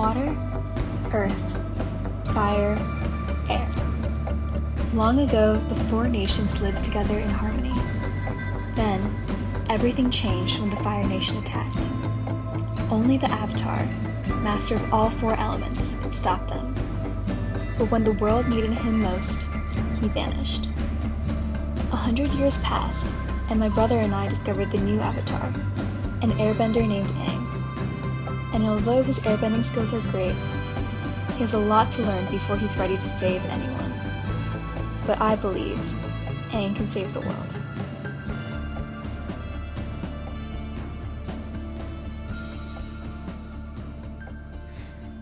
water, 0.00 0.34
earth, 1.12 2.32
fire, 2.32 2.74
air. 3.50 3.68
Long 4.94 5.18
ago, 5.18 5.58
the 5.68 5.74
four 5.90 6.08
nations 6.08 6.58
lived 6.62 6.82
together 6.82 7.18
in 7.18 7.28
harmony. 7.28 7.74
Then, 8.74 9.14
everything 9.68 10.10
changed 10.10 10.58
when 10.58 10.70
the 10.70 10.76
Fire 10.76 11.06
Nation 11.06 11.36
attacked. 11.36 11.76
Only 12.90 13.18
the 13.18 13.30
Avatar, 13.30 13.84
master 14.40 14.76
of 14.76 14.94
all 14.94 15.10
four 15.10 15.34
elements, 15.34 15.94
stopped 16.16 16.48
them. 16.48 16.72
But 17.76 17.90
when 17.90 18.02
the 18.02 18.12
world 18.12 18.48
needed 18.48 18.72
him 18.72 19.02
most, 19.02 19.38
he 20.00 20.08
vanished. 20.08 20.64
A 21.92 21.96
hundred 21.96 22.30
years 22.30 22.58
passed, 22.60 23.14
and 23.50 23.60
my 23.60 23.68
brother 23.68 23.98
and 23.98 24.14
I 24.14 24.30
discovered 24.30 24.72
the 24.72 24.78
new 24.78 24.98
Avatar, 24.98 25.48
an 26.22 26.30
airbender 26.38 26.88
named 26.88 27.10
Aang. 27.26 27.39
And 28.52 28.64
although 28.64 29.02
his 29.02 29.18
airbending 29.20 29.62
skills 29.62 29.94
are 29.94 30.00
great, 30.10 30.34
he 31.34 31.44
has 31.44 31.54
a 31.54 31.58
lot 31.58 31.90
to 31.92 32.02
learn 32.02 32.28
before 32.32 32.56
he's 32.56 32.76
ready 32.76 32.96
to 32.96 33.08
save 33.18 33.44
anyone. 33.46 33.92
But 35.06 35.20
I 35.20 35.36
believe 35.36 35.78
Aang 36.50 36.74
can 36.74 36.88
save 36.90 37.14
the 37.14 37.20
world. 37.20 37.46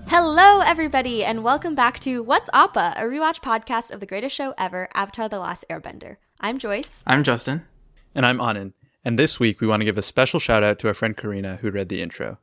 Hello, 0.07 0.61
everybody, 0.61 1.23
and 1.23 1.45
welcome 1.45 1.75
back 1.75 2.01
to 2.01 2.23
What's 2.23 2.49
Appa, 2.55 2.95
a 2.97 3.03
rewatch 3.03 3.43
podcast 3.43 3.91
of 3.91 4.01
the 4.01 4.07
greatest 4.07 4.35
show 4.35 4.55
ever, 4.57 4.89
Avatar 4.95 5.29
The 5.29 5.39
Last 5.39 5.67
Airbender. 5.69 6.17
I'm 6.41 6.59
Joyce. 6.59 7.03
I'm 7.07 7.23
Justin. 7.23 7.67
And 8.15 8.25
I'm 8.25 8.39
Anand. 8.39 8.73
And 9.05 9.19
this 9.19 9.39
week, 9.39 9.61
we 9.61 9.67
want 9.67 9.83
to 9.83 9.85
give 9.85 9.99
a 9.99 10.03
special 10.03 10.41
shout 10.41 10.63
out 10.63 10.79
to 10.79 10.89
our 10.89 10.95
friend 10.95 11.15
Karina, 11.15 11.57
who 11.57 11.71
read 11.71 11.91
the 11.91 12.01
intro. 12.01 12.39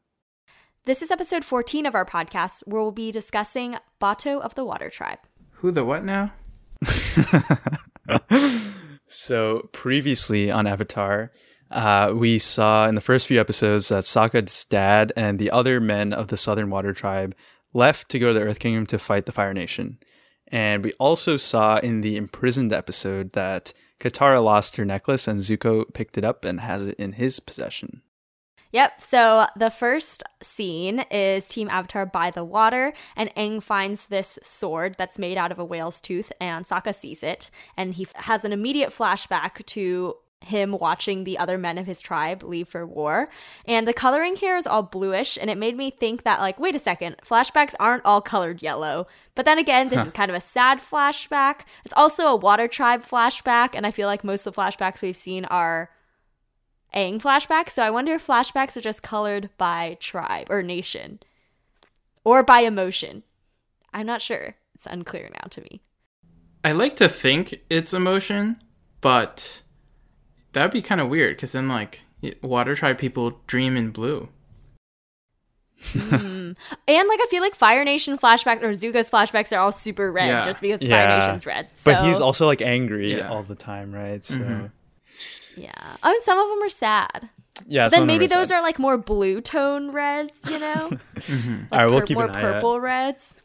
This 0.86 1.02
is 1.02 1.10
episode 1.10 1.44
14 1.44 1.88
of 1.88 1.96
our 1.96 2.06
podcast, 2.06 2.62
where 2.68 2.80
we'll 2.80 2.92
be 2.92 3.12
discussing 3.12 3.78
Bato 4.00 4.40
of 4.40 4.54
the 4.54 4.64
Water 4.64 4.92
Tribe. 4.92 5.18
Who 5.54 5.72
the 5.72 5.84
what 5.84 6.06
now? 6.06 6.32
so, 9.08 9.68
previously 9.72 10.52
on 10.52 10.68
Avatar, 10.68 11.32
uh, 11.72 12.14
we 12.16 12.38
saw 12.38 12.88
in 12.88 12.94
the 12.94 13.02
first 13.02 13.26
few 13.26 13.42
episodes 13.42 13.90
that 13.90 14.04
Sokka's 14.04 14.64
dad 14.66 15.12
and 15.18 15.40
the 15.40 15.50
other 15.50 15.82
men 15.82 16.14
of 16.14 16.28
the 16.28 16.38
Southern 16.38 16.70
Water 16.70 16.94
Tribe 16.94 17.34
left 17.74 18.08
to 18.10 18.20
go 18.20 18.28
to 18.32 18.38
the 18.38 18.46
Earth 18.46 18.60
Kingdom 18.60 18.86
to 18.86 19.00
fight 19.00 19.26
the 19.26 19.32
Fire 19.32 19.56
Nation. 19.56 19.98
And 20.50 20.84
we 20.84 20.94
also 21.00 21.36
saw 21.36 21.80
in 21.80 22.02
the 22.02 22.16
imprisoned 22.16 22.72
episode 22.72 23.34
that 23.34 23.74
Katara 24.00 24.44
lost 24.44 24.76
her 24.76 24.86
necklace 24.86 25.28
and 25.28 25.40
Zuko 25.40 25.92
picked 25.96 26.16
it 26.20 26.24
up 26.24 26.46
and 26.46 26.60
has 26.60 26.86
it 26.86 26.96
in 27.00 27.14
his 27.14 27.40
possession. 27.40 28.04
Yep. 28.76 29.02
So 29.02 29.48
the 29.56 29.70
first 29.70 30.22
scene 30.44 31.06
is 31.10 31.48
Team 31.48 31.70
Avatar 31.70 32.06
by 32.06 32.30
the 32.30 32.44
water, 32.44 32.92
and 33.16 33.34
Aang 33.36 33.64
finds 33.64 34.08
this 34.08 34.38
sword 34.44 34.96
that's 34.98 35.18
made 35.18 35.38
out 35.38 35.54
of 35.54 35.60
a 35.60 35.64
whale's 35.64 36.02
tooth, 36.02 36.30
and 36.42 36.66
Sokka 36.66 36.94
sees 36.94 37.24
it, 37.24 37.50
and 37.78 37.94
he 37.94 38.06
has 38.16 38.44
an 38.44 38.52
immediate 38.52 38.90
flashback 38.90 39.66
to 39.68 40.18
him 40.42 40.74
watching 40.74 41.24
the 41.24 41.38
other 41.38 41.58
men 41.58 41.78
of 41.78 41.86
his 41.86 42.02
tribe 42.02 42.44
leave 42.44 42.68
for 42.68 42.86
war. 42.86 43.30
And 43.64 43.88
the 43.88 43.94
coloring 43.94 44.36
here 44.36 44.58
is 44.58 44.68
all 44.68 44.84
bluish, 44.84 45.38
and 45.40 45.50
it 45.50 45.58
made 45.58 45.78
me 45.78 45.90
think 45.90 46.24
that, 46.24 46.42
like, 46.42 46.60
wait 46.60 46.76
a 46.76 46.80
second, 46.80 47.16
flashbacks 47.26 47.76
aren't 47.80 48.04
all 48.04 48.20
colored 48.20 48.62
yellow. 48.62 49.08
But 49.36 49.46
then 49.46 49.58
again, 49.58 49.88
this 49.88 50.00
huh. 50.00 50.08
is 50.08 50.12
kind 50.12 50.30
of 50.30 50.36
a 50.36 50.42
sad 50.42 50.80
flashback. 50.80 51.62
It's 51.86 51.94
also 51.96 52.28
a 52.28 52.36
water 52.36 52.68
tribe 52.68 53.06
flashback, 53.06 53.70
and 53.74 53.88
I 53.88 53.92
feel 53.92 54.10
like 54.10 54.26
most 54.26 54.46
of 54.46 54.54
the 54.54 54.62
flashbacks 54.62 55.02
we've 55.02 55.16
seen 55.16 55.46
are 55.46 55.90
Aang 56.96 57.22
flashbacks. 57.22 57.72
So 57.72 57.84
I 57.84 57.90
wonder 57.90 58.14
if 58.14 58.26
flashbacks 58.26 58.78
are 58.78 58.82
just 58.82 59.04
colored 59.04 59.50
by 59.58 59.98
tribe 60.00 60.48
or 60.50 60.64
nation 60.64 61.20
or 62.24 62.44
by 62.44 62.60
emotion. 62.62 63.24
I'm 63.94 64.06
not 64.06 64.22
sure. 64.22 64.56
It's 64.74 64.86
unclear 64.86 65.30
now 65.32 65.48
to 65.50 65.62
me. 65.62 65.82
I 66.64 66.72
like 66.72 66.96
to 66.98 67.08
think 67.08 67.62
it's 67.70 67.94
emotion, 67.94 68.58
but 69.02 69.62
that'd 70.54 70.72
be 70.72 70.82
kind 70.82 71.00
of 71.00 71.10
weird 71.10 71.38
because 71.38 71.52
then 71.52 71.68
like 71.68 72.02
water 72.42 72.76
tribe 72.76 72.98
people 72.98 73.40
dream 73.48 73.78
in 73.78 73.92
blue. 73.92 74.30
mm. 75.82 76.56
And 76.88 77.08
like 77.08 77.20
I 77.22 77.28
feel 77.30 77.42
like 77.42 77.56
Fire 77.56 77.84
Nation 77.84 78.18
flashbacks 78.18 78.64
or 78.64 78.70
Zuko's 78.70 79.10
flashbacks 79.12 79.56
are 79.56 79.60
all 79.60 79.72
super 79.72 80.12
red 80.12 80.28
yeah. 80.28 80.46
just 80.46 80.62
because 80.62 80.82
yeah. 80.82 80.96
Fire 80.96 81.20
Nation's 81.20 81.46
red. 81.46 81.68
So. 81.74 81.92
But 81.92 82.06
he's 82.06 82.20
also 82.20 82.46
like 82.46 82.62
angry 82.62 83.18
yeah. 83.18 83.30
all 83.30 83.44
the 83.44 83.56
time, 83.56 83.94
right? 83.94 84.24
So 84.24 84.40
mm-hmm. 84.40 84.66
Yeah. 85.56 85.98
I 86.04 86.12
mean 86.12 86.22
some 86.22 86.38
of 86.38 86.50
them 86.50 86.64
are 86.64 86.70
sad. 86.70 87.30
Yeah. 87.68 87.88
then 87.88 88.06
maybe 88.06 88.28
those 88.28 88.50
sad. 88.50 88.56
are 88.56 88.62
like 88.62 88.80
more 88.80 88.98
blue 88.98 89.42
tone 89.42 89.92
reds, 89.92 90.50
you 90.50 90.60
know? 90.60 90.90
mm-hmm. 91.16 91.54
like 91.72 91.72
all 91.72 91.78
right, 91.80 91.92
we'll 91.92 92.02
keep 92.02 92.18
more 92.18 92.28
purple 92.28 92.80
reds. 92.80 93.40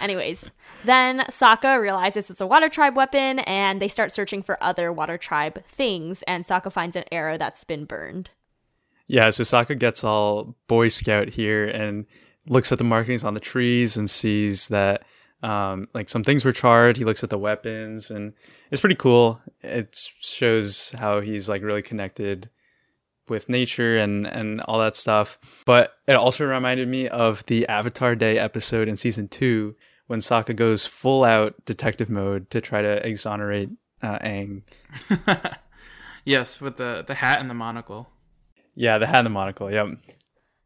Anyways, 0.00 0.50
then 0.84 1.20
Sokka 1.30 1.80
realizes 1.80 2.30
it's 2.30 2.40
a 2.40 2.46
water 2.46 2.68
tribe 2.68 2.96
weapon 2.96 3.38
and 3.40 3.80
they 3.80 3.88
start 3.88 4.12
searching 4.12 4.42
for 4.42 4.62
other 4.62 4.92
water 4.92 5.16
tribe 5.16 5.64
things 5.64 6.22
and 6.24 6.44
Sokka 6.44 6.72
finds 6.72 6.96
an 6.96 7.04
arrow 7.12 7.38
that's 7.38 7.64
been 7.64 7.84
burned. 7.84 8.30
Yeah, 9.06 9.30
so 9.30 9.44
Sokka 9.44 9.78
gets 9.78 10.02
all 10.02 10.56
Boy 10.66 10.88
Scout 10.88 11.30
here 11.30 11.66
and 11.66 12.06
looks 12.48 12.72
at 12.72 12.78
the 12.78 12.84
markings 12.84 13.24
on 13.24 13.34
the 13.34 13.40
trees 13.40 13.96
and 13.96 14.10
sees 14.10 14.68
that 14.68 15.04
um, 15.42 15.88
like 15.94 16.08
some 16.08 16.24
things 16.24 16.44
were 16.44 16.52
charred. 16.52 16.96
He 16.96 17.04
looks 17.04 17.22
at 17.22 17.30
the 17.30 17.38
weapons 17.38 18.10
and 18.10 18.32
it's 18.70 18.80
pretty 18.80 18.96
cool. 18.96 19.40
It 19.62 19.96
shows 20.20 20.94
how 20.98 21.20
he's 21.20 21.48
like 21.48 21.62
really 21.62 21.82
connected 21.82 22.50
with 23.28 23.48
nature 23.48 23.98
and 23.98 24.26
and 24.26 24.60
all 24.62 24.78
that 24.78 24.96
stuff. 24.96 25.38
But 25.64 25.94
it 26.06 26.14
also 26.14 26.44
reminded 26.44 26.88
me 26.88 27.08
of 27.08 27.44
the 27.46 27.66
Avatar 27.68 28.14
Day 28.14 28.38
episode 28.38 28.88
in 28.88 28.96
season 28.96 29.28
two 29.28 29.74
when 30.06 30.20
Sokka 30.20 30.54
goes 30.54 30.86
full 30.86 31.24
out 31.24 31.54
detective 31.64 32.10
mode 32.10 32.50
to 32.50 32.60
try 32.60 32.82
to 32.82 33.06
exonerate 33.06 33.70
uh, 34.02 34.18
Aang. 34.20 34.62
yes, 36.24 36.60
with 36.60 36.76
the 36.76 37.04
the 37.06 37.14
hat 37.14 37.40
and 37.40 37.50
the 37.50 37.54
monocle. 37.54 38.08
Yeah, 38.74 38.98
the 38.98 39.06
hat 39.06 39.18
and 39.18 39.26
the 39.26 39.30
monocle. 39.30 39.70
Yep. 39.70 39.88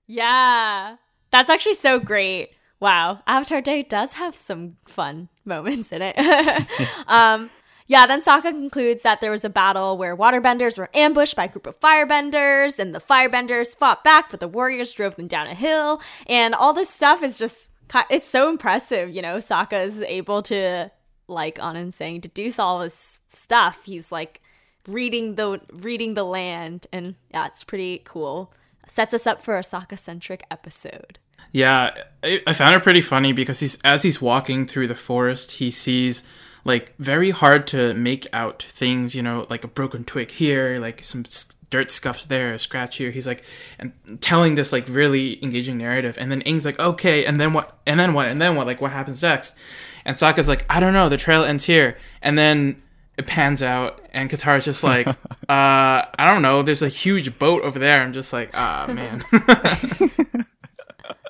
Yeah, 0.07 0.97
that's 1.31 1.49
actually 1.49 1.75
so 1.75 2.01
great. 2.01 2.51
Wow, 2.81 3.21
Avatar 3.27 3.61
Day 3.61 3.83
does 3.83 4.15
have 4.15 4.35
some 4.35 4.77
fun 4.87 5.29
moments 5.45 5.93
in 5.93 6.01
it. 6.03 6.19
um, 7.07 7.51
yeah, 7.91 8.07
then 8.07 8.23
Sokka 8.23 8.53
concludes 8.53 9.03
that 9.03 9.21
there 9.21 9.33
was 9.33 9.45
a 9.45 9.51
battle 9.51 9.99
where 9.99 10.17
waterbenders 10.17 10.79
were 10.79 10.89
ambushed 10.95 11.35
by 11.35 11.47
a 11.47 11.49
group 11.49 11.67
of 11.67 11.81
firebenders, 11.81 12.79
and 12.79 12.95
the 12.95 13.01
firebenders 13.01 13.77
fought 13.77 14.05
back, 14.05 14.31
but 14.31 14.39
the 14.39 14.47
warriors 14.47 14.93
drove 14.93 15.17
them 15.17 15.27
down 15.27 15.49
a 15.49 15.57
hill. 15.57 16.01
And 16.29 16.55
all 16.55 16.73
this 16.73 16.89
stuff 16.89 17.21
is 17.21 17.37
just, 17.37 17.67
it's 18.09 18.29
so 18.29 18.49
impressive, 18.49 19.11
you 19.11 19.21
know. 19.21 19.39
Sokka 19.39 19.87
is 19.87 20.01
able 20.03 20.41
to, 20.43 20.93
like 21.27 21.59
Anand 21.59 21.93
saying, 21.93 22.21
deduce 22.21 22.61
all 22.61 22.79
this 22.79 23.19
stuff. 23.27 23.81
He's 23.83 24.13
like 24.13 24.41
reading 24.87 25.35
the 25.35 25.61
reading 25.73 26.15
the 26.15 26.23
land, 26.23 26.87
and 26.93 27.17
yeah, 27.33 27.47
it's 27.47 27.65
pretty 27.65 28.03
cool. 28.05 28.53
Sets 28.87 29.15
us 29.15 29.27
up 29.27 29.43
for 29.43 29.57
a 29.57 29.63
Sokka 29.63 29.99
centric 29.99 30.45
episode. 30.49 31.19
Yeah, 31.51 31.91
I 32.23 32.53
found 32.53 32.77
it 32.77 32.85
pretty 32.85 33.01
funny 33.01 33.33
because 33.33 33.59
he's 33.59 33.81
as 33.83 34.05
he's 34.05 34.23
walking 34.23 34.65
through 34.65 34.87
the 34.87 34.95
forest, 34.95 35.51
he 35.51 35.73
sees 35.73 36.23
like 36.65 36.95
very 36.99 37.31
hard 37.31 37.67
to 37.69 37.95
make 37.95 38.27
out 38.33 38.63
things, 38.63 39.15
you 39.15 39.23
know, 39.23 39.47
like 39.49 39.65
a 39.65 39.69
broken 39.69 40.05
twig 40.05 40.31
here, 40.31 40.79
like 40.79 41.03
some 41.05 41.25
dirt 41.71 41.91
scuffs 41.91 42.27
there, 42.27 42.53
a 42.53 42.59
scratch 42.59 42.97
here. 42.97 43.11
He's 43.11 43.27
like 43.27 43.45
and 43.79 43.93
telling 44.21 44.55
this 44.55 44.73
like 44.73 44.89
really 44.89 45.43
engaging 45.43 45.79
narrative, 45.79 46.17
and 46.19 46.31
then 46.31 46.43
Aang's 46.43 46.65
like, 46.65 46.79
okay, 46.79 47.25
and 47.25 47.41
then 47.41 47.53
what? 47.53 47.79
And 47.87 47.99
then 47.99 48.15
what? 48.15 48.29
And 48.29 48.41
then 48.41 48.57
what? 48.57 48.67
Like 48.67 48.81
what 48.81 48.93
happens 48.93 49.23
next? 49.23 49.57
And 50.05 50.17
Sokka's 50.17 50.49
like, 50.49 50.65
I 50.71 50.81
don't 50.81 50.95
know. 50.95 51.09
The 51.09 51.17
trail 51.17 51.45
ends 51.45 51.65
here, 51.65 51.97
and 52.23 52.37
then 52.37 52.83
it 53.17 53.27
pans 53.27 53.63
out, 53.63 54.05
and 54.13 54.31
Katara's 54.31 54.65
just 54.65 54.83
like, 54.83 55.07
uh, 55.09 55.15
I 55.49 56.27
don't 56.27 56.43
know. 56.43 56.63
There's 56.63 56.83
a 56.83 56.89
huge 56.89 57.39
boat 57.39 57.63
over 57.63 57.79
there. 57.79 58.03
I'm 58.03 58.13
just 58.13 58.33
like, 58.33 58.51
ah, 58.55 58.87
man. 58.89 59.25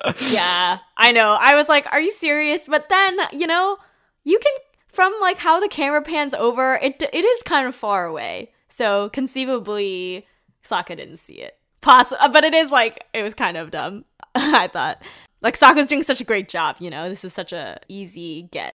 yeah, 0.31 0.79
I 0.97 1.11
know. 1.11 1.37
I 1.39 1.55
was 1.55 1.69
like, 1.69 1.85
are 1.91 2.01
you 2.01 2.11
serious? 2.11 2.67
But 2.67 2.89
then, 2.89 3.17
you 3.33 3.45
know, 3.45 3.77
you 4.23 4.39
can 4.39 4.53
from 4.91 5.13
like 5.21 5.37
how 5.37 5.59
the 5.59 5.67
camera 5.67 6.01
pans 6.01 6.33
over, 6.33 6.75
it 6.75 7.01
it 7.01 7.25
is 7.25 7.43
kind 7.43 7.67
of 7.67 7.75
far 7.75 8.05
away. 8.05 8.51
So 8.69 9.09
conceivably, 9.09 10.27
Sokka 10.65 10.95
didn't 10.97 11.17
see 11.17 11.35
it. 11.35 11.57
Poss- 11.81 12.13
uh, 12.13 12.29
but 12.29 12.43
it 12.43 12.53
is 12.53 12.71
like 12.71 13.05
it 13.13 13.23
was 13.23 13.33
kind 13.33 13.57
of 13.57 13.71
dumb. 13.71 14.05
I 14.35 14.67
thought 14.67 15.01
like 15.41 15.57
Sokka's 15.57 15.87
doing 15.87 16.03
such 16.03 16.21
a 16.21 16.25
great 16.25 16.49
job. 16.49 16.77
You 16.79 16.89
know, 16.89 17.09
this 17.09 17.25
is 17.25 17.33
such 17.33 17.53
a 17.53 17.79
easy 17.87 18.43
get. 18.51 18.73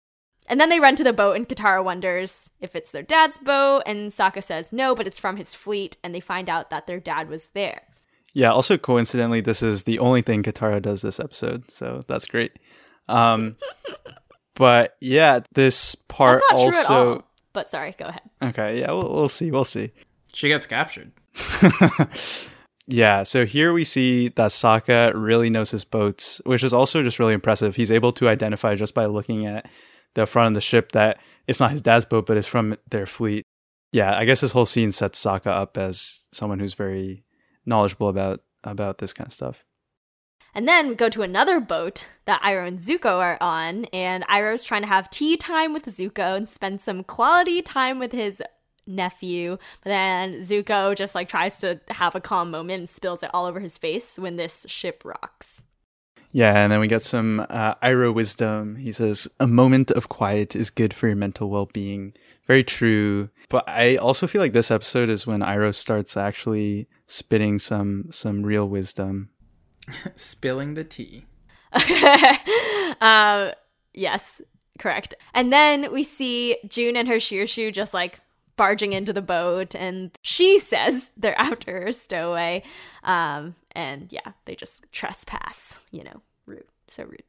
And 0.49 0.61
then 0.61 0.70
they 0.70 0.81
run 0.81 0.97
to 0.97 1.05
the 1.05 1.12
boat, 1.12 1.37
and 1.37 1.49
Katara 1.49 1.85
wonders 1.85 2.50
if 2.61 2.75
it's 2.75 2.91
their 2.91 3.03
dad's 3.03 3.38
boat, 3.38 3.85
and 3.87 4.11
Sokka 4.11 4.43
says 4.43 4.73
no, 4.73 4.94
but 4.94 5.06
it's 5.06 5.19
from 5.19 5.37
his 5.37 5.55
fleet, 5.55 5.97
and 6.03 6.14
they 6.14 6.20
find 6.20 6.50
out 6.50 6.69
that 6.70 6.87
their 6.87 7.00
dad 7.00 7.29
was 7.29 7.49
there. 7.55 7.82
Yeah. 8.35 8.50
Also, 8.50 8.76
coincidentally, 8.76 9.41
this 9.41 9.62
is 9.62 9.85
the 9.85 9.99
only 9.99 10.20
thing 10.20 10.43
Katara 10.43 10.82
does 10.82 11.03
this 11.03 11.20
episode, 11.20 11.70
so 11.70 12.03
that's 12.06 12.26
great. 12.26 12.53
Um, 13.09 13.56
But 14.54 14.96
yeah, 15.00 15.40
this 15.54 15.94
part 15.94 16.43
also. 16.52 17.25
But 17.52 17.70
sorry, 17.70 17.94
go 17.99 18.06
ahead. 18.06 18.22
Okay, 18.43 18.81
yeah, 18.81 18.90
we'll, 18.93 19.12
we'll 19.12 19.28
see. 19.28 19.50
We'll 19.50 19.64
see. 19.64 19.93
She 20.32 20.49
gets 20.49 20.66
captured. 20.66 21.12
Yeah, 22.87 23.22
so 23.22 23.46
here 23.46 23.72
we 23.72 23.84
see 23.84 24.28
that 24.31 24.50
Sokka 24.50 25.12
really 25.14 25.50
knows 25.50 25.70
his 25.70 25.84
boats, 25.84 26.40
which 26.44 26.64
is 26.64 26.72
also 26.72 27.02
just 27.02 27.19
really 27.19 27.34
impressive. 27.34 27.76
He's 27.76 27.93
able 27.93 28.12
to 28.14 28.28
identify 28.28 28.75
just 28.75 28.94
by 28.94 29.06
looking 29.06 29.46
at 29.46 29.70
the 30.14 30.26
front 30.26 30.49
of 30.49 30.54
the 30.54 30.60
ship 30.60 30.93
that 30.93 31.19
it's 31.46 31.60
not 31.60 31.70
his 31.70 31.81
dad's 31.81 32.04
boat, 32.04 32.26
but 32.26 32.37
it's 32.37 32.46
from 32.46 32.76
their 32.90 33.06
fleet. 33.06 33.44
Yeah, 33.93 34.16
I 34.16 34.25
guess 34.25 34.40
this 34.40 34.52
whole 34.52 34.66
scene 34.66 34.90
sets 34.90 35.22
Sokka 35.22 35.46
up 35.46 35.78
as 35.78 36.26
someone 36.32 36.58
who's 36.58 36.75
very 36.75 37.25
knowledgeable 37.64 38.08
about 38.08 38.40
about 38.64 38.99
this 38.99 39.12
kind 39.12 39.28
of 39.28 39.32
stuff. 39.32 39.64
And 40.54 40.69
then 40.69 40.88
we 40.88 40.94
go 40.94 41.08
to 41.08 41.22
another 41.22 41.60
boat 41.60 42.06
that 42.26 42.43
Iroh 42.43 42.69
and 42.69 42.78
Zuko 42.78 43.19
are 43.19 43.38
on, 43.40 43.87
and 43.87 44.26
Iroh's 44.26 44.62
trying 44.62 44.82
to 44.82 44.88
have 44.88 45.08
tea 45.08 45.37
time 45.37 45.72
with 45.72 45.87
Zuko 45.87 46.37
and 46.37 46.49
spend 46.49 46.81
some 46.81 47.04
quality 47.04 47.62
time 47.62 47.99
with 47.99 48.12
his 48.12 48.43
nephew. 48.87 49.56
But 49.82 49.90
then 49.90 50.40
Zuko 50.40 50.94
just 50.94 51.14
like 51.14 51.28
tries 51.28 51.56
to 51.58 51.81
have 51.88 52.14
a 52.14 52.20
calm 52.20 52.50
moment 52.50 52.81
and 52.81 52.88
spills 52.88 53.22
it 53.22 53.31
all 53.32 53.46
over 53.46 53.60
his 53.60 53.78
face 53.78 54.19
when 54.19 54.37
this 54.37 54.66
ship 54.69 55.02
rocks. 55.04 55.64
Yeah, 56.32 56.56
and 56.56 56.72
then 56.72 56.81
we 56.81 56.88
get 56.88 57.02
some 57.02 57.44
uh, 57.50 57.75
Iroh 57.76 58.14
wisdom. 58.14 58.76
He 58.76 58.90
says, 58.93 59.28
"A 59.38 59.46
moment 59.46 59.90
of 59.90 60.08
quiet 60.08 60.56
is 60.56 60.70
good 60.70 60.94
for 60.94 61.06
your 61.06 61.16
mental 61.16 61.50
well-being." 61.50 62.14
Very 62.46 62.64
true. 62.64 63.28
But 63.50 63.69
I 63.69 63.96
also 63.96 64.26
feel 64.26 64.40
like 64.40 64.54
this 64.54 64.70
episode 64.70 65.10
is 65.10 65.26
when 65.26 65.40
Iroh 65.40 65.75
starts 65.75 66.16
actually 66.16 66.88
spitting 67.06 67.58
some 67.58 68.06
some 68.10 68.43
real 68.44 68.66
wisdom. 68.66 69.28
Spilling 70.17 70.75
the 70.75 70.84
tea. 70.84 71.26
um, 73.00 73.52
yes, 73.94 74.40
correct. 74.79 75.14
And 75.34 75.52
then 75.52 75.93
we 75.93 76.05
see 76.05 76.58
June 76.69 76.96
and 76.96 77.08
her 77.08 77.17
Shirshu 77.17 77.73
just 77.73 77.94
like 77.94 78.20
barging 78.56 78.93
into 78.93 79.12
the 79.12 79.23
boat, 79.23 79.75
and 79.75 80.11
she 80.23 80.58
says 80.58 81.11
they're 81.17 81.38
after 81.38 81.82
her 81.82 81.93
stowaway. 81.93 82.62
Um, 83.05 83.55
and 83.73 84.12
yeah, 84.12 84.32
they 84.44 84.55
just 84.55 84.84
trespass. 84.93 85.81
You 85.90 86.05
know, 86.05 86.23
rude, 86.46 86.64
so 86.88 87.05
rude. 87.05 87.23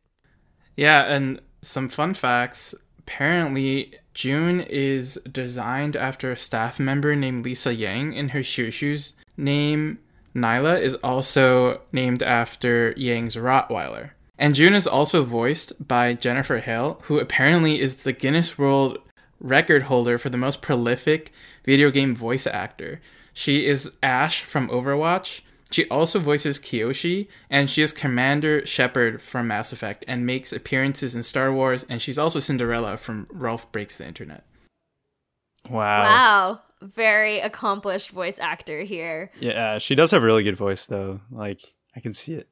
Yeah, 0.76 1.04
and 1.04 1.42
some 1.62 1.88
fun 1.88 2.14
facts. 2.14 2.76
Apparently, 3.00 3.96
June 4.14 4.62
is 4.62 5.20
designed 5.30 5.96
after 5.96 6.32
a 6.32 6.38
staff 6.38 6.80
member 6.80 7.16
named 7.16 7.44
Lisa 7.44 7.74
Yang, 7.74 8.16
and 8.18 8.32
her 8.32 8.40
Shirshu's 8.40 9.14
name 9.36 10.00
Nyla 10.36 10.82
is 10.82 10.96
also 10.96 11.82
named 11.92 12.24
after 12.24 12.94
Yang's 12.98 13.36
Rottweiler. 13.36 14.12
And 14.38 14.56
June 14.56 14.74
is 14.74 14.88
also 14.88 15.24
voiced 15.24 15.88
by 15.88 16.14
Jennifer 16.14 16.58
Hale, 16.58 17.00
who 17.04 17.20
apparently 17.20 17.80
is 17.80 17.98
the 17.98 18.14
Guinness 18.14 18.58
World 18.58 18.98
record 19.40 19.84
holder 19.84 20.18
for 20.18 20.30
the 20.30 20.38
most 20.38 20.62
prolific 20.62 21.32
video 21.66 21.92
game 21.92 22.16
voice 22.16 22.48
actor. 22.48 23.00
She 23.34 23.66
is 23.66 23.92
Ashe 24.02 24.42
from 24.42 24.70
Overwatch. 24.70 25.42
She 25.72 25.88
also 25.90 26.20
voices 26.20 26.60
Kyoshi, 26.60 27.28
and 27.50 27.70
she 27.70 27.82
is 27.82 27.94
Commander 27.94 28.64
Shepard 28.66 29.22
from 29.22 29.48
Mass 29.48 29.74
Effect 29.74 30.06
and 30.08 30.26
makes 30.26 30.54
appearances 30.54 31.16
in 31.16 31.24
Star 31.24 31.52
Wars, 31.52 31.84
and 31.90 32.00
she's 32.02 32.20
also 32.20 32.40
Cinderella 32.40 32.96
from 32.96 33.28
Ralph 33.32 33.72
Breaks 33.72 33.98
the 33.98 34.06
Internet. 34.06 34.44
Wow. 35.70 36.04
Wow. 36.04 36.62
Very 36.84 37.40
accomplished 37.40 38.12
voice 38.12 38.38
actor 38.40 38.82
here. 38.82 39.32
Yeah, 39.40 39.78
she 39.78 39.96
does 39.96 40.12
have 40.12 40.24
a 40.24 40.26
really 40.26 40.44
good 40.44 40.58
voice 40.58 40.86
though. 40.86 41.22
Like 41.32 41.74
I 41.96 42.00
can 42.00 42.14
see 42.14 42.34
it. 42.34 42.50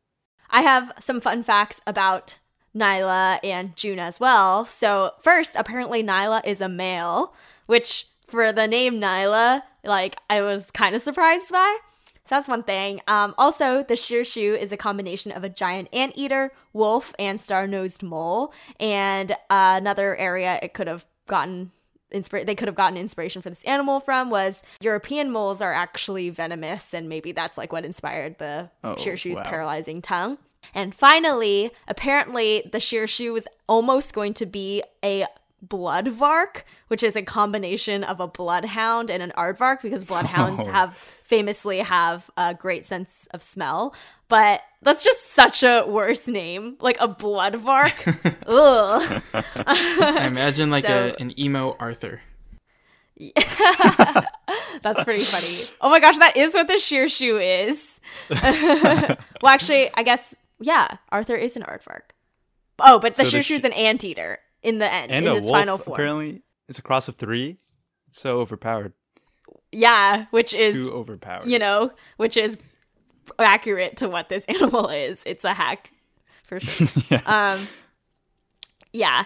I 0.49 0.61
have 0.61 0.91
some 0.99 1.21
fun 1.21 1.43
facts 1.43 1.81
about 1.87 2.35
Nyla 2.75 3.39
and 3.43 3.75
June 3.75 3.99
as 3.99 4.19
well. 4.19 4.65
So, 4.65 5.11
first, 5.21 5.55
apparently 5.55 6.03
Nyla 6.03 6.45
is 6.45 6.61
a 6.61 6.69
male, 6.69 7.33
which 7.65 8.07
for 8.27 8.51
the 8.51 8.67
name 8.67 8.99
Nyla, 8.99 9.63
like 9.83 10.17
I 10.29 10.41
was 10.41 10.71
kind 10.71 10.95
of 10.95 11.01
surprised 11.01 11.51
by. 11.51 11.77
So 12.25 12.35
that's 12.35 12.47
one 12.47 12.63
thing. 12.63 13.01
Um, 13.07 13.33
also, 13.37 13.83
the 13.83 13.95
Shirshu 13.95 14.57
is 14.57 14.71
a 14.71 14.77
combination 14.77 15.31
of 15.31 15.43
a 15.43 15.49
giant 15.49 15.89
anteater, 15.91 16.53
wolf, 16.71 17.13
and 17.19 17.39
star-nosed 17.39 18.03
mole. 18.03 18.53
And 18.79 19.31
uh, 19.31 19.35
another 19.77 20.15
area 20.15 20.59
it 20.61 20.73
could 20.73 20.87
have 20.87 21.05
gotten 21.27 21.71
inspira- 22.13 22.45
they 22.45 22.55
could 22.55 22.67
have 22.67 22.75
gotten 22.75 22.97
inspiration 22.97 23.41
for 23.41 23.49
this 23.49 23.63
animal 23.63 23.99
from 23.99 24.29
was 24.29 24.63
European 24.81 25.31
moles 25.31 25.61
are 25.61 25.73
actually 25.73 26.29
venomous, 26.29 26.93
and 26.93 27.07
maybe 27.09 27.31
that's 27.31 27.57
like 27.57 27.71
what 27.71 27.85
inspired 27.85 28.37
the 28.39 28.69
Oh, 28.83 28.95
Shirshu's 28.95 29.35
wow. 29.37 29.43
paralyzing 29.43 30.01
tongue. 30.01 30.37
And 30.75 30.93
finally, 30.93 31.71
apparently, 31.87 32.69
the 32.71 32.77
Shirshu 32.77 33.33
was 33.33 33.47
almost 33.67 34.13
going 34.13 34.33
to 34.35 34.45
be 34.45 34.83
a 35.03 35.25
bloodvark, 35.67 36.63
which 36.87 37.03
is 37.03 37.15
a 37.15 37.21
combination 37.21 38.03
of 38.03 38.19
a 38.19 38.27
bloodhound 38.27 39.09
and 39.09 39.21
an 39.23 39.31
aardvark, 39.37 39.81
because 39.81 40.03
bloodhounds 40.03 40.61
Oh. 40.67 40.71
have 40.71 40.95
famously 40.95 41.79
have 41.79 42.29
a 42.37 42.53
great 42.53 42.85
sense 42.85 43.27
of 43.31 43.41
smell. 43.43 43.95
But 44.27 44.61
that's 44.81 45.03
just 45.03 45.31
such 45.31 45.63
a 45.63 45.83
worse 45.87 46.27
name, 46.27 46.77
like 46.79 46.97
a 46.99 47.07
bloodvark. 47.07 47.93
Ugh. 48.47 49.21
I 49.65 50.27
imagine 50.27 50.69
like 50.71 50.85
So- 50.85 51.13
a, 51.17 51.21
an 51.21 51.39
emo 51.39 51.75
Arthur. 51.79 52.21
That's 54.81 55.03
pretty 55.03 55.23
funny. 55.23 55.65
Oh 55.79 55.89
my 55.91 55.99
gosh, 55.99 56.17
that 56.17 56.37
is 56.37 56.53
what 56.55 56.67
the 56.67 56.73
Shirshu 56.73 57.67
is. 57.67 57.99
well, 58.29 59.51
actually, 59.51 59.89
I 59.93 60.01
guess 60.03 60.33
yeah, 60.59 60.97
Arthur 61.09 61.35
is 61.35 61.55
an 61.55 61.63
aardvark. 61.63 62.01
Oh, 62.79 62.97
but 62.99 63.15
the 63.15 63.25
So 63.25 63.37
Shirshu 63.37 63.57
is 63.59 63.63
an 63.63 63.73
anteater 63.73 64.39
in 64.63 64.77
the 64.79 64.91
end, 64.91 65.11
And 65.11 65.25
in 65.25 65.33
his 65.35 65.43
wolf. 65.43 65.55
final 65.55 65.77
form. 65.77 65.95
Apparently, 65.95 66.41
it's 66.69 66.79
a 66.79 66.81
cross 66.81 67.07
of 67.07 67.15
three. 67.15 67.57
It's 68.07 68.19
so 68.21 68.39
overpowered. 68.39 68.93
Yeah, 69.71 70.25
which 70.31 70.53
is 70.53 70.75
Too 70.75 70.93
overpowered. 70.93 71.45
you 71.47 71.57
know, 71.59 71.91
which 72.17 72.35
is 72.37 72.57
accurate 73.39 73.97
to 73.97 74.09
what 74.09 74.29
this 74.29 74.43
animal 74.49 74.89
is. 74.89 75.23
It's 75.25 75.45
a 75.45 75.53
hack 75.53 75.91
for 76.45 76.59
sure. 76.59 76.87
Yeah. 77.09 77.21
Um, 77.55 77.67
yeah. 78.93 79.23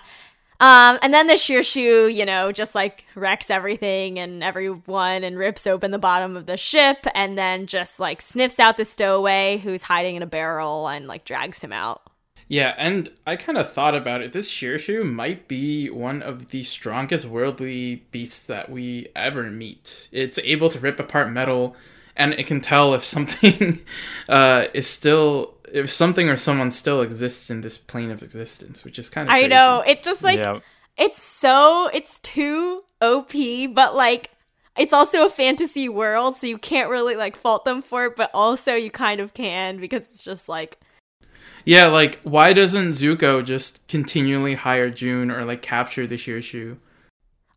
Um, 0.62 1.00
and 1.02 1.14
then 1.14 1.28
the 1.28 1.34
Shirshu, 1.34 2.14
you 2.14 2.26
know, 2.26 2.52
just 2.54 2.76
like 2.76 3.04
wrecks 3.16 3.50
everything 3.50 4.18
and 4.20 4.42
everyone 4.44 5.24
and 5.26 5.38
rips 5.38 5.68
open 5.68 5.92
the 5.92 6.00
bottom 6.00 6.38
of 6.38 6.46
the 6.46 6.56
ship 6.56 7.06
and 7.14 7.38
then 7.38 7.68
just 7.68 8.00
like 8.00 8.22
sniffs 8.22 8.58
out 8.60 8.78
the 8.78 8.86
stowaway 8.86 9.58
who's 9.58 9.84
hiding 9.84 10.16
in 10.16 10.22
a 10.22 10.28
barrel 10.28 10.88
and 10.88 11.08
like 11.08 11.26
drags 11.26 11.60
him 11.60 11.74
out. 11.74 12.04
Yeah, 12.48 12.76
and 12.78 13.10
I 13.26 13.38
kind 13.38 13.58
of 13.58 13.72
thought 13.72 13.96
about 13.96 14.22
it. 14.22 14.32
This 14.32 14.52
Shirshu 14.52 15.04
might 15.04 15.48
be 15.48 15.90
one 15.90 16.22
of 16.22 16.50
the 16.50 16.64
strongest 16.64 17.26
worldly 17.26 18.06
beasts 18.12 18.46
that 18.46 18.70
we 18.70 19.08
ever 19.16 19.44
meet. 19.44 20.10
It's 20.12 20.38
able 20.40 20.70
to 20.70 20.80
rip 20.80 21.00
apart 21.00 21.32
metal, 21.32 21.76
and 22.16 22.34
it 22.34 22.46
can 22.46 22.62
tell 22.62 22.94
if 22.94 23.04
something 23.04 23.80
uh, 24.30 24.66
is 24.76 24.88
still, 24.88 25.56
if 25.74 25.90
something 25.90 26.30
or 26.30 26.38
someone 26.38 26.70
still 26.70 27.02
exists 27.02 27.50
in 27.50 27.62
this 27.62 27.80
plane 27.80 28.12
of 28.12 28.22
existence, 28.22 28.86
which 28.86 29.00
is 29.00 29.10
kind 29.10 29.28
of. 29.28 29.34
I 29.34 29.48
know. 29.48 29.84
It 29.86 30.04
just 30.04 30.22
like 30.22 30.38
yeah. 30.38 30.60
it's 30.98 31.22
so 31.22 31.90
it's 31.94 32.20
too 32.20 32.80
OP, 33.02 33.34
but 33.74 33.96
like 33.96 34.30
it's 34.78 34.94
also 34.94 35.26
a 35.26 35.30
fantasy 35.32 35.90
world, 35.90 36.38
so 36.38 36.46
you 36.46 36.60
can't 36.60 36.92
really 36.92 37.16
like 37.16 37.36
fault 37.36 37.66
them 37.66 37.82
for 37.82 38.06
it, 38.06 38.16
but 38.16 38.30
also 38.36 38.76
you 38.76 38.92
kind 38.92 39.20
of 39.20 39.34
can 39.34 39.80
because 39.80 40.04
it's 40.06 40.24
just 40.24 40.48
like 40.48 40.80
Yeah, 41.66 41.88
like 41.88 42.20
why 42.22 42.54
doesn't 42.54 42.90
Zuko 42.90 43.44
just 43.44 43.88
continually 43.88 44.56
hire 44.56 44.90
June 44.90 45.32
or 45.32 45.46
like 45.46 45.62
capture 45.62 46.06
the 46.06 46.18
Shirshu? 46.18 46.78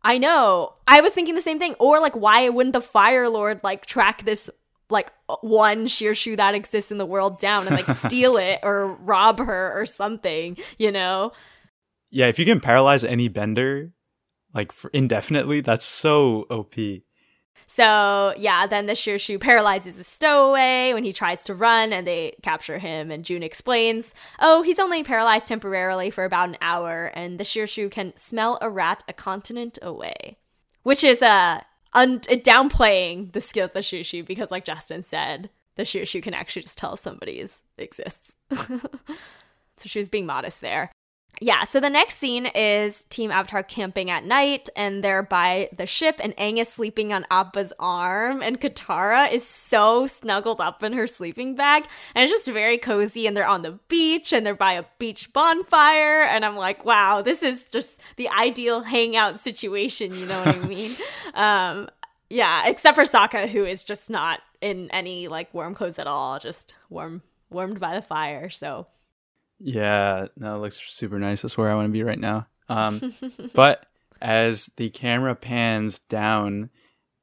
I 0.03 0.17
know. 0.17 0.73
I 0.87 1.01
was 1.01 1.13
thinking 1.13 1.35
the 1.35 1.41
same 1.41 1.59
thing. 1.59 1.75
Or 1.79 1.99
like, 1.99 2.15
why 2.15 2.47
wouldn't 2.49 2.73
the 2.73 2.81
Fire 2.81 3.29
Lord 3.29 3.61
like 3.63 3.85
track 3.85 4.23
this 4.23 4.49
like 4.89 5.11
one 5.41 5.85
Shirshu 5.85 6.37
that 6.37 6.55
exists 6.55 6.91
in 6.91 6.97
the 6.97 7.05
world 7.05 7.39
down 7.39 7.67
and 7.67 7.75
like 7.75 7.85
steal 7.97 8.37
it 8.37 8.59
or 8.63 8.93
rob 8.95 9.39
her 9.39 9.79
or 9.79 9.85
something? 9.85 10.57
You 10.77 10.91
know? 10.91 11.31
Yeah, 12.09 12.27
if 12.27 12.39
you 12.39 12.45
can 12.45 12.59
paralyze 12.59 13.03
any 13.03 13.27
bender, 13.27 13.91
like 14.53 14.71
for 14.71 14.89
indefinitely, 14.91 15.61
that's 15.61 15.85
so 15.85 16.47
OP. 16.49 16.75
So 17.71 18.33
yeah, 18.35 18.65
then 18.65 18.87
the 18.87 18.93
Shirshu 18.93 19.39
paralyzes 19.39 19.97
the 19.97 20.03
stowaway 20.03 20.91
when 20.91 21.03
he 21.03 21.13
tries 21.13 21.43
to 21.43 21.53
run, 21.53 21.93
and 21.93 22.05
they 22.05 22.35
capture 22.41 22.79
him. 22.79 23.11
And 23.11 23.23
June 23.23 23.43
explains, 23.43 24.15
"Oh, 24.39 24.63
he's 24.63 24.79
only 24.79 25.03
paralyzed 25.03 25.45
temporarily 25.45 26.09
for 26.09 26.25
about 26.25 26.49
an 26.49 26.57
hour, 26.61 27.11
and 27.13 27.39
the 27.39 27.43
Shirshu 27.43 27.91
can 27.91 28.17
smell 28.17 28.57
a 28.59 28.71
rat 28.71 29.03
a 29.07 29.13
continent 29.13 29.77
away." 29.83 30.37
Which 30.81 31.03
is 31.03 31.21
uh, 31.21 31.61
un- 31.93 32.21
downplaying 32.21 33.33
the 33.33 33.41
skills 33.41 33.69
of 33.69 33.73
the 33.73 33.79
Shirshu 33.81 34.25
because, 34.25 34.49
like 34.49 34.65
Justin 34.65 35.03
said, 35.03 35.51
the 35.75 35.83
Shirshu 35.83 36.23
can 36.23 36.33
actually 36.33 36.63
just 36.63 36.77
tell 36.77 36.97
somebody's 36.97 37.61
exists. 37.77 38.33
so 38.51 38.79
she 39.85 39.99
was 39.99 40.09
being 40.09 40.25
modest 40.25 40.61
there. 40.61 40.91
Yeah, 41.41 41.63
so 41.63 41.79
the 41.79 41.89
next 41.89 42.17
scene 42.17 42.47
is 42.47 43.03
Team 43.03 43.31
Avatar 43.31 43.63
camping 43.63 44.09
at 44.09 44.25
night, 44.25 44.67
and 44.75 45.01
they're 45.01 45.23
by 45.23 45.69
the 45.75 45.85
ship, 45.85 46.19
and 46.21 46.35
Aang 46.35 46.59
is 46.59 46.67
sleeping 46.67 47.13
on 47.13 47.25
Appa's 47.31 47.71
arm, 47.79 48.41
and 48.41 48.59
Katara 48.59 49.31
is 49.31 49.47
so 49.47 50.05
snuggled 50.05 50.59
up 50.59 50.83
in 50.83 50.91
her 50.93 51.07
sleeping 51.07 51.55
bag, 51.55 51.85
and 52.13 52.23
it's 52.23 52.31
just 52.31 52.47
very 52.47 52.77
cozy, 52.77 53.25
and 53.25 53.37
they're 53.37 53.47
on 53.47 53.61
the 53.61 53.79
beach, 53.87 54.33
and 54.33 54.45
they're 54.45 54.53
by 54.53 54.73
a 54.73 54.83
beach 54.97 55.31
bonfire, 55.31 56.23
and 56.23 56.43
I'm 56.43 56.57
like, 56.57 56.83
wow, 56.83 57.21
this 57.21 57.41
is 57.41 57.65
just 57.71 58.01
the 58.17 58.27
ideal 58.29 58.81
hangout 58.81 59.39
situation, 59.39 60.13
you 60.13 60.25
know 60.25 60.39
what 60.39 60.55
I 60.55 60.59
mean? 60.59 60.91
um, 61.35 61.89
yeah, 62.29 62.67
except 62.67 62.95
for 62.95 63.03
Sokka, 63.03 63.47
who 63.47 63.65
is 63.65 63.83
just 63.83 64.09
not 64.09 64.41
in 64.61 64.91
any 64.91 65.29
like 65.29 65.53
warm 65.53 65.73
clothes 65.73 65.99
at 65.99 66.07
all, 66.07 66.37
just 66.37 66.73
warm 66.89 67.21
warmed 67.49 67.79
by 67.79 67.95
the 67.95 68.01
fire. 68.01 68.49
So 68.49 68.87
Yeah, 69.59 70.27
no, 70.37 70.55
it 70.55 70.59
looks 70.59 70.79
super 70.87 71.19
nice. 71.19 71.41
That's 71.41 71.57
where 71.57 71.69
I 71.69 71.75
want 71.75 71.87
to 71.87 71.91
be 71.91 72.03
right 72.03 72.19
now. 72.19 72.47
Um, 72.69 73.13
but 73.53 73.85
as 74.21 74.67
the 74.77 74.89
camera 74.89 75.35
pans 75.35 75.99
down, 75.99 76.69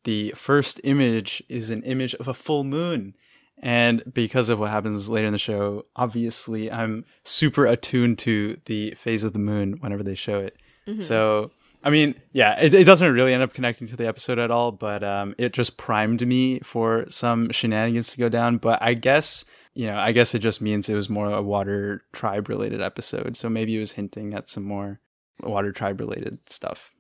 the 0.05 0.33
first 0.37 0.81
image 0.85 1.43
is 1.49 1.71
an 1.71 1.83
image 1.83 2.15
of 2.15 2.29
a 2.29 2.35
full 2.35 2.65
moon. 2.65 3.15
And 3.59 4.03
because 4.13 4.51
of 4.51 4.59
what 4.59 4.71
happens 4.71 5.09
later 5.09 5.27
in 5.27 5.33
the 5.33 5.39
show, 5.39 5.87
obviously 5.97 6.71
I'm 6.71 7.07
super 7.25 7.65
attuned 7.67 8.19
to 8.21 8.59
the 8.67 8.91
phase 8.93 9.25
of 9.25 9.33
the 9.33 9.39
moon 9.39 9.79
whenever 9.81 10.03
they 10.03 10.15
show 10.15 10.39
it. 10.41 10.57
So, 11.03 11.51
I 11.87 11.91
mean, 11.91 12.17
yeah, 12.33 12.61
it, 12.61 12.75
it 12.75 12.83
doesn't 12.83 13.13
really 13.13 13.33
end 13.33 13.45
up 13.45 13.55
connecting 13.55 13.87
to 13.87 13.97
the 13.97 14.09
episode 14.09 14.41
at 14.41 14.51
all, 14.51 14.73
but 14.73 15.05
um, 15.05 15.37
it 15.39 15.53
just 15.53 15.77
primed 15.77 16.27
me 16.27 16.59
for 16.65 17.05
some 17.09 17.53
shenanigans 17.53 18.11
to 18.11 18.19
go 18.19 18.29
down. 18.29 18.57
But 18.57 18.83
I 18.83 18.95
guess, 18.95 19.45
you 19.73 19.87
know, 19.87 19.97
I 19.97 20.11
guess 20.11 20.35
it 20.35 20.41
just 20.41 20.61
means 20.61 20.89
it 20.89 20.97
was 20.97 21.09
more 21.09 21.31
a 21.31 21.41
water 21.41 22.03
tribe 22.13 22.49
related 22.49 22.83
episode. 22.83 23.37
So 23.37 23.49
maybe 23.49 23.77
it 23.77 23.79
was 23.79 23.93
hinting 23.93 24.35
at 24.35 24.49
some 24.49 24.65
more 24.65 24.99
water 25.45 25.71
tribe 25.71 26.01
related 26.01 26.51
stuff. 26.51 26.93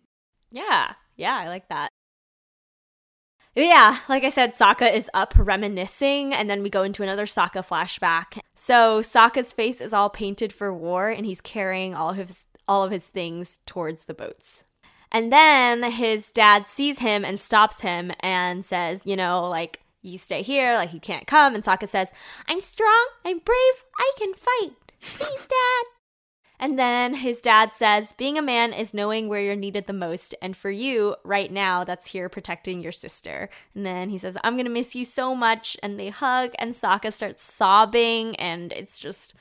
Yeah, 0.53 0.93
yeah, 1.17 1.37
I 1.37 1.49
like 1.49 1.69
that. 1.69 1.89
Yeah, 3.57 3.99
like 4.09 4.23
I 4.23 4.29
said, 4.29 4.55
Sokka 4.55 4.95
is 4.95 5.11
up 5.13 5.35
reminiscing, 5.37 6.33
and 6.33 6.49
then 6.49 6.63
we 6.63 6.71
go 6.71 6.85
into 6.85 7.03
another 7.03 7.27
Sokka 7.27 7.67
flashback. 7.67 8.39
So 8.55 9.01
Sokka's 9.01 9.53
face 9.53 9.81
is 9.81 9.93
all 9.93 10.11
painted 10.11 10.53
for 10.53 10.73
war, 10.73 11.09
and 11.09 11.27
he's 11.27 11.41
carrying 11.41 11.93
all 11.93 12.11
of 12.11 12.19
his 12.19 12.45
all 12.69 12.85
of 12.85 12.93
his 12.93 13.09
things 13.09 13.59
towards 13.67 14.05
the 14.05 14.15
boats. 14.15 14.63
And 15.13 15.33
then 15.33 15.83
his 15.91 16.31
dad 16.31 16.67
sees 16.67 16.99
him 16.99 17.25
and 17.25 17.39
stops 17.39 17.81
him 17.81 18.13
and 18.21 18.65
says, 18.65 19.03
you 19.05 19.17
know, 19.17 19.49
like 19.49 19.81
you 20.03 20.19
stay 20.19 20.43
here, 20.43 20.75
like 20.75 20.93
you 20.93 21.01
can't 21.01 21.27
come. 21.27 21.55
And 21.55 21.65
Sokka 21.65 21.89
says, 21.89 22.13
I'm 22.49 22.61
strong, 22.61 23.07
I'm 23.25 23.39
brave, 23.39 23.85
I 23.99 24.13
can 24.19 24.35
fight. 24.35 24.73
Please, 25.01 25.47
dad. 25.47 25.85
And 26.59 26.79
then 26.79 27.15
his 27.15 27.41
dad 27.41 27.73
says, 27.73 28.15
Being 28.15 28.39
a 28.39 28.43
man 28.43 28.73
is 28.73 28.95
knowing 28.95 29.29
where 29.29 29.43
you're 29.43 29.57
needed 29.57 29.87
the 29.87 29.93
most. 29.93 30.35
And 30.41 30.57
for 30.57 30.71
you, 30.71 31.17
right 31.23 31.53
now, 31.53 31.85
that's 31.85 32.07
here 32.09 32.29
protecting 32.29 32.81
your 32.81 32.93
sister. 32.93 33.51
And 33.75 33.85
then 33.85 34.09
he 34.09 34.19
says, 34.19 34.39
I'm 34.43 34.55
going 34.55 34.65
to 34.65 34.71
miss 34.71 34.95
you 34.95 35.05
so 35.05 35.35
much. 35.35 35.77
And 35.83 36.01
they 36.01 36.09
hug, 36.09 36.53
and 36.59 36.73
Sokka 36.73 37.13
starts 37.13 37.43
sobbing. 37.43 38.37
And 38.37 38.73
it's 38.73 38.99
just, 38.99 39.35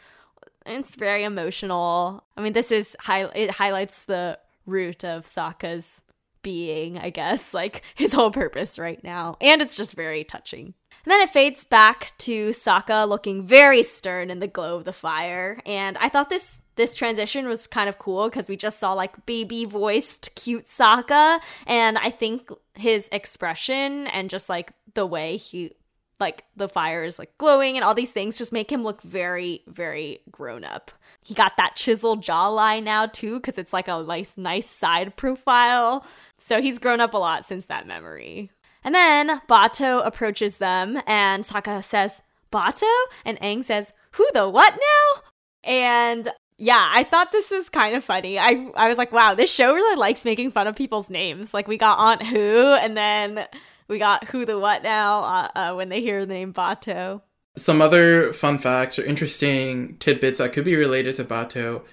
it's 0.66 0.96
very 0.96 1.24
emotional. 1.24 2.26
I 2.36 2.42
mean, 2.42 2.54
this 2.54 2.72
is, 2.72 2.98
high, 3.00 3.26
it 3.34 3.52
highlights 3.52 4.04
the 4.04 4.38
root 4.66 5.04
of 5.04 5.26
Sokka's 5.26 6.04
being, 6.42 6.98
I 6.98 7.10
guess, 7.10 7.54
like 7.62 7.82
his 7.96 8.14
whole 8.14 8.32
purpose 8.32 8.80
right 8.80 9.04
now. 9.04 9.38
And 9.42 9.62
it's 9.62 9.76
just 9.76 9.94
very 9.94 10.24
touching. 10.24 10.74
And 11.04 11.12
then 11.12 11.22
it 11.22 11.30
fades 11.30 11.64
back 11.64 12.12
to 12.20 12.50
Sokka 12.50 13.08
looking 13.08 13.46
very 13.46 13.84
stern 13.84 14.32
in 14.32 14.40
the 14.40 14.48
glow 14.48 14.76
of 14.76 14.86
the 14.86 14.94
fire. 14.94 15.60
And 15.66 15.98
I 16.00 16.10
thought 16.10 16.30
this 16.30 16.62
this 16.76 16.96
transition 16.96 17.48
was 17.48 17.68
kind 17.68 17.88
of 17.88 18.00
cool 18.00 18.26
because 18.30 18.50
we 18.50 18.58
just 18.58 18.80
saw 18.80 18.94
like 18.94 19.26
baby 19.26 19.66
voiced 19.66 20.36
cute 20.36 20.68
Sokka. 20.68 21.40
And 21.68 21.98
I 21.98 22.10
think 22.10 22.50
his 22.74 23.08
expression 23.12 24.08
and 24.08 24.30
just 24.30 24.50
like 24.50 24.72
the 24.94 25.06
way 25.06 25.38
he 25.38 25.72
like 26.20 26.46
the 26.56 26.70
fire 26.70 27.04
is 27.04 27.20
like 27.20 27.38
glowing 27.38 27.76
and 27.76 27.84
all 27.84 27.94
these 27.94 28.12
things 28.12 28.38
just 28.38 28.54
make 28.54 28.72
him 28.72 28.84
look 28.84 29.02
very, 29.02 29.64
very 29.68 30.20
grown 30.32 30.64
up. 30.64 30.92
He 31.26 31.34
got 31.34 31.58
that 31.58 31.76
chiseled 31.76 32.24
jawline 32.24 32.84
now 32.84 33.08
too, 33.08 33.40
because 33.40 33.58
it's 33.58 33.74
like 33.74 33.88
a 33.88 34.04
nice, 34.04 34.38
nice 34.38 34.70
side 34.70 35.16
profile. 35.16 36.06
So 36.38 36.62
he's 36.62 36.78
grown 36.78 37.02
up 37.02 37.16
a 37.16 37.18
lot 37.18 37.48
since 37.48 37.66
that 37.66 37.88
memory. 37.88 38.52
And 38.84 38.94
then 38.94 39.42
Bato 39.50 40.06
approaches 40.06 40.58
them 40.58 41.02
and 41.08 41.44
Sokka 41.44 41.84
says, 41.84 42.22
Bato? 42.52 42.84
And 43.26 43.40
Aang 43.40 43.64
says, 43.64 43.92
Who 44.12 44.28
the 44.36 44.48
what 44.48 44.74
now? 44.74 45.22
And 45.64 46.30
yeah, 46.60 46.92
I 46.94 47.04
thought 47.04 47.32
this 47.32 47.50
was 47.50 47.70
kind 47.70 47.96
of 47.96 48.04
funny. 48.04 48.38
I 48.38 48.70
I 48.76 48.88
was 48.88 49.00
like, 49.00 49.12
wow, 49.12 49.34
this 49.34 49.52
show 49.52 49.74
really 49.74 50.00
likes 50.00 50.26
making 50.26 50.52
fun 50.52 50.68
of 50.68 50.76
people's 50.76 51.10
names. 51.10 51.56
Like 51.56 51.68
we 51.68 51.78
got 51.78 51.98
Aunt 51.98 52.32
Wu, 52.32 52.76
and 52.76 52.96
then 52.96 53.48
we 53.88 53.98
got 53.98 54.26
Who 54.26 54.46
the 54.46 54.60
What 54.60 54.84
now 54.84 55.24
uh, 55.24 55.48
uh, 55.56 55.74
when 55.74 55.90
they 55.90 56.02
hear 56.02 56.22
the 56.22 56.32
name 56.32 56.54
Bato. 56.54 57.22
Some 57.58 57.82
other 57.82 58.34
fun 58.34 58.58
facts 58.58 59.00
or 59.00 59.06
interesting 59.06 59.98
tidbits 59.98 60.40
that 60.40 60.54
could 60.54 60.66
be 60.66 60.76
related 60.76 61.16
to 61.16 61.24
Bato. 61.24 61.84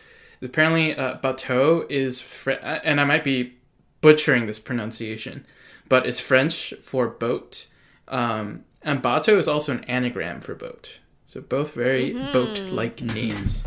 Apparently, 0.42 0.96
uh, 0.96 1.14
Bateau 1.14 1.86
is, 1.88 2.20
fr- 2.20 2.50
and 2.52 3.00
I 3.00 3.04
might 3.04 3.22
be 3.22 3.54
butchering 4.00 4.46
this 4.46 4.58
pronunciation, 4.58 5.46
but 5.88 6.04
it's 6.06 6.18
French 6.18 6.74
for 6.82 7.06
boat. 7.06 7.68
Um, 8.08 8.64
and 8.82 9.00
Bato 9.00 9.38
is 9.38 9.46
also 9.46 9.72
an 9.72 9.84
anagram 9.84 10.40
for 10.40 10.54
boat. 10.54 10.98
So 11.26 11.40
both 11.40 11.74
very 11.74 12.12
boat-like 12.12 13.00
names. 13.00 13.64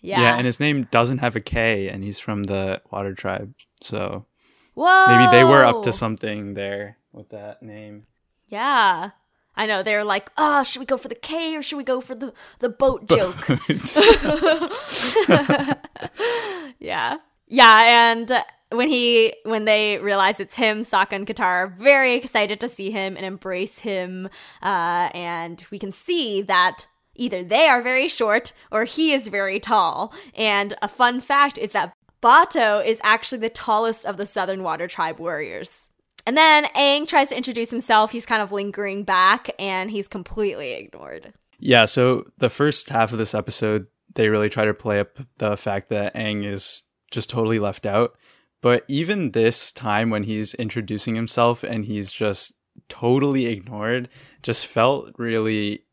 Yeah. 0.00 0.20
Yeah. 0.20 0.36
and 0.36 0.44
his 0.44 0.60
name 0.60 0.86
doesn't 0.90 1.18
have 1.18 1.36
a 1.36 1.40
K, 1.40 1.88
and 1.88 2.04
he's 2.04 2.18
from 2.18 2.42
the 2.42 2.82
Water 2.90 3.14
Tribe. 3.14 3.54
So 3.80 4.26
Whoa. 4.74 5.06
maybe 5.06 5.30
they 5.30 5.44
were 5.44 5.64
up 5.64 5.82
to 5.84 5.92
something 5.92 6.54
there 6.54 6.98
with 7.12 7.30
that 7.30 7.62
name. 7.62 8.06
Yeah. 8.48 9.10
I 9.56 9.66
know 9.66 9.82
they're 9.82 10.04
like, 10.04 10.30
oh, 10.36 10.62
should 10.62 10.80
we 10.80 10.86
go 10.86 10.96
for 10.96 11.08
the 11.08 11.14
K 11.14 11.56
or 11.56 11.62
should 11.62 11.76
we 11.76 11.84
go 11.84 12.00
for 12.00 12.14
the 12.14 12.32
the 12.58 12.68
boat 12.68 13.08
joke? 13.08 13.48
yeah. 16.78 17.18
Yeah, 17.46 18.10
and 18.10 18.32
when 18.70 18.88
he 18.88 19.34
when 19.44 19.64
they 19.64 19.98
realize 19.98 20.40
it's 20.40 20.54
him, 20.54 20.82
Sokka 20.82 21.12
and 21.12 21.26
Katara 21.26 21.44
are 21.44 21.76
very 21.78 22.14
excited 22.14 22.60
to 22.60 22.68
see 22.68 22.90
him 22.90 23.16
and 23.16 23.24
embrace 23.24 23.80
him. 23.80 24.28
Uh, 24.62 25.10
and 25.14 25.64
we 25.70 25.78
can 25.78 25.92
see 25.92 26.42
that 26.42 26.86
either 27.14 27.44
they 27.44 27.68
are 27.68 27.80
very 27.80 28.08
short 28.08 28.52
or 28.70 28.84
he 28.84 29.12
is 29.12 29.28
very 29.28 29.60
tall. 29.60 30.12
And 30.34 30.74
a 30.82 30.88
fun 30.88 31.20
fact 31.20 31.58
is 31.58 31.72
that 31.72 31.92
Bato 32.22 32.84
is 32.84 33.00
actually 33.04 33.38
the 33.38 33.50
tallest 33.50 34.06
of 34.06 34.16
the 34.16 34.26
Southern 34.26 34.62
Water 34.62 34.88
Tribe 34.88 35.18
warriors. 35.18 35.83
And 36.26 36.36
then 36.36 36.64
Aang 36.76 37.06
tries 37.06 37.28
to 37.28 37.36
introduce 37.36 37.70
himself. 37.70 38.10
He's 38.10 38.26
kind 38.26 38.42
of 38.42 38.52
lingering 38.52 39.04
back 39.04 39.50
and 39.58 39.90
he's 39.90 40.08
completely 40.08 40.72
ignored. 40.72 41.34
Yeah, 41.58 41.84
so 41.84 42.24
the 42.38 42.50
first 42.50 42.88
half 42.88 43.12
of 43.12 43.18
this 43.18 43.34
episode, 43.34 43.86
they 44.14 44.28
really 44.28 44.48
try 44.48 44.64
to 44.64 44.74
play 44.74 45.00
up 45.00 45.18
the 45.38 45.56
fact 45.56 45.88
that 45.90 46.14
Aang 46.14 46.44
is 46.44 46.82
just 47.10 47.30
totally 47.30 47.58
left 47.58 47.86
out. 47.86 48.16
But 48.62 48.84
even 48.88 49.32
this 49.32 49.70
time 49.70 50.08
when 50.08 50.24
he's 50.24 50.54
introducing 50.54 51.14
himself 51.14 51.62
and 51.62 51.84
he's 51.84 52.10
just 52.10 52.54
totally 52.88 53.46
ignored, 53.46 54.08
just 54.42 54.66
felt 54.66 55.12
really 55.18 55.84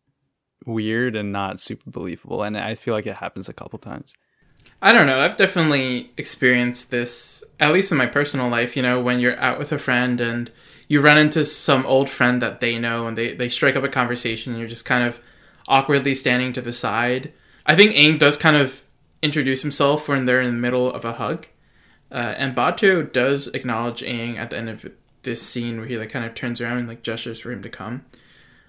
weird 0.65 1.15
and 1.15 1.31
not 1.31 1.59
super 1.59 1.89
believable. 1.89 2.43
And 2.43 2.57
I 2.57 2.75
feel 2.75 2.93
like 2.93 3.07
it 3.07 3.15
happens 3.15 3.49
a 3.49 3.53
couple 3.53 3.79
times. 3.79 4.13
I 4.81 4.93
don't 4.93 5.05
know. 5.05 5.19
I've 5.19 5.37
definitely 5.37 6.11
experienced 6.17 6.89
this, 6.89 7.43
at 7.59 7.71
least 7.71 7.91
in 7.91 7.97
my 7.97 8.07
personal 8.07 8.49
life, 8.49 8.75
you 8.75 8.81
know, 8.81 8.99
when 8.99 9.19
you're 9.19 9.39
out 9.39 9.59
with 9.59 9.71
a 9.71 9.77
friend 9.77 10.19
and 10.19 10.51
you 10.87 11.01
run 11.01 11.19
into 11.19 11.45
some 11.45 11.85
old 11.85 12.09
friend 12.09 12.41
that 12.41 12.61
they 12.61 12.79
know 12.79 13.07
and 13.07 13.17
they, 13.17 13.33
they 13.33 13.47
strike 13.47 13.75
up 13.75 13.83
a 13.83 13.89
conversation 13.89 14.51
and 14.51 14.59
you're 14.59 14.69
just 14.69 14.85
kind 14.85 15.03
of 15.03 15.21
awkwardly 15.67 16.15
standing 16.15 16.51
to 16.53 16.61
the 16.61 16.73
side. 16.73 17.31
I 17.65 17.75
think 17.75 17.95
Aang 17.95 18.17
does 18.17 18.37
kind 18.37 18.57
of 18.57 18.83
introduce 19.21 19.61
himself 19.61 20.07
when 20.07 20.25
they're 20.25 20.41
in 20.41 20.55
the 20.55 20.59
middle 20.59 20.91
of 20.91 21.05
a 21.05 21.13
hug. 21.13 21.45
Uh, 22.11 22.33
and 22.37 22.55
Bato 22.55 23.09
does 23.09 23.47
acknowledge 23.49 24.01
Aang 24.01 24.37
at 24.37 24.49
the 24.49 24.57
end 24.57 24.69
of 24.69 24.91
this 25.21 25.41
scene 25.43 25.77
where 25.77 25.85
he 25.85 25.97
like 25.97 26.09
kind 26.09 26.25
of 26.25 26.33
turns 26.33 26.59
around 26.59 26.79
and 26.79 26.87
like 26.87 27.03
gestures 27.03 27.39
for 27.39 27.51
him 27.51 27.61
to 27.61 27.69
come. 27.69 28.03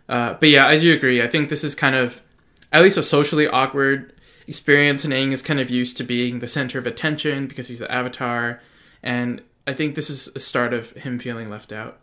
Uh, 0.08 0.34
but 0.34 0.50
yeah, 0.50 0.66
I 0.66 0.78
do 0.78 0.92
agree. 0.92 1.22
I 1.22 1.26
think 1.26 1.48
this 1.48 1.64
is 1.64 1.74
kind 1.74 1.96
of 1.96 2.22
at 2.70 2.82
least 2.82 2.98
a 2.98 3.02
socially 3.02 3.48
awkward 3.48 4.12
experience, 4.46 5.04
and 5.04 5.12
Aang 5.12 5.32
is 5.32 5.42
kind 5.42 5.60
of 5.60 5.70
used 5.70 5.96
to 5.98 6.04
being 6.04 6.40
the 6.40 6.48
center 6.48 6.78
of 6.78 6.86
attention 6.86 7.46
because 7.46 7.68
he's 7.68 7.80
the 7.80 7.90
avatar, 7.90 8.60
and 9.02 9.42
I 9.66 9.72
think 9.72 9.94
this 9.94 10.10
is 10.10 10.28
a 10.34 10.40
start 10.40 10.72
of 10.72 10.90
him 10.92 11.18
feeling 11.18 11.50
left 11.50 11.72
out. 11.72 12.00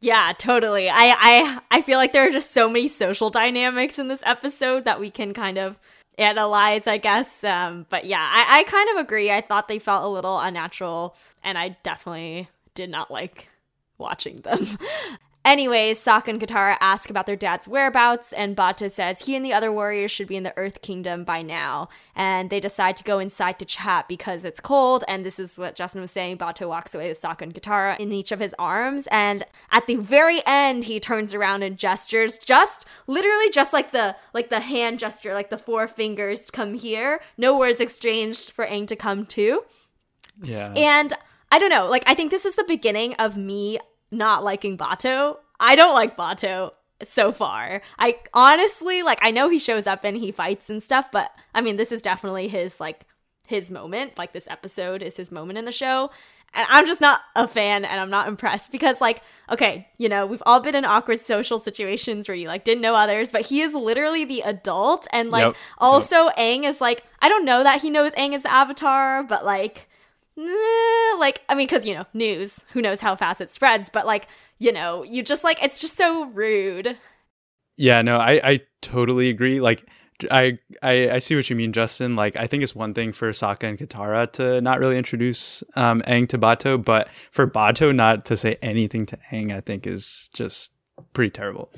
Yeah, 0.00 0.32
totally. 0.36 0.90
I 0.90 1.14
I 1.16 1.60
I 1.70 1.82
feel 1.82 1.98
like 1.98 2.12
there 2.12 2.26
are 2.26 2.32
just 2.32 2.50
so 2.50 2.68
many 2.68 2.88
social 2.88 3.30
dynamics 3.30 3.98
in 3.98 4.08
this 4.08 4.22
episode 4.26 4.84
that 4.84 4.98
we 4.98 5.10
can 5.10 5.32
kind 5.32 5.58
of 5.58 5.78
analyze, 6.18 6.86
I 6.86 6.98
guess. 6.98 7.44
Um, 7.44 7.86
but 7.88 8.04
yeah, 8.04 8.20
I, 8.20 8.60
I 8.60 8.62
kind 8.64 8.90
of 8.90 8.96
agree. 8.96 9.30
I 9.30 9.40
thought 9.40 9.68
they 9.68 9.78
felt 9.78 10.04
a 10.04 10.08
little 10.08 10.38
unnatural, 10.38 11.16
and 11.42 11.56
I 11.56 11.76
definitely 11.82 12.48
did 12.74 12.90
not 12.90 13.10
like 13.10 13.48
watching 13.98 14.38
them. 14.38 14.66
Anyways, 15.44 15.98
Sokka 15.98 16.28
and 16.28 16.40
Katara 16.40 16.76
ask 16.80 17.10
about 17.10 17.26
their 17.26 17.34
dad's 17.34 17.66
whereabouts, 17.66 18.32
and 18.32 18.56
Bato 18.56 18.88
says 18.88 19.20
he 19.20 19.34
and 19.34 19.44
the 19.44 19.52
other 19.52 19.72
warriors 19.72 20.12
should 20.12 20.28
be 20.28 20.36
in 20.36 20.44
the 20.44 20.56
Earth 20.56 20.82
Kingdom 20.82 21.24
by 21.24 21.42
now. 21.42 21.88
And 22.14 22.48
they 22.48 22.60
decide 22.60 22.96
to 22.98 23.04
go 23.04 23.18
inside 23.18 23.58
to 23.58 23.64
chat 23.64 24.08
because 24.08 24.44
it's 24.44 24.60
cold, 24.60 25.02
and 25.08 25.26
this 25.26 25.40
is 25.40 25.58
what 25.58 25.74
Justin 25.74 26.00
was 26.00 26.12
saying. 26.12 26.38
Bato 26.38 26.68
walks 26.68 26.94
away 26.94 27.08
with 27.08 27.20
Sokka 27.20 27.42
and 27.42 27.54
Katara 27.54 27.98
in 27.98 28.12
each 28.12 28.30
of 28.30 28.38
his 28.38 28.54
arms, 28.56 29.08
and 29.10 29.44
at 29.72 29.88
the 29.88 29.96
very 29.96 30.42
end, 30.46 30.84
he 30.84 31.00
turns 31.00 31.34
around 31.34 31.64
and 31.64 31.76
gestures, 31.76 32.38
just 32.38 32.86
literally 33.08 33.50
just 33.50 33.72
like 33.72 33.90
the 33.90 34.14
like 34.32 34.48
the 34.48 34.60
hand 34.60 35.00
gesture, 35.00 35.34
like 35.34 35.50
the 35.50 35.58
four 35.58 35.88
fingers 35.88 36.52
come 36.52 36.74
here. 36.74 37.20
No 37.36 37.58
words 37.58 37.80
exchanged 37.80 38.52
for 38.52 38.64
Aang 38.66 38.86
to 38.86 38.96
come 38.96 39.26
too. 39.26 39.64
Yeah. 40.40 40.72
And 40.74 41.12
I 41.50 41.58
don't 41.58 41.70
know, 41.70 41.88
like 41.88 42.04
I 42.06 42.14
think 42.14 42.30
this 42.30 42.46
is 42.46 42.54
the 42.54 42.64
beginning 42.64 43.14
of 43.14 43.36
me 43.36 43.78
not 44.12 44.44
liking 44.44 44.78
Bato. 44.78 45.38
I 45.58 45.74
don't 45.74 45.94
like 45.94 46.16
Bato. 46.16 46.70
so 47.02 47.32
far. 47.32 47.82
I 47.98 48.16
honestly 48.32 49.02
like 49.02 49.18
I 49.22 49.32
know 49.32 49.48
he 49.48 49.58
shows 49.58 49.88
up 49.88 50.04
and 50.04 50.16
he 50.16 50.30
fights 50.30 50.70
and 50.70 50.80
stuff, 50.80 51.10
but 51.10 51.32
I 51.54 51.60
mean 51.60 51.76
this 51.76 51.90
is 51.90 52.00
definitely 52.00 52.46
his 52.46 52.78
like 52.78 53.06
his 53.48 53.72
moment. 53.72 54.16
Like 54.18 54.32
this 54.32 54.46
episode 54.48 55.02
is 55.02 55.16
his 55.16 55.32
moment 55.32 55.58
in 55.58 55.64
the 55.64 55.72
show. 55.72 56.10
And 56.54 56.66
I'm 56.70 56.86
just 56.86 57.00
not 57.00 57.22
a 57.34 57.48
fan 57.48 57.84
and 57.86 57.98
I'm 57.98 58.10
not 58.10 58.28
impressed 58.28 58.70
because 58.70 59.00
like 59.00 59.20
okay, 59.50 59.88
you 59.98 60.08
know, 60.08 60.26
we've 60.26 60.42
all 60.46 60.60
been 60.60 60.76
in 60.76 60.84
awkward 60.84 61.18
social 61.20 61.58
situations 61.58 62.28
where 62.28 62.36
you 62.36 62.46
like 62.46 62.62
didn't 62.64 62.82
know 62.82 62.94
others, 62.94 63.32
but 63.32 63.46
he 63.46 63.62
is 63.62 63.74
literally 63.74 64.24
the 64.24 64.42
adult 64.42 65.08
and 65.12 65.30
like 65.32 65.46
Yep. 65.46 65.56
also 65.78 66.28
Aang 66.38 66.62
is 66.64 66.80
like 66.80 67.02
I 67.20 67.28
don't 67.28 67.44
know 67.44 67.64
that 67.64 67.82
he 67.82 67.90
knows 67.90 68.12
Aang 68.12 68.32
is 68.32 68.44
the 68.44 68.54
avatar, 68.54 69.24
but 69.24 69.44
like 69.44 69.88
like 70.36 71.42
I 71.48 71.54
mean 71.54 71.68
cuz 71.68 71.86
you 71.86 71.94
know, 71.94 72.06
news, 72.14 72.64
who 72.72 72.82
knows 72.82 73.00
how 73.00 73.16
fast 73.16 73.40
it 73.40 73.50
spreads, 73.50 73.88
but 73.88 74.06
like, 74.06 74.28
you 74.58 74.72
know, 74.72 75.02
you 75.02 75.22
just 75.22 75.44
like 75.44 75.62
it's 75.62 75.80
just 75.80 75.96
so 75.96 76.26
rude. 76.26 76.96
Yeah, 77.76 78.02
no, 78.02 78.18
I, 78.18 78.40
I 78.44 78.60
totally 78.80 79.30
agree. 79.30 79.60
Like, 79.60 79.88
I, 80.30 80.58
I 80.82 81.10
I 81.12 81.18
see 81.18 81.34
what 81.34 81.48
you 81.48 81.56
mean, 81.56 81.72
Justin. 81.72 82.16
Like, 82.16 82.36
I 82.36 82.46
think 82.46 82.62
it's 82.62 82.74
one 82.74 82.94
thing 82.94 83.12
for 83.12 83.30
Sokka 83.30 83.68
and 83.68 83.78
Katara 83.78 84.30
to 84.32 84.60
not 84.60 84.78
really 84.78 84.98
introduce 84.98 85.64
um, 85.74 86.02
Aang 86.02 86.28
to 86.28 86.38
Bato, 86.38 86.82
but 86.82 87.08
for 87.30 87.46
Bato 87.46 87.94
not 87.94 88.24
to 88.26 88.36
say 88.36 88.56
anything 88.62 89.06
to 89.06 89.18
Aang, 89.32 89.52
I 89.52 89.60
think 89.60 89.86
is 89.86 90.30
just 90.34 90.72
pretty 91.12 91.30
terrible. 91.30 91.72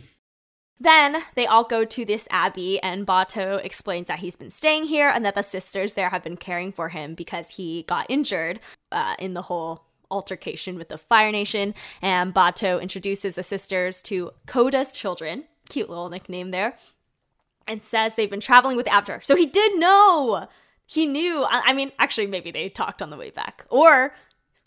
Then 0.80 1.22
they 1.34 1.46
all 1.46 1.64
go 1.64 1.84
to 1.84 2.04
this 2.04 2.26
abbey, 2.30 2.80
and 2.82 3.06
Bato 3.06 3.64
explains 3.64 4.08
that 4.08 4.18
he's 4.18 4.36
been 4.36 4.50
staying 4.50 4.86
here 4.86 5.08
and 5.08 5.24
that 5.24 5.34
the 5.34 5.42
sisters 5.42 5.94
there 5.94 6.10
have 6.10 6.24
been 6.24 6.36
caring 6.36 6.72
for 6.72 6.88
him 6.88 7.14
because 7.14 7.50
he 7.50 7.84
got 7.84 8.06
injured 8.08 8.60
uh, 8.90 9.14
in 9.18 9.34
the 9.34 9.42
whole 9.42 9.84
altercation 10.10 10.76
with 10.76 10.88
the 10.88 10.98
Fire 10.98 11.32
Nation. 11.32 11.74
And 12.02 12.34
Bato 12.34 12.82
introduces 12.82 13.36
the 13.36 13.42
sisters 13.42 14.02
to 14.02 14.32
Koda's 14.46 14.96
children, 14.96 15.44
cute 15.68 15.88
little 15.88 16.10
nickname 16.10 16.50
there, 16.50 16.76
and 17.66 17.84
says 17.84 18.14
they've 18.14 18.28
been 18.28 18.40
traveling 18.40 18.76
with 18.76 18.88
Avatar. 18.88 19.20
So 19.22 19.36
he 19.36 19.46
did 19.46 19.78
know. 19.78 20.48
He 20.86 21.06
knew. 21.06 21.46
I 21.48 21.72
mean, 21.72 21.92
actually, 21.98 22.26
maybe 22.26 22.50
they 22.50 22.68
talked 22.68 23.00
on 23.00 23.10
the 23.10 23.16
way 23.16 23.30
back, 23.30 23.64
or 23.70 24.14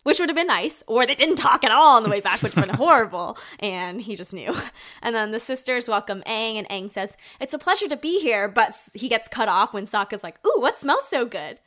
which 0.08 0.22
would 0.22 0.30
have 0.30 0.38
been 0.38 0.48
nice, 0.48 0.82
or 0.88 1.06
they 1.06 1.16
didn't 1.16 1.36
talk 1.36 1.66
at 1.66 1.72
all 1.72 1.98
on 1.98 2.04
the 2.04 2.10
way 2.10 2.22
back, 2.22 2.42
which 2.42 2.56
would 2.56 2.64
have 2.64 2.70
been 2.70 2.78
horrible. 2.78 3.38
And 3.60 4.00
he 4.00 4.16
just 4.16 4.34
knew. 4.34 4.56
And 5.02 5.14
then 5.14 5.32
the 5.32 5.40
sisters 5.40 5.90
welcome 5.90 6.24
Aang, 6.26 6.56
and 6.56 6.70
Aang 6.70 6.90
says, 6.90 7.18
It's 7.42 7.54
a 7.54 7.60
pleasure 7.60 7.90
to 7.90 7.98
be 7.98 8.22
here, 8.22 8.48
but 8.48 8.74
he 8.94 9.10
gets 9.10 9.28
cut 9.28 9.50
off 9.50 9.74
when 9.74 9.84
Sokka's 9.84 10.24
like, 10.24 10.40
Ooh, 10.48 10.62
what 10.62 10.80
smells 10.80 11.10
so 11.10 11.26
good? 11.26 11.60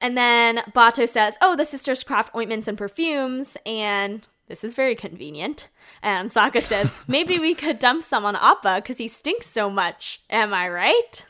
And 0.00 0.18
then 0.18 0.58
Bato 0.74 1.08
says, 1.08 1.36
Oh, 1.40 1.54
the 1.54 1.64
sisters 1.64 2.02
craft 2.02 2.34
ointments 2.34 2.66
and 2.66 2.76
perfumes, 2.76 3.56
and 3.64 4.26
this 4.48 4.64
is 4.64 4.74
very 4.74 4.96
convenient. 4.96 5.68
And 6.02 6.30
Sokka 6.30 6.62
says, 6.62 6.92
Maybe 7.06 7.38
we 7.38 7.54
could 7.54 7.78
dump 7.78 8.02
some 8.02 8.24
on 8.24 8.34
Appa 8.34 8.76
because 8.76 8.98
he 8.98 9.06
stinks 9.06 9.46
so 9.46 9.70
much. 9.70 10.20
Am 10.30 10.52
I 10.52 10.68
right? 10.68 11.24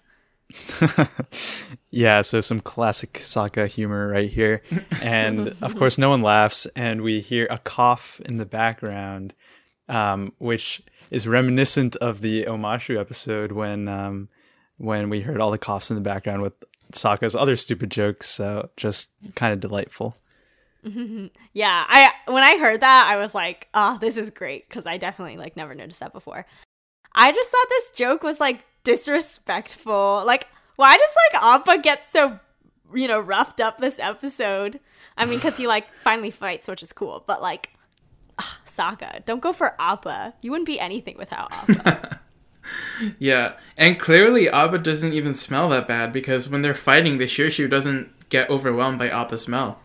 Yeah, 1.91 2.21
so 2.23 2.41
some 2.41 2.61
classic 2.61 3.15
Sokka 3.15 3.67
humor 3.67 4.09
right 4.09 4.31
here. 4.31 4.63
And 5.03 5.55
of 5.63 5.75
course, 5.77 5.97
no 5.97 6.11
one 6.11 6.23
laughs, 6.23 6.67
and 6.77 7.01
we 7.01 7.21
hear 7.21 7.47
a 7.51 7.59
cough 7.59 8.21
in 8.27 8.37
the 8.37 8.45
background, 8.45 9.35
um, 9.89 10.33
which 10.39 10.83
is 11.11 11.27
reminiscent 11.27 11.97
of 11.97 12.21
the 12.21 12.45
Omashu 12.45 13.01
episode 13.01 13.53
when 13.53 13.89
um, 13.89 14.29
when 14.77 15.09
we 15.09 15.23
heard 15.23 15.41
all 15.41 15.51
the 15.51 15.59
coughs 15.59 15.91
in 15.91 15.97
the 15.97 16.03
background 16.03 16.43
with 16.43 16.53
Sokka's 16.93 17.35
other 17.35 17.57
stupid 17.57 17.91
jokes. 17.91 18.29
So 18.29 18.69
just 18.77 19.11
kind 19.35 19.53
of 19.53 19.61
delightful. 19.61 20.17
Yeah, 21.53 21.85
I 21.89 22.13
when 22.27 22.45
I 22.45 22.57
heard 22.57 22.81
that, 22.81 23.09
I 23.11 23.17
was 23.17 23.35
like, 23.35 23.67
"Oh, 23.75 23.99
this 24.01 24.17
is 24.17 24.31
great" 24.31 24.69
because 24.69 24.87
I 24.87 24.97
definitely 24.97 25.37
like 25.37 25.57
never 25.57 25.75
noticed 25.75 26.01
that 26.01 26.13
before. 26.13 26.47
I 27.15 27.33
just 27.33 27.51
thought 27.51 27.67
this 27.69 27.91
joke 27.91 28.23
was 28.23 28.39
like 28.39 28.65
disrespectful. 28.89 30.23
Like, 30.25 30.49
why 30.77 30.97
does 30.97 31.15
like 31.33 31.43
Appa 31.43 31.83
get 31.83 32.05
so 32.05 32.41
you 32.95 33.07
know 33.07 33.21
roughed 33.21 33.61
up 33.61 33.79
this 33.79 33.99
episode? 33.99 34.81
I 35.17 35.27
mean, 35.27 35.37
because 35.37 35.59
he 35.59 35.67
like 35.67 35.93
finally 36.03 36.31
fights, 36.31 36.69
which 36.69 36.83
is 36.83 36.93
cool. 36.93 37.23
But 37.27 37.43
like, 37.43 37.71
ah, 38.39 38.61
Sokka, 38.67 39.25
don't 39.27 39.41
go 39.41 39.53
for 39.53 39.75
Appa. 39.79 40.35
You 40.41 40.51
wouldn't 40.51 40.67
be 40.67 40.81
anything 40.81 41.17
without 41.19 41.53
Appa. 41.53 42.21
Yeah, 43.19 43.55
and 43.79 43.99
clearly 43.99 44.47
Appa 44.51 44.77
doesn't 44.81 45.15
even 45.15 45.33
smell 45.33 45.71
that 45.71 45.89
bad 45.89 46.13
because 46.13 46.51
when 46.51 46.61
they're 46.61 46.75
fighting, 46.75 47.17
the 47.17 47.25
Shirshu 47.25 47.71
doesn't 47.71 48.29
get 48.29 48.51
overwhelmed 48.51 48.99
by 48.99 49.09
Appa's 49.09 49.41
smell. 49.41 49.81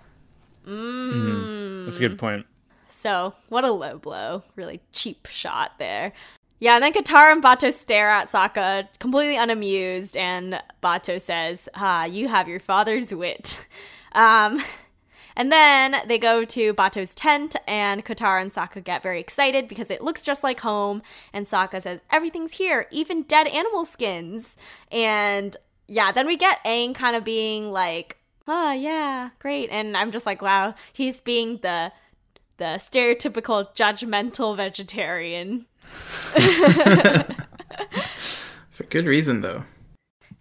That's 0.66 1.96
a 1.96 2.02
good 2.02 2.18
point. 2.18 2.46
So, 2.90 3.36
what 3.48 3.64
a 3.64 3.72
low 3.72 4.00
blow. 4.00 4.44
Really 4.58 4.82
cheap 4.92 5.28
shot 5.28 5.74
there. 5.80 6.12
Yeah, 6.64 6.76
and 6.76 6.84
then 6.84 6.94
Katara 6.94 7.34
and 7.34 7.44
Bato 7.44 7.74
stare 7.74 8.10
at 8.10 8.30
Sokka, 8.30 8.88
completely 8.98 9.36
unamused, 9.36 10.16
and 10.16 10.64
Bato 10.82 11.20
says, 11.20 11.68
Ah, 11.76 12.06
you 12.06 12.30
have 12.30 12.48
your 12.48 12.62
father's 12.62 13.14
wit. 13.14 13.68
Um, 14.16 14.64
and 15.36 15.52
then 15.52 15.96
they 16.08 16.20
go 16.20 16.46
to 16.46 16.74
Bato's 16.76 17.16
tent, 17.16 17.56
and 17.68 18.06
Katara 18.06 18.44
and 18.44 18.52
Sokka 18.52 18.84
get 18.84 19.02
very 19.02 19.20
excited 19.20 19.68
because 19.68 19.90
it 19.90 20.04
looks 20.04 20.24
just 20.24 20.44
like 20.44 20.60
home. 20.60 21.02
And 21.34 21.48
Sokka 21.48 21.82
says, 21.82 22.02
Everything's 22.12 22.54
here, 22.54 22.86
even 22.92 23.24
dead 23.24 23.48
animal 23.48 23.86
skins. 23.86 24.56
And 24.92 25.58
yeah, 25.88 26.12
then 26.12 26.28
we 26.28 26.38
get 26.38 26.64
Aang 26.64 26.94
kind 26.94 27.16
of 27.16 27.24
being 27.24 27.72
like, 27.72 28.18
Oh, 28.48 28.72
yeah, 28.72 29.32
great. 29.40 29.72
And 29.72 29.98
I'm 29.98 30.12
just 30.12 30.28
like, 30.28 30.44
wow, 30.44 30.76
he's 30.94 31.20
being 31.20 31.58
the 31.64 31.92
the 32.58 32.78
stereotypical 32.78 33.76
judgmental 33.76 34.56
vegetarian. 34.56 35.66
For 38.72 38.84
good 38.90 39.06
reason, 39.06 39.42
though. 39.42 39.64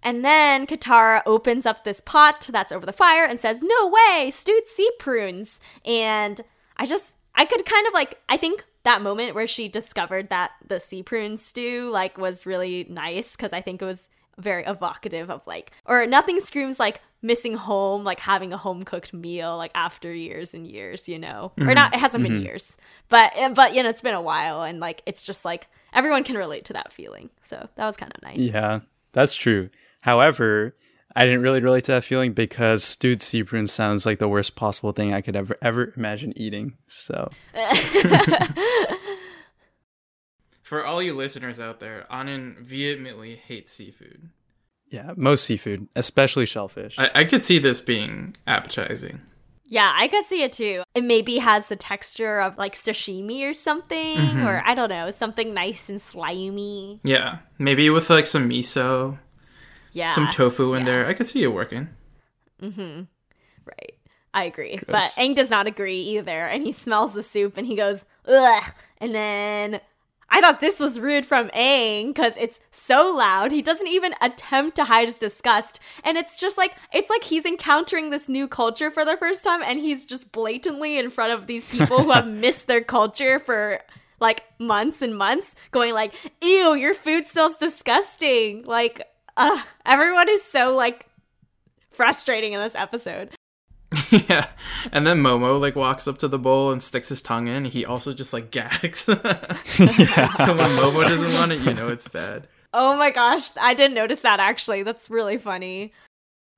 And 0.02 0.24
then 0.24 0.66
Katara 0.66 1.22
opens 1.26 1.64
up 1.64 1.84
this 1.84 2.00
pot 2.00 2.48
that's 2.50 2.72
over 2.72 2.84
the 2.84 2.92
fire 2.92 3.24
and 3.24 3.38
says, 3.38 3.60
No 3.62 3.88
way, 3.88 4.30
stewed 4.32 4.66
sea 4.66 4.90
prunes. 4.98 5.60
And 5.84 6.40
I 6.76 6.86
just, 6.86 7.16
I 7.34 7.44
could 7.44 7.64
kind 7.64 7.86
of 7.86 7.94
like, 7.94 8.20
I 8.28 8.36
think 8.36 8.64
that 8.84 9.02
moment 9.02 9.34
where 9.34 9.46
she 9.46 9.68
discovered 9.68 10.28
that 10.30 10.52
the 10.66 10.80
sea 10.80 11.02
prune 11.02 11.36
stew 11.36 11.88
like 11.90 12.18
was 12.18 12.46
really 12.46 12.84
nice 12.88 13.36
because 13.36 13.52
I 13.52 13.60
think 13.60 13.80
it 13.80 13.84
was 13.84 14.10
very 14.38 14.64
evocative 14.64 15.30
of 15.30 15.46
like, 15.46 15.70
or 15.84 16.04
nothing 16.06 16.40
screams 16.40 16.80
like 16.80 17.00
missing 17.22 17.54
home, 17.54 18.04
like 18.04 18.20
having 18.20 18.52
a 18.52 18.56
home 18.56 18.82
cooked 18.82 19.14
meal 19.14 19.56
like 19.56 19.70
after 19.74 20.12
years 20.12 20.54
and 20.54 20.66
years, 20.66 21.08
you 21.08 21.18
know, 21.18 21.52
or 21.56 21.64
mm-hmm. 21.64 21.74
not, 21.74 21.94
it 21.94 22.00
hasn't 22.00 22.22
been 22.22 22.32
mm-hmm. 22.32 22.44
years, 22.44 22.76
but, 23.08 23.32
eh, 23.36 23.48
but, 23.48 23.74
you 23.74 23.82
know, 23.82 23.88
it's 23.88 24.00
been 24.00 24.14
a 24.14 24.20
while 24.20 24.62
and 24.62 24.80
like, 24.80 25.02
it's 25.06 25.22
just 25.22 25.44
like 25.44 25.68
everyone 25.92 26.24
can 26.24 26.36
relate 26.36 26.64
to 26.66 26.72
that 26.72 26.92
feeling. 26.92 27.30
So 27.44 27.68
that 27.76 27.86
was 27.86 27.96
kind 27.96 28.12
of 28.14 28.22
nice. 28.22 28.38
Yeah, 28.38 28.80
that's 29.12 29.34
true. 29.34 29.70
However, 30.00 30.74
I 31.14 31.24
didn't 31.24 31.42
really 31.42 31.60
relate 31.60 31.84
to 31.84 31.92
that 31.92 32.04
feeling 32.04 32.32
because 32.32 32.82
stewed 32.82 33.22
sea 33.22 33.44
prunes 33.44 33.70
sounds 33.70 34.04
like 34.06 34.18
the 34.18 34.28
worst 34.28 34.56
possible 34.56 34.92
thing 34.92 35.12
I 35.14 35.20
could 35.20 35.36
ever 35.36 35.56
ever 35.60 35.92
imagine 35.96 36.32
eating. 36.36 36.78
So 36.86 37.30
For 40.62 40.84
all 40.86 41.02
you 41.02 41.14
listeners 41.14 41.60
out 41.60 41.80
there, 41.80 42.06
Anand 42.10 42.60
vehemently 42.60 43.36
hates 43.36 43.72
seafood. 43.72 44.30
Yeah, 44.92 45.12
most 45.16 45.44
seafood, 45.44 45.88
especially 45.96 46.44
shellfish. 46.44 46.98
I, 46.98 47.10
I 47.14 47.24
could 47.24 47.42
see 47.42 47.58
this 47.58 47.80
being 47.80 48.36
appetizing. 48.46 49.22
Yeah, 49.64 49.90
I 49.94 50.06
could 50.06 50.26
see 50.26 50.42
it 50.42 50.52
too. 50.52 50.82
It 50.94 51.02
maybe 51.02 51.38
has 51.38 51.68
the 51.68 51.76
texture 51.76 52.40
of 52.42 52.58
like 52.58 52.74
sashimi 52.74 53.48
or 53.50 53.54
something, 53.54 54.42
or 54.42 54.62
I 54.66 54.74
don't 54.74 54.90
know, 54.90 55.10
something 55.10 55.54
nice 55.54 55.88
and 55.88 56.00
slimy. 56.00 57.00
Yeah, 57.04 57.38
maybe 57.58 57.88
with 57.88 58.10
like 58.10 58.26
some 58.26 58.50
miso, 58.50 59.18
Yeah, 59.94 60.10
some 60.10 60.28
tofu 60.28 60.74
in 60.74 60.80
yeah. 60.80 60.84
there. 60.84 61.06
I 61.06 61.14
could 61.14 61.26
see 61.26 61.42
it 61.42 61.54
working. 61.54 61.88
Mm-hmm. 62.60 63.04
Right. 63.64 63.94
I 64.34 64.44
agree. 64.44 64.76
But 64.76 64.86
Gross. 64.88 65.16
Aang 65.16 65.34
does 65.34 65.50
not 65.50 65.66
agree 65.66 66.00
either. 66.00 66.46
And 66.46 66.62
he 66.62 66.72
smells 66.72 67.14
the 67.14 67.22
soup 67.22 67.56
and 67.56 67.66
he 67.66 67.76
goes, 67.76 68.04
ugh. 68.26 68.64
And 68.98 69.14
then 69.14 69.80
I 70.32 70.40
thought 70.40 70.60
this 70.60 70.80
was 70.80 70.98
rude 70.98 71.26
from 71.26 71.50
Aang 71.50 72.06
because 72.06 72.32
it's 72.38 72.58
so 72.70 73.14
loud. 73.14 73.52
He 73.52 73.60
doesn't 73.60 73.86
even 73.86 74.14
attempt 74.22 74.76
to 74.76 74.84
hide 74.84 75.04
his 75.04 75.18
disgust. 75.18 75.78
And 76.04 76.16
it's 76.16 76.40
just 76.40 76.56
like, 76.56 76.74
it's 76.90 77.10
like 77.10 77.22
he's 77.22 77.44
encountering 77.44 78.08
this 78.08 78.30
new 78.30 78.48
culture 78.48 78.90
for 78.90 79.04
the 79.04 79.18
first 79.18 79.44
time 79.44 79.62
and 79.62 79.78
he's 79.78 80.06
just 80.06 80.32
blatantly 80.32 80.96
in 80.98 81.10
front 81.10 81.34
of 81.34 81.46
these 81.46 81.68
people 81.68 82.02
who 82.02 82.12
have 82.12 82.26
missed 82.26 82.66
their 82.66 82.80
culture 82.80 83.38
for 83.38 83.80
like 84.20 84.42
months 84.58 85.02
and 85.02 85.18
months 85.18 85.54
going 85.70 85.92
like, 85.92 86.14
ew, 86.42 86.74
your 86.74 86.94
food 86.94 87.28
smells 87.28 87.56
disgusting. 87.56 88.64
Like, 88.64 89.06
uh, 89.36 89.60
everyone 89.84 90.30
is 90.30 90.42
so 90.42 90.74
like 90.74 91.06
frustrating 91.90 92.54
in 92.54 92.60
this 92.60 92.74
episode. 92.74 93.34
yeah, 94.28 94.48
and 94.92 95.06
then 95.06 95.22
Momo 95.22 95.60
like 95.60 95.76
walks 95.76 96.06
up 96.08 96.18
to 96.18 96.28
the 96.28 96.38
bowl 96.38 96.70
and 96.70 96.82
sticks 96.82 97.08
his 97.08 97.20
tongue 97.20 97.48
in. 97.48 97.64
He 97.64 97.84
also 97.84 98.12
just 98.12 98.32
like 98.32 98.50
gags. 98.50 99.00
so 99.04 99.14
when 99.14 99.26
Momo 100.76 101.02
doesn't 101.02 101.34
want 101.34 101.52
it, 101.52 101.60
you 101.60 101.74
know 101.74 101.88
it's 101.88 102.08
bad. 102.08 102.48
Oh 102.74 102.96
my 102.96 103.10
gosh, 103.10 103.50
I 103.60 103.74
didn't 103.74 103.94
notice 103.94 104.20
that 104.20 104.40
actually. 104.40 104.82
That's 104.82 105.10
really 105.10 105.38
funny. 105.38 105.92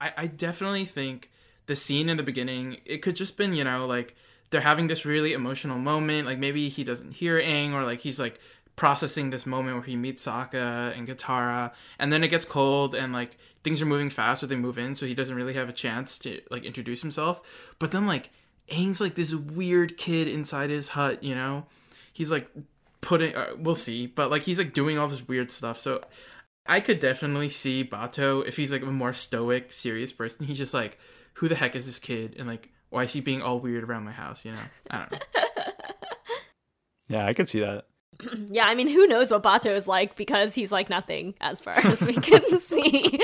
I, 0.01 0.13
I 0.17 0.27
definitely 0.27 0.85
think 0.85 1.31
the 1.67 1.77
scene 1.77 2.09
in 2.09 2.17
the 2.17 2.23
beginning, 2.23 2.79
it 2.85 2.99
could 2.99 3.17
just 3.17 3.37
been, 3.37 3.55
you 3.55 3.65
know, 3.65 3.87
like 3.87 4.15
they're 4.51 4.61
having 4.61 4.87
this 4.87 5.05
really 5.05 5.33
emotional 5.33 5.79
moment. 5.79 6.27
Like 6.27 6.39
maybe 6.39 6.69
he 6.69 6.85
doesn't 6.85 7.13
hear 7.13 7.41
Aang 7.41 7.73
or 7.73 7.85
like 7.85 8.01
he's 8.01 8.21
like 8.21 8.39
processing 8.77 9.31
this 9.31 9.47
moment 9.47 9.77
where 9.77 9.85
he 9.85 9.97
meets 9.97 10.27
Sokka 10.27 10.97
and 10.97 11.07
Katara, 11.07 11.73
and 11.99 12.13
then 12.13 12.25
it 12.25 12.29
gets 12.29 12.45
cold 12.45 12.95
and 12.95 13.13
like 13.13 13.37
things 13.63 13.81
are 13.81 13.87
moving 13.87 14.11
fast 14.11 14.43
when 14.43 14.49
they 14.49 14.57
move 14.57 14.79
in, 14.79 14.95
so 14.95 15.07
he 15.07 15.15
doesn't 15.15 15.37
really 15.37 15.55
have 15.55 15.69
a 15.69 15.73
chance 15.73 16.19
to 16.21 16.41
like 16.51 16.65
introduce 16.65 17.01
himself. 17.01 17.41
But 17.79 17.91
then 17.91 18.07
like 18.07 18.31
Aang's 18.69 19.01
like 19.01 19.15
this 19.15 19.35
weird 19.35 19.97
kid 19.97 20.29
inside 20.29 20.71
his 20.71 20.89
hut, 20.89 21.23
you 21.23 21.35
know. 21.35 21.67
He's 22.13 22.31
like 22.31 22.49
putting, 23.01 23.35
uh, 23.35 23.55
we'll 23.59 23.75
see, 23.75 24.07
but 24.07 24.31
like 24.31 24.43
he's 24.43 24.59
like 24.59 24.73
doing 24.73 24.99
all 24.99 25.09
this 25.09 25.27
weird 25.27 25.51
stuff. 25.51 25.79
So 25.79 26.03
I 26.67 26.81
could 26.81 26.99
definitely 26.99 27.49
see 27.49 27.85
Bato 27.85 28.47
if 28.47 28.57
he's 28.57 28.73
like 28.73 28.83
a 28.83 28.87
more 28.87 29.13
stoic, 29.13 29.73
serious 29.73 30.13
person. 30.13 30.47
He's 30.47 30.59
just 30.59 30.75
like, 30.75 30.99
who 31.35 31.49
the 31.49 31.57
heck 31.57 31.77
is 31.77 31.87
this 31.87 31.99
kid? 31.99 32.37
And 32.39 32.49
like, 32.49 32.71
why 32.91 33.05
is 33.05 33.13
he 33.13 33.21
being 33.21 33.43
all 33.43 33.61
weird 33.61 33.85
around 33.85 34.05
my 34.05 34.13
house? 34.13 34.45
You 34.45 34.53
know, 34.53 34.63
I 34.91 34.99
don't 34.99 35.13
know. 35.13 35.19
Yeah, 37.09 37.27
I 37.27 37.35
could 37.35 37.49
see 37.49 37.61
that. 37.61 37.85
Yeah, 38.51 38.67
I 38.67 38.75
mean, 38.75 38.89
who 38.89 39.07
knows 39.07 39.31
what 39.31 39.43
Bato 39.43 39.75
is 39.75 39.89
like 39.89 40.17
because 40.17 40.55
he's 40.55 40.71
like 40.71 40.89
nothing 40.89 41.35
as 41.41 41.61
far 41.61 41.75
as 41.75 42.03
we 42.07 42.15
can 42.15 42.61
see. 42.61 43.19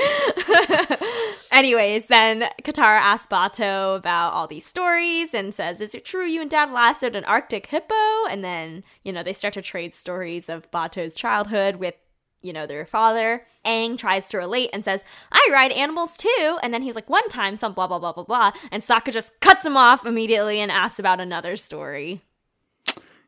Anyways, 1.51 2.07
then 2.07 2.49
Katara 2.63 2.99
asks 2.99 3.27
Bato 3.27 3.95
about 3.95 4.33
all 4.33 4.47
these 4.47 4.65
stories 4.65 5.33
and 5.33 5.53
says, 5.53 5.79
Is 5.79 5.95
it 5.95 6.05
true 6.05 6.25
you 6.25 6.41
and 6.41 6.49
dad 6.49 6.71
lasted 6.71 7.15
an 7.15 7.23
Arctic 7.25 7.67
hippo? 7.67 8.25
And 8.29 8.43
then, 8.43 8.83
you 9.03 9.13
know, 9.13 9.23
they 9.23 9.33
start 9.33 9.53
to 9.53 9.61
trade 9.61 9.93
stories 9.93 10.49
of 10.49 10.69
Bato's 10.71 11.15
childhood 11.15 11.77
with, 11.77 11.95
you 12.41 12.51
know, 12.51 12.65
their 12.65 12.85
father. 12.85 13.45
Aang 13.65 13.97
tries 13.97 14.27
to 14.27 14.37
relate 14.37 14.69
and 14.73 14.83
says, 14.83 15.03
I 15.31 15.47
ride 15.51 15.71
animals 15.71 16.17
too. 16.17 16.57
And 16.61 16.73
then 16.73 16.81
he's 16.81 16.95
like, 16.95 17.09
One 17.09 17.27
time, 17.29 17.55
some 17.57 17.73
blah, 17.73 17.87
blah, 17.87 17.99
blah, 17.99 18.13
blah, 18.13 18.23
blah. 18.23 18.51
And 18.71 18.83
Sokka 18.83 19.13
just 19.13 19.39
cuts 19.39 19.65
him 19.65 19.77
off 19.77 20.05
immediately 20.05 20.59
and 20.59 20.71
asks 20.71 20.99
about 20.99 21.21
another 21.21 21.55
story. 21.55 22.21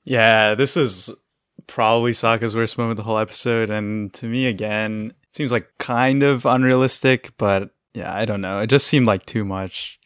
Yeah, 0.06 0.56
this 0.56 0.76
is 0.76 1.10
probably 1.68 2.12
Sokka's 2.12 2.56
worst 2.56 2.78
moment 2.78 2.98
the 2.98 3.04
whole 3.04 3.18
episode, 3.18 3.70
and 3.70 4.14
to 4.14 4.26
me, 4.26 4.48
again, 4.48 5.14
it 5.24 5.36
seems 5.36 5.52
like 5.52 5.68
kind 5.78 6.24
of 6.24 6.46
unrealistic, 6.46 7.34
but 7.38 7.72
yeah, 7.94 8.14
I 8.16 8.26
don't 8.26 8.42
know. 8.42 8.60
It 8.60 8.68
just 8.68 8.88
seemed 8.88 9.06
like 9.06 9.26
too 9.26 9.46
much. 9.46 10.00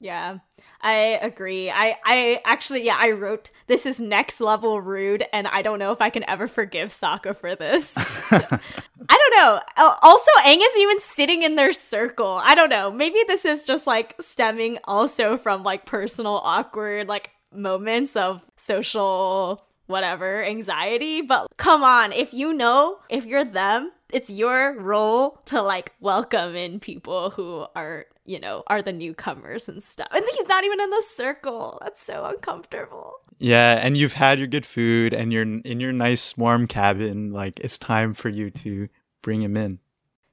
Yeah. 0.00 0.38
I 0.84 1.18
agree. 1.22 1.70
I 1.70 1.96
I 2.04 2.42
actually 2.44 2.84
yeah, 2.84 2.98
I 3.00 3.12
wrote 3.12 3.50
this 3.68 3.86
is 3.86 3.98
next 3.98 4.38
level 4.38 4.82
rude 4.82 5.24
and 5.32 5.48
I 5.48 5.62
don't 5.62 5.78
know 5.78 5.92
if 5.92 6.02
I 6.02 6.10
can 6.10 6.28
ever 6.28 6.46
forgive 6.46 6.90
Sokka 6.90 7.34
for 7.34 7.54
this. 7.54 7.94
I 7.96 8.60
don't 9.08 9.34
know. 9.34 9.60
Also, 10.02 10.30
Aang 10.44 10.58
isn't 10.60 10.82
even 10.82 11.00
sitting 11.00 11.42
in 11.42 11.56
their 11.56 11.72
circle. 11.72 12.38
I 12.44 12.54
don't 12.54 12.68
know. 12.68 12.92
Maybe 12.92 13.18
this 13.26 13.46
is 13.46 13.64
just 13.64 13.86
like 13.86 14.14
stemming 14.20 14.78
also 14.84 15.38
from 15.38 15.62
like 15.62 15.86
personal 15.86 16.34
awkward 16.44 17.08
like 17.08 17.30
moments 17.50 18.14
of 18.14 18.44
social 18.58 19.66
whatever 19.86 20.44
anxiety, 20.44 21.22
but 21.22 21.48
come 21.56 21.82
on, 21.82 22.12
if 22.12 22.32
you 22.32 22.52
know, 22.52 22.98
if 23.08 23.24
you're 23.24 23.44
them, 23.44 23.92
it's 24.12 24.30
your 24.30 24.78
role 24.78 25.40
to 25.46 25.60
like 25.62 25.92
welcome 26.00 26.54
in 26.54 26.80
people 26.80 27.30
who 27.30 27.66
are, 27.74 28.06
you 28.24 28.38
know, 28.40 28.62
are 28.66 28.82
the 28.82 28.92
newcomers 28.92 29.68
and 29.68 29.82
stuff. 29.82 30.08
And 30.12 30.24
he's 30.24 30.48
not 30.48 30.64
even 30.64 30.80
in 30.80 30.90
the 30.90 31.04
circle. 31.14 31.78
That's 31.82 32.02
so 32.02 32.24
uncomfortable. 32.24 33.14
Yeah, 33.38 33.78
and 33.82 33.96
you've 33.96 34.12
had 34.12 34.38
your 34.38 34.46
good 34.46 34.64
food, 34.64 35.12
and 35.12 35.32
you're 35.32 35.42
in 35.42 35.80
your 35.80 35.92
nice 35.92 36.36
warm 36.36 36.66
cabin. 36.66 37.32
Like 37.32 37.58
it's 37.60 37.76
time 37.76 38.14
for 38.14 38.28
you 38.28 38.50
to 38.50 38.88
bring 39.22 39.42
him 39.42 39.56
in. 39.56 39.80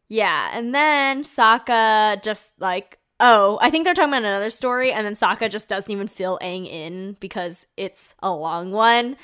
Yeah, 0.08 0.52
and 0.54 0.76
then 0.76 1.24
Sokka 1.24 2.22
just 2.22 2.52
like 2.60 3.00
oh, 3.22 3.60
I 3.62 3.70
think 3.70 3.86
they're 3.86 3.94
talking 3.94 4.10
about 4.10 4.24
another 4.24 4.50
story, 4.50 4.92
and 4.92 5.06
then 5.06 5.14
Sokka 5.14 5.50
just 5.50 5.70
doesn't 5.70 5.92
even 5.92 6.08
fill 6.08 6.40
Aang 6.42 6.68
in 6.68 7.16
because 7.20 7.68
it's 7.78 8.16
a 8.22 8.32
long 8.32 8.72
one. 8.72 9.16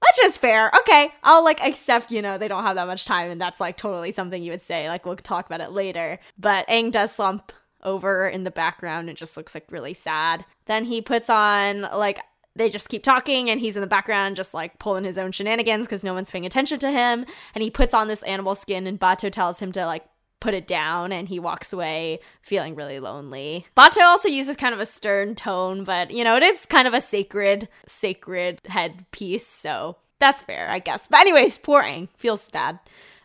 Which 0.00 0.30
is 0.30 0.38
fair. 0.38 0.70
Okay, 0.80 1.12
I'll 1.22 1.44
like 1.44 1.60
accept, 1.62 2.10
you 2.10 2.22
know, 2.22 2.38
they 2.38 2.48
don't 2.48 2.64
have 2.64 2.76
that 2.76 2.86
much 2.86 3.04
time, 3.04 3.30
and 3.30 3.40
that's 3.40 3.60
like 3.60 3.76
totally 3.76 4.12
something 4.12 4.42
you 4.42 4.50
would 4.50 4.62
say. 4.62 4.88
Like, 4.88 5.04
we'll 5.04 5.16
talk 5.16 5.46
about 5.46 5.60
it 5.60 5.72
later. 5.72 6.18
But 6.38 6.66
Aang 6.68 6.90
does 6.90 7.12
slump 7.12 7.52
over 7.82 8.28
in 8.28 8.44
the 8.44 8.50
background 8.50 9.08
and 9.08 9.16
just 9.16 9.36
looks 9.36 9.54
like 9.54 9.66
really 9.70 9.94
sad. 9.94 10.44
Then 10.66 10.84
he 10.84 11.02
puts 11.02 11.30
on 11.30 11.82
like 11.82 12.20
they 12.56 12.68
just 12.68 12.88
keep 12.88 13.02
talking 13.02 13.48
and 13.48 13.60
he's 13.60 13.76
in 13.76 13.80
the 13.80 13.86
background 13.86 14.36
just 14.36 14.54
like 14.54 14.78
pulling 14.78 15.04
his 15.04 15.16
own 15.16 15.32
shenanigans 15.32 15.86
because 15.86 16.04
no 16.04 16.12
one's 16.12 16.30
paying 16.30 16.44
attention 16.46 16.78
to 16.80 16.90
him 16.90 17.24
and 17.54 17.62
he 17.62 17.70
puts 17.70 17.94
on 17.94 18.08
this 18.08 18.22
animal 18.24 18.54
skin 18.54 18.86
and 18.86 18.98
bato 18.98 19.30
tells 19.30 19.60
him 19.60 19.70
to 19.72 19.86
like 19.86 20.04
put 20.40 20.54
it 20.54 20.66
down 20.66 21.12
and 21.12 21.28
he 21.28 21.38
walks 21.38 21.72
away 21.72 22.20
feeling 22.42 22.74
really 22.74 23.00
lonely. 23.00 23.66
Bato 23.76 24.02
also 24.02 24.28
uses 24.28 24.56
kind 24.56 24.74
of 24.74 24.80
a 24.80 24.86
stern 24.86 25.34
tone 25.34 25.84
but 25.84 26.10
you 26.10 26.24
know 26.24 26.36
it 26.36 26.42
is 26.42 26.66
kind 26.66 26.88
of 26.88 26.94
a 26.94 27.00
sacred 27.00 27.68
sacred 27.86 28.60
headpiece 28.66 29.46
so 29.46 29.96
that's 30.18 30.42
fair 30.42 30.68
i 30.70 30.78
guess. 30.78 31.06
But 31.08 31.20
anyways 31.20 31.58
poor 31.58 31.82
Aang 31.82 32.08
feels 32.16 32.48
bad 32.50 32.78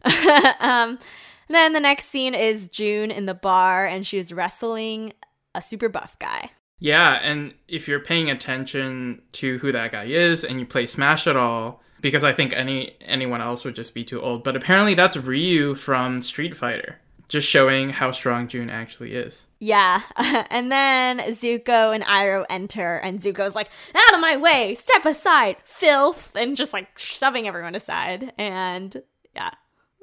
um 0.60 1.00
then 1.48 1.74
the 1.74 1.80
next 1.80 2.06
scene 2.06 2.34
is 2.34 2.70
june 2.70 3.12
in 3.12 3.26
the 3.26 3.34
bar 3.34 3.86
and 3.86 4.06
she's 4.06 4.34
wrestling 4.34 5.14
a 5.56 5.62
super 5.62 5.90
buff 5.90 6.18
guy. 6.20 6.52
Yeah, 6.80 7.14
and 7.24 7.54
if 7.68 7.88
you're 7.88 8.02
paying 8.02 8.30
attention 8.30 9.22
to 9.34 9.58
who 9.60 9.72
that 9.72 9.94
guy 9.94 10.06
is 10.06 10.44
and 10.44 10.60
you 10.60 10.66
play 10.66 10.86
Smash 10.86 11.26
at 11.26 11.38
all, 11.38 11.82
because 12.02 12.24
I 12.24 12.34
think 12.34 12.54
any 12.54 12.96
anyone 13.02 13.42
else 13.42 13.64
would 13.64 13.76
just 13.76 13.96
be 13.96 14.04
too 14.04 14.22
old, 14.22 14.44
but 14.44 14.56
apparently 14.56 14.94
that's 14.94 15.18
Ryu 15.18 15.74
from 15.74 16.22
Street 16.22 16.56
Fighter, 16.56 17.00
just 17.28 17.48
showing 17.48 17.90
how 17.90 18.12
strong 18.12 18.48
June 18.48 18.70
actually 18.70 19.14
is. 19.14 19.48
Yeah. 19.60 20.02
and 20.18 20.72
then 20.72 21.20
Zuko 21.20 21.94
and 21.94 22.04
Iroh 22.04 22.46
enter, 22.50 22.98
and 22.98 23.20
Zuko's 23.20 23.56
like, 23.56 23.70
out 23.96 24.14
of 24.14 24.22
my 24.22 24.38
way, 24.38 24.76
step 24.76 25.06
aside, 25.06 25.58
filth, 25.66 26.36
and 26.36 26.56
just 26.56 26.74
like 26.74 26.98
shoving 26.98 27.48
everyone 27.48 27.76
aside. 27.76 28.34
And 28.38 29.02
yeah. 29.36 29.52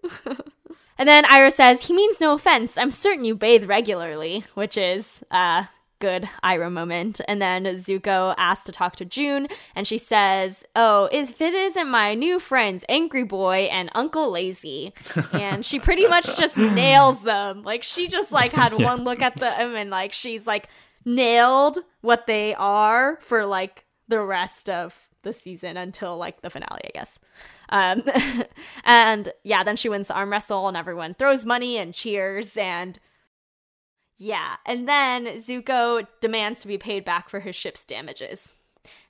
and 0.98 1.08
then 1.08 1.24
Iroh 1.24 1.52
says, 1.52 1.84
he 1.84 1.94
means 1.94 2.20
no 2.20 2.32
offense. 2.34 2.76
I'm 2.76 2.90
certain 2.90 3.24
you 3.24 3.34
bathe 3.34 3.64
regularly, 3.64 4.44
which 4.54 4.76
is, 4.76 5.22
uh, 5.30 5.64
good 6.02 6.28
Iroh 6.42 6.72
moment. 6.72 7.20
And 7.28 7.40
then 7.40 7.64
Zuko 7.64 8.34
asks 8.36 8.64
to 8.64 8.72
talk 8.72 8.96
to 8.96 9.04
June, 9.04 9.46
and 9.76 9.86
she 9.86 9.98
says, 9.98 10.64
Oh, 10.74 11.08
if 11.12 11.40
it 11.40 11.54
isn't 11.54 11.88
my 11.88 12.14
new 12.14 12.40
friends, 12.40 12.84
Angry 12.88 13.22
Boy 13.22 13.68
and 13.70 13.88
Uncle 13.94 14.30
Lazy. 14.30 14.92
And 15.32 15.64
she 15.64 15.78
pretty 15.78 16.06
much 16.06 16.36
just 16.36 16.56
nails 16.56 17.22
them. 17.22 17.62
Like, 17.62 17.82
she 17.82 18.08
just 18.08 18.32
like 18.32 18.52
had 18.52 18.72
one 18.72 19.04
look 19.04 19.22
at 19.22 19.36
them 19.36 19.76
and 19.76 19.90
like 19.90 20.12
she's 20.12 20.46
like 20.46 20.68
nailed 21.04 21.78
what 22.00 22.26
they 22.26 22.54
are 22.54 23.18
for 23.20 23.46
like 23.46 23.84
the 24.08 24.20
rest 24.20 24.68
of 24.68 24.96
the 25.22 25.32
season 25.32 25.76
until 25.76 26.16
like 26.16 26.42
the 26.42 26.50
finale, 26.50 26.82
I 26.84 26.90
guess. 26.92 27.18
Um, 27.68 28.02
and 28.84 29.32
yeah, 29.44 29.62
then 29.62 29.76
she 29.76 29.88
wins 29.88 30.08
the 30.08 30.14
arm 30.14 30.30
wrestle, 30.30 30.68
and 30.68 30.76
everyone 30.76 31.14
throws 31.14 31.44
money 31.44 31.78
and 31.78 31.94
cheers. 31.94 32.56
And 32.56 32.98
yeah, 34.22 34.54
and 34.64 34.88
then 34.88 35.26
Zuko 35.42 36.06
demands 36.20 36.60
to 36.60 36.68
be 36.68 36.78
paid 36.78 37.04
back 37.04 37.28
for 37.28 37.40
his 37.40 37.56
ship's 37.56 37.84
damages. 37.84 38.54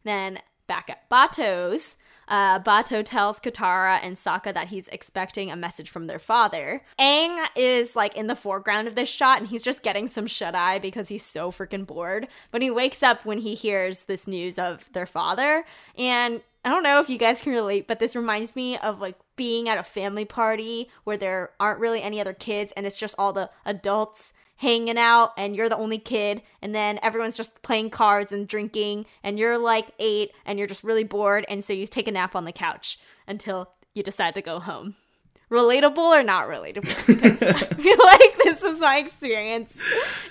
Then 0.05 0.39
back 0.67 0.89
at 0.89 1.11
Bato's, 1.11 1.97
uh, 2.29 2.59
Bato 2.61 3.05
tells 3.05 3.39
Katara 3.39 3.99
and 4.03 4.17
Sokka 4.17 4.55
that 4.55 4.69
he's 4.69 4.89
expecting 4.89 5.51
a 5.51 5.57
message 5.57 5.91
from 5.91 6.07
their 6.07 6.19
father. 6.19 6.83
Aang 6.99 7.47
is 7.57 7.95
like 7.95 8.17
in 8.17 8.27
the 8.27 8.35
foreground 8.35 8.89
of 8.89 8.95
this 8.95 9.11
shot 9.11 9.39
and 9.39 9.49
he's 9.49 9.63
just 9.63 9.83
getting 9.83 10.09
some 10.09 10.27
shut 10.27 10.55
eye 10.55 10.79
because 10.79 11.09
he's 11.09 11.25
so 11.25 11.51
freaking 11.51 11.87
bored. 11.87 12.27
But 12.51 12.63
he 12.63 12.71
wakes 12.71 13.03
up 13.03 13.27
when 13.27 13.37
he 13.37 13.55
hears 13.55 14.05
this 14.05 14.27
news 14.27 14.59
of 14.59 14.91
their 14.95 15.05
father. 15.05 15.67
And 15.99 16.41
I 16.65 16.71
don't 16.71 16.85
know 16.85 17.01
if 17.01 17.11
you 17.11 17.19
guys 17.19 17.43
can 17.43 17.53
relate, 17.53 17.87
but 17.87 17.99
this 17.99 18.17
reminds 18.17 18.57
me 18.57 18.79
of 18.79 18.99
like 18.99 19.17
being 19.37 19.69
at 19.69 19.79
a 19.79 19.83
family 19.83 20.25
party 20.25 20.89
where 21.05 21.17
there 21.17 21.51
aren't 21.59 21.81
really 21.81 22.03
any 22.03 22.21
other 22.21 22.35
kids 22.35 22.73
and 22.77 22.87
it's 22.87 22.97
just 22.97 23.15
all 23.19 23.33
the 23.33 23.51
adults 23.65 24.33
hanging 24.57 24.99
out 24.99 25.33
and 25.37 25.57
you're 25.57 25.69
the 25.69 25.77
only 25.77 25.99
kid 25.99 26.41
and 26.61 26.75
then 26.75 26.99
everyone's 27.03 27.37
just 27.37 27.63
playing 27.63 27.91
cards 27.91 28.33
and 28.33 28.47
drinking 28.47 29.05
and 29.23 29.39
you're 29.39 29.59
like 29.59 29.89
8 29.99 30.31
and 30.45 30.59
you're 30.59 30.69
just 30.69 30.85
really 30.85 31.05
bored 31.05 31.45
and 31.49 31.65
so 31.65 31.73
you 31.73 31.87
take 31.87 32.07
a 32.07 32.13
nap 32.13 32.37
on 32.37 32.45
the 32.45 32.53
couch 32.53 32.99
until 33.27 33.71
you 33.95 34.03
decide 34.03 34.35
to 34.35 34.43
go 34.43 34.61
home. 34.61 34.95
Relatable 35.51 35.99
or 35.99 36.23
not 36.23 36.49
relatable? 36.49 37.07
Because 37.07 37.43
I 37.43 37.59
feel 37.75 37.99
like 38.03 38.39
this 38.43 38.63
is 38.63 38.81
my 38.81 38.97
experience. 38.97 39.77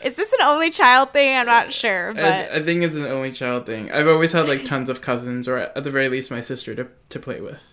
Is 0.03 0.15
this 0.15 0.33
an 0.33 0.41
only 0.41 0.71
child 0.71 1.13
thing? 1.13 1.37
I'm 1.37 1.45
not 1.45 1.71
sure, 1.71 2.13
but 2.15 2.23
I, 2.23 2.55
I 2.55 2.63
think 2.63 2.81
it's 2.81 2.95
an 2.95 3.05
only 3.05 3.31
child 3.31 3.67
thing. 3.67 3.91
I've 3.91 4.07
always 4.07 4.31
had 4.31 4.47
like 4.47 4.65
tons 4.65 4.89
of 4.89 5.01
cousins, 5.01 5.47
or 5.47 5.59
at 5.59 5.83
the 5.83 5.91
very 5.91 6.09
least, 6.09 6.31
my 6.31 6.41
sister 6.41 6.73
to 6.73 6.87
to 7.09 7.19
play 7.19 7.39
with. 7.39 7.70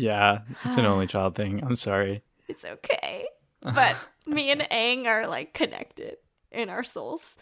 Yeah, 0.00 0.40
it's 0.64 0.76
an 0.76 0.86
only 0.86 1.06
child 1.14 1.34
thing. 1.34 1.62
I'm 1.62 1.76
sorry. 1.76 2.22
it's 2.48 2.64
okay. 2.64 3.26
But 3.60 3.96
me 4.26 4.50
and 4.50 4.62
Aang 4.62 5.06
are 5.06 5.26
like 5.26 5.52
connected 5.52 6.16
in 6.50 6.70
our 6.70 6.82
souls. 6.82 7.36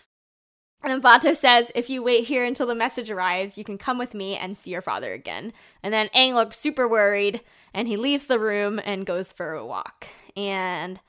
And 0.83 0.93
then 0.93 1.03
Bato 1.03 1.35
says, 1.35 1.73
if 1.75 1.91
you 1.91 2.03
wait 2.03 2.25
here 2.25 2.45
until 2.45 2.67
the 2.67 2.75
message 2.75 3.11
arrives, 3.11 3.59
you 3.59 3.65
can 3.65 3.79
come 3.79 3.99
with 3.99 4.15
me 4.15 4.37
and 4.37 4.57
see 4.57 4.71
your 4.71 4.83
father 4.83 5.13
again. 5.13 5.53
And 5.83 5.93
then 5.93 6.09
Aang 6.15 6.35
looks 6.35 6.59
super 6.59 6.89
worried 6.89 7.41
and 7.75 7.89
he 7.89 7.97
leaves 7.97 8.27
the 8.27 8.39
room 8.39 8.81
and 8.85 9.07
goes 9.07 9.33
for 9.33 9.55
a 9.55 9.67
walk. 9.67 10.07
And 10.37 11.01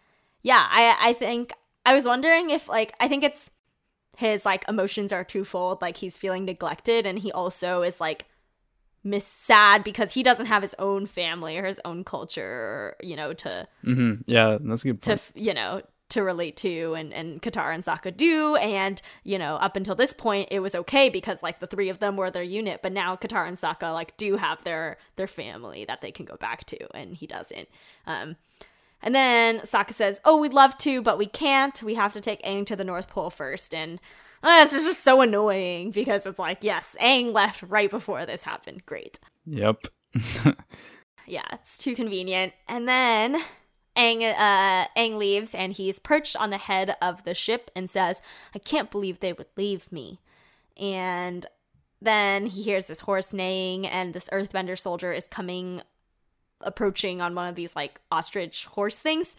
yeah, 0.41 0.67
I 0.69 0.95
I 0.99 1.13
think 1.13 1.53
I 1.85 1.93
was 1.95 2.05
wondering 2.05 2.51
if 2.51 2.69
like 2.69 2.93
I 2.99 3.07
think 3.07 3.23
it's 3.23 3.49
his 4.17 4.45
like 4.45 4.67
emotions 4.67 5.11
are 5.11 5.23
twofold. 5.23 5.81
Like 5.81 5.97
he's 5.97 6.17
feeling 6.17 6.45
neglected 6.45 7.05
and 7.07 7.17
he 7.17 7.31
also 7.31 7.81
is 7.81 7.99
like 7.99 8.25
miss 9.03 9.25
sad 9.25 9.83
because 9.83 10.13
he 10.13 10.23
doesn't 10.23 10.47
have 10.47 10.61
his 10.61 10.75
own 10.79 11.05
family 11.05 11.57
or 11.57 11.65
his 11.65 11.79
own 11.85 12.03
culture, 12.03 12.95
you 13.01 13.15
know, 13.15 13.33
to 13.33 13.67
mm-hmm. 13.85 14.21
Yeah, 14.25 14.57
that's 14.61 14.83
a 14.83 14.87
good 14.87 15.01
to 15.03 15.11
point. 15.11 15.19
f- 15.19 15.31
you 15.35 15.53
know 15.53 15.81
to 16.09 16.23
relate 16.23 16.57
to 16.57 16.93
and 16.95 17.13
and 17.13 17.41
Katara 17.41 17.73
and 17.73 17.83
Sokka 17.83 18.15
do. 18.15 18.55
And 18.57 19.01
you 19.23 19.37
know 19.37 19.55
up 19.55 19.75
until 19.75 19.95
this 19.95 20.13
point 20.13 20.49
it 20.51 20.59
was 20.59 20.75
okay 20.75 21.09
because 21.09 21.43
like 21.43 21.59
the 21.59 21.67
three 21.67 21.89
of 21.89 21.99
them 21.99 22.17
were 22.17 22.31
their 22.31 22.43
unit. 22.43 22.81
But 22.81 22.93
now 22.93 23.15
Katara 23.15 23.47
and 23.47 23.57
Sokka 23.57 23.93
like 23.93 24.17
do 24.17 24.35
have 24.35 24.63
their 24.63 24.97
their 25.15 25.27
family 25.27 25.85
that 25.85 26.01
they 26.01 26.11
can 26.11 26.25
go 26.25 26.35
back 26.35 26.65
to 26.65 26.95
and 26.95 27.15
he 27.15 27.27
doesn't. 27.27 27.69
Um 28.05 28.35
and 29.01 29.15
then 29.15 29.59
Sokka 29.59 29.93
says 29.93 30.19
oh 30.25 30.37
we'd 30.37 30.53
love 30.53 30.77
to 30.79 31.01
but 31.01 31.17
we 31.17 31.27
can't. 31.27 31.81
We 31.81 31.95
have 31.95 32.13
to 32.13 32.21
take 32.21 32.41
Aang 32.43 32.65
to 32.65 32.75
the 32.75 32.83
North 32.83 33.07
Pole 33.07 33.29
first. 33.29 33.73
And 33.73 33.99
uh, 34.43 34.61
it's 34.63 34.73
just 34.73 35.01
so 35.01 35.21
annoying 35.21 35.91
because 35.91 36.25
it's 36.25 36.39
like 36.39 36.63
yes 36.63 36.95
Aang 37.01 37.33
left 37.33 37.63
right 37.63 37.89
before 37.89 38.25
this 38.25 38.43
happened 38.43 38.85
great 38.85 39.19
Yep. 39.49 39.87
yeah, 41.27 41.45
it's 41.53 41.77
too 41.77 41.95
convenient. 41.95 42.53
And 42.67 42.87
then 42.87 43.41
Aang, 43.95 44.21
uh, 44.21 44.87
Aang 44.95 45.17
leaves 45.17 45.55
and 45.55 45.73
he's 45.73 45.99
perched 45.99 46.35
on 46.35 46.51
the 46.51 46.57
head 46.57 46.95
of 47.01 47.23
the 47.23 47.33
ship 47.33 47.71
and 47.75 47.89
says, 47.89 48.21
I 48.53 48.59
can't 48.59 48.91
believe 48.91 49.19
they 49.19 49.33
would 49.33 49.47
leave 49.57 49.91
me. 49.91 50.19
And 50.77 51.45
then 52.01 52.45
he 52.45 52.63
hears 52.63 52.87
this 52.87 53.01
horse 53.01 53.33
neighing 53.33 53.87
and 53.87 54.13
this 54.13 54.29
earthbender 54.31 54.77
soldier 54.77 55.11
is 55.11 55.25
coming, 55.27 55.81
approaching 56.61 57.21
on 57.21 57.35
one 57.35 57.47
of 57.47 57.55
these 57.55 57.75
like 57.75 57.99
ostrich 58.11 58.65
horse 58.65 58.99
things. 58.99 59.35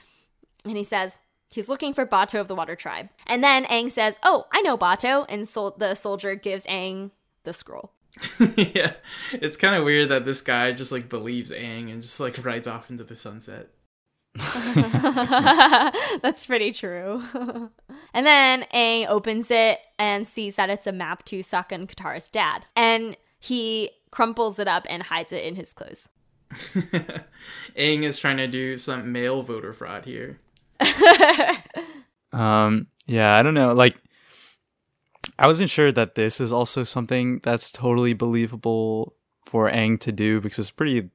And 0.64 0.76
he 0.76 0.84
says, 0.84 1.18
He's 1.52 1.68
looking 1.68 1.94
for 1.94 2.06
Bato 2.06 2.40
of 2.40 2.48
the 2.48 2.54
Water 2.54 2.76
Tribe. 2.76 3.08
And 3.26 3.42
then 3.42 3.64
Aang 3.64 3.90
says, 3.90 4.18
Oh, 4.22 4.46
I 4.52 4.60
know 4.62 4.78
Bato. 4.78 5.26
And 5.28 5.48
so 5.48 5.74
the 5.76 5.94
soldier 5.94 6.34
gives 6.34 6.66
Aang 6.66 7.10
the 7.42 7.52
scroll. 7.52 7.92
yeah, 8.56 8.92
it's 9.32 9.56
kind 9.56 9.74
of 9.74 9.84
weird 9.84 10.08
that 10.08 10.24
this 10.24 10.40
guy 10.40 10.72
just 10.72 10.92
like 10.92 11.08
believes 11.08 11.50
Aang 11.50 11.92
and 11.92 12.02
just 12.02 12.20
like 12.20 12.44
rides 12.44 12.66
off 12.66 12.90
into 12.90 13.04
the 13.04 13.16
sunset. 13.16 13.68
That's 16.22 16.46
pretty 16.46 16.72
true. 16.72 17.22
and 18.14 18.26
then 18.26 18.64
Aang 18.72 19.08
opens 19.08 19.50
it 19.50 19.80
and 19.98 20.26
sees 20.26 20.56
that 20.56 20.70
it's 20.70 20.86
a 20.86 20.92
map 20.92 21.24
to 21.26 21.40
Sokka 21.40 21.72
and 21.72 21.88
Katara's 21.88 22.28
dad. 22.28 22.66
And 22.76 23.16
he 23.38 23.90
crumples 24.10 24.58
it 24.58 24.68
up 24.68 24.86
and 24.88 25.02
hides 25.04 25.32
it 25.32 25.44
in 25.44 25.56
his 25.56 25.72
clothes. 25.72 26.08
Aang 27.76 28.04
is 28.04 28.18
trying 28.18 28.36
to 28.36 28.46
do 28.46 28.76
some 28.76 29.12
mail 29.12 29.42
voter 29.42 29.72
fraud 29.72 30.04
here. 30.04 30.38
Um, 32.32 32.86
yeah, 33.06 33.36
I 33.36 33.42
don't 33.42 33.54
know. 33.54 33.72
Like, 33.72 34.00
I 35.38 35.46
wasn't 35.46 35.70
sure 35.70 35.90
that 35.92 36.14
this 36.14 36.40
is 36.40 36.52
also 36.52 36.84
something 36.84 37.40
that's 37.40 37.72
totally 37.72 38.12
believable 38.12 39.14
for 39.46 39.70
Aang 39.70 39.98
to 40.00 40.12
do 40.12 40.40
because 40.40 40.58
it's 40.58 40.70
pretty, 40.70 41.10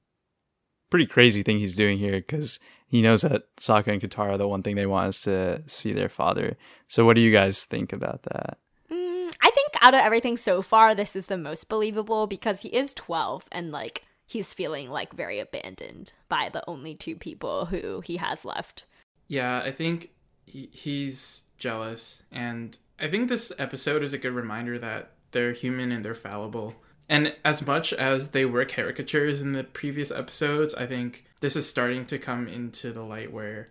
pretty 0.89 1.05
crazy 1.05 1.43
thing 1.43 1.59
he's 1.59 1.75
doing 1.75 1.97
here 1.97 2.13
because 2.13 2.59
he 2.87 3.01
knows 3.01 3.21
that 3.21 3.55
Sokka 3.57 3.87
and 3.87 4.01
Katara, 4.01 4.37
the 4.37 4.47
one 4.47 4.63
thing 4.63 4.75
they 4.75 4.85
want 4.85 5.09
is 5.09 5.21
to 5.21 5.63
see 5.67 5.93
their 5.93 6.09
father. 6.09 6.57
So, 6.87 7.05
what 7.05 7.15
do 7.15 7.21
you 7.21 7.31
guys 7.31 7.63
think 7.63 7.93
about 7.93 8.23
that? 8.23 8.57
Mm, 8.91 9.33
I 9.41 9.49
think 9.51 9.73
out 9.81 9.93
of 9.93 10.01
everything 10.01 10.37
so 10.37 10.61
far, 10.61 10.93
this 10.93 11.15
is 11.15 11.27
the 11.27 11.37
most 11.37 11.69
believable 11.69 12.27
because 12.27 12.61
he 12.61 12.69
is 12.69 12.93
12 12.93 13.45
and 13.51 13.71
like 13.71 14.03
he's 14.25 14.53
feeling 14.53 14.89
like 14.89 15.13
very 15.13 15.39
abandoned 15.39 16.11
by 16.29 16.49
the 16.51 16.63
only 16.67 16.95
two 16.95 17.15
people 17.15 17.65
who 17.65 18.01
he 18.01 18.17
has 18.17 18.43
left. 18.43 18.85
Yeah, 19.27 19.61
I 19.63 19.71
think 19.71 20.11
he, 20.45 20.69
he's 20.71 21.43
jealous, 21.57 22.23
and 22.31 22.77
I 22.99 23.07
think 23.07 23.27
this 23.27 23.51
episode 23.57 24.03
is 24.03 24.13
a 24.13 24.17
good 24.17 24.33
reminder 24.33 24.79
that 24.79 25.11
they're 25.31 25.53
human 25.53 25.91
and 25.91 26.03
they're 26.03 26.13
fallible. 26.13 26.75
And 27.07 27.35
as 27.43 27.65
much 27.65 27.93
as 27.93 28.31
they 28.31 28.45
were 28.45 28.65
caricatures 28.65 29.41
in 29.41 29.51
the 29.51 29.63
previous 29.63 30.11
episodes, 30.11 30.73
I 30.73 30.85
think 30.87 31.25
this 31.41 31.55
is 31.55 31.69
starting 31.69 32.05
to 32.07 32.17
come 32.17 32.47
into 32.47 32.91
the 32.91 33.03
light 33.03 33.31
where 33.31 33.69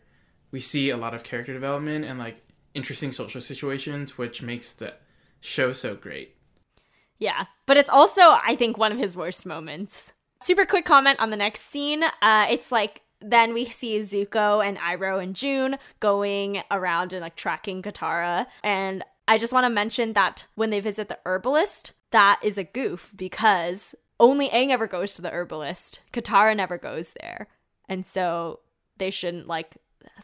we 0.50 0.60
see 0.60 0.90
a 0.90 0.96
lot 0.96 1.14
of 1.14 1.24
character 1.24 1.52
development 1.52 2.04
and 2.04 2.18
like 2.18 2.36
interesting 2.74 3.10
social 3.10 3.40
situations, 3.40 4.16
which 4.16 4.42
makes 4.42 4.72
the 4.72 4.94
show 5.40 5.72
so 5.72 5.96
great. 5.96 6.36
Yeah, 7.18 7.46
but 7.66 7.76
it's 7.76 7.90
also, 7.90 8.20
I 8.20 8.56
think, 8.56 8.76
one 8.76 8.92
of 8.92 8.98
his 8.98 9.16
worst 9.16 9.46
moments. 9.46 10.12
Super 10.42 10.66
quick 10.66 10.84
comment 10.84 11.18
on 11.20 11.30
the 11.30 11.36
next 11.36 11.62
scene. 11.62 12.04
Uh, 12.22 12.46
it's 12.50 12.70
like 12.70 13.00
then 13.20 13.54
we 13.54 13.64
see 13.64 13.98
Zuko 14.00 14.66
and 14.66 14.78
Iroh 14.78 15.22
and 15.22 15.34
June 15.34 15.78
going 16.00 16.62
around 16.70 17.12
and 17.12 17.22
like 17.22 17.36
tracking 17.36 17.82
Katara. 17.82 18.46
And 18.62 19.04
I 19.26 19.38
just 19.38 19.52
want 19.52 19.64
to 19.64 19.70
mention 19.70 20.12
that 20.12 20.46
when 20.54 20.70
they 20.70 20.80
visit 20.80 21.08
the 21.08 21.18
herbalist, 21.24 21.92
that 22.10 22.40
is 22.42 22.58
a 22.58 22.64
goof 22.64 23.12
because 23.16 23.94
only 24.20 24.48
Aang 24.50 24.70
ever 24.70 24.86
goes 24.86 25.14
to 25.14 25.22
the 25.22 25.30
herbalist. 25.30 26.00
Katara 26.12 26.56
never 26.56 26.78
goes 26.78 27.12
there. 27.20 27.48
And 27.88 28.06
so 28.06 28.60
they 28.98 29.10
shouldn't 29.10 29.46
like 29.46 29.76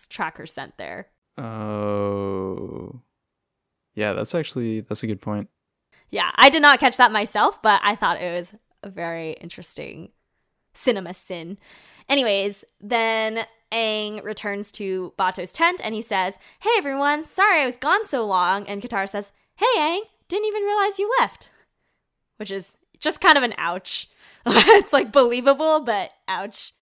track 0.08 0.36
her 0.36 0.46
scent 0.46 0.76
there. 0.76 1.08
Oh, 1.38 3.00
yeah, 3.94 4.12
that's 4.12 4.34
actually 4.34 4.80
that's 4.80 5.02
a 5.02 5.06
good 5.06 5.20
point. 5.20 5.48
Yeah, 6.10 6.30
I 6.36 6.50
did 6.50 6.62
not 6.62 6.80
catch 6.80 6.96
that 6.96 7.12
myself, 7.12 7.62
but 7.62 7.80
I 7.84 7.94
thought 7.94 8.20
it 8.20 8.32
was 8.36 8.54
a 8.82 8.90
very 8.90 9.32
interesting 9.34 10.10
cinema 10.74 11.14
sin. 11.14 11.58
Anyways, 12.10 12.64
then 12.80 13.46
Aang 13.72 14.22
returns 14.24 14.72
to 14.72 15.14
Bato's 15.16 15.52
tent 15.52 15.80
and 15.82 15.94
he 15.94 16.02
says, 16.02 16.38
Hey 16.58 16.70
everyone, 16.76 17.24
sorry 17.24 17.62
I 17.62 17.66
was 17.66 17.76
gone 17.76 18.04
so 18.04 18.26
long. 18.26 18.66
And 18.66 18.82
Katara 18.82 19.08
says, 19.08 19.30
Hey 19.54 19.78
Aang, 19.78 20.00
didn't 20.28 20.48
even 20.48 20.64
realize 20.64 20.98
you 20.98 21.10
left. 21.20 21.50
Which 22.36 22.50
is 22.50 22.76
just 22.98 23.20
kind 23.20 23.38
of 23.38 23.44
an 23.44 23.54
ouch. 23.56 24.08
it's 24.46 24.92
like 24.92 25.12
believable, 25.12 25.80
but 25.80 26.12
ouch. 26.26 26.74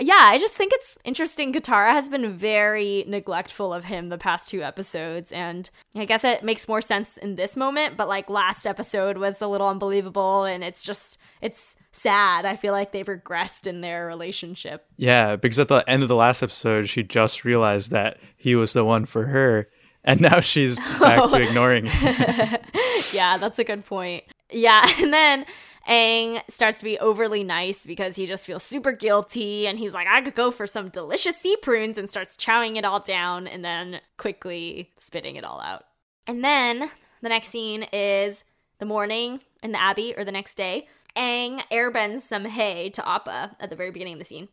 Yeah, 0.00 0.18
I 0.18 0.38
just 0.38 0.54
think 0.54 0.72
it's 0.74 0.98
interesting. 1.04 1.52
Katara 1.52 1.92
has 1.92 2.08
been 2.08 2.32
very 2.32 3.04
neglectful 3.06 3.72
of 3.74 3.84
him 3.84 4.08
the 4.08 4.18
past 4.18 4.48
two 4.48 4.62
episodes, 4.62 5.30
and 5.30 5.68
I 5.94 6.06
guess 6.06 6.24
it 6.24 6.42
makes 6.42 6.66
more 6.66 6.80
sense 6.80 7.16
in 7.18 7.36
this 7.36 7.56
moment, 7.56 7.96
but 7.96 8.08
like 8.08 8.30
last 8.30 8.66
episode 8.66 9.18
was 9.18 9.42
a 9.42 9.46
little 9.46 9.68
unbelievable, 9.68 10.44
and 10.44 10.64
it's 10.64 10.84
just, 10.84 11.18
it's 11.42 11.76
sad. 11.92 12.46
I 12.46 12.56
feel 12.56 12.72
like 12.72 12.92
they've 12.92 13.04
regressed 13.04 13.66
in 13.66 13.82
their 13.82 14.06
relationship. 14.06 14.86
Yeah, 14.96 15.36
because 15.36 15.60
at 15.60 15.68
the 15.68 15.84
end 15.86 16.02
of 16.02 16.08
the 16.08 16.16
last 16.16 16.42
episode, 16.42 16.88
she 16.88 17.02
just 17.02 17.44
realized 17.44 17.90
that 17.90 18.18
he 18.36 18.54
was 18.54 18.72
the 18.72 18.84
one 18.84 19.04
for 19.04 19.24
her, 19.24 19.68
and 20.02 20.20
now 20.20 20.40
she's 20.40 20.80
back 20.98 21.28
to 21.28 21.42
ignoring 21.48 21.86
him. 21.86 22.56
yeah, 23.12 23.36
that's 23.36 23.58
a 23.58 23.64
good 23.64 23.84
point. 23.84 24.24
Yeah, 24.52 24.86
and 25.00 25.12
then 25.12 25.46
Aang 25.90 26.40
starts 26.48 26.78
to 26.78 26.84
be 26.84 27.00
overly 27.00 27.42
nice 27.42 27.84
because 27.84 28.14
he 28.14 28.24
just 28.24 28.46
feels 28.46 28.62
super 28.62 28.92
guilty 28.92 29.66
and 29.66 29.76
he's 29.76 29.92
like, 29.92 30.06
I 30.06 30.20
could 30.20 30.36
go 30.36 30.52
for 30.52 30.68
some 30.68 30.88
delicious 30.88 31.36
sea 31.36 31.56
prunes 31.56 31.98
and 31.98 32.08
starts 32.08 32.36
chowing 32.36 32.76
it 32.76 32.84
all 32.84 33.00
down 33.00 33.48
and 33.48 33.64
then 33.64 34.00
quickly 34.16 34.92
spitting 34.96 35.34
it 35.34 35.44
all 35.44 35.60
out. 35.60 35.86
And 36.28 36.44
then 36.44 36.90
the 37.22 37.28
next 37.28 37.48
scene 37.48 37.82
is 37.92 38.44
the 38.78 38.86
morning 38.86 39.40
in 39.64 39.72
the 39.72 39.80
Abbey 39.80 40.14
or 40.16 40.24
the 40.24 40.30
next 40.30 40.54
day. 40.54 40.86
Aang 41.16 41.60
airbends 41.72 42.20
some 42.20 42.44
hay 42.44 42.88
to 42.90 43.08
Appa 43.08 43.56
at 43.58 43.68
the 43.68 43.76
very 43.76 43.90
beginning 43.90 44.12
of 44.12 44.20
the 44.20 44.24
scene. 44.24 44.48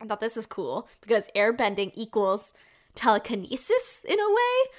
I 0.00 0.06
thought 0.06 0.20
this 0.20 0.34
was 0.34 0.46
cool 0.46 0.88
because 1.00 1.28
airbending 1.36 1.92
equals 1.94 2.52
telekinesis 2.96 4.04
in 4.06 4.18
a 4.18 4.28
way, 4.28 4.72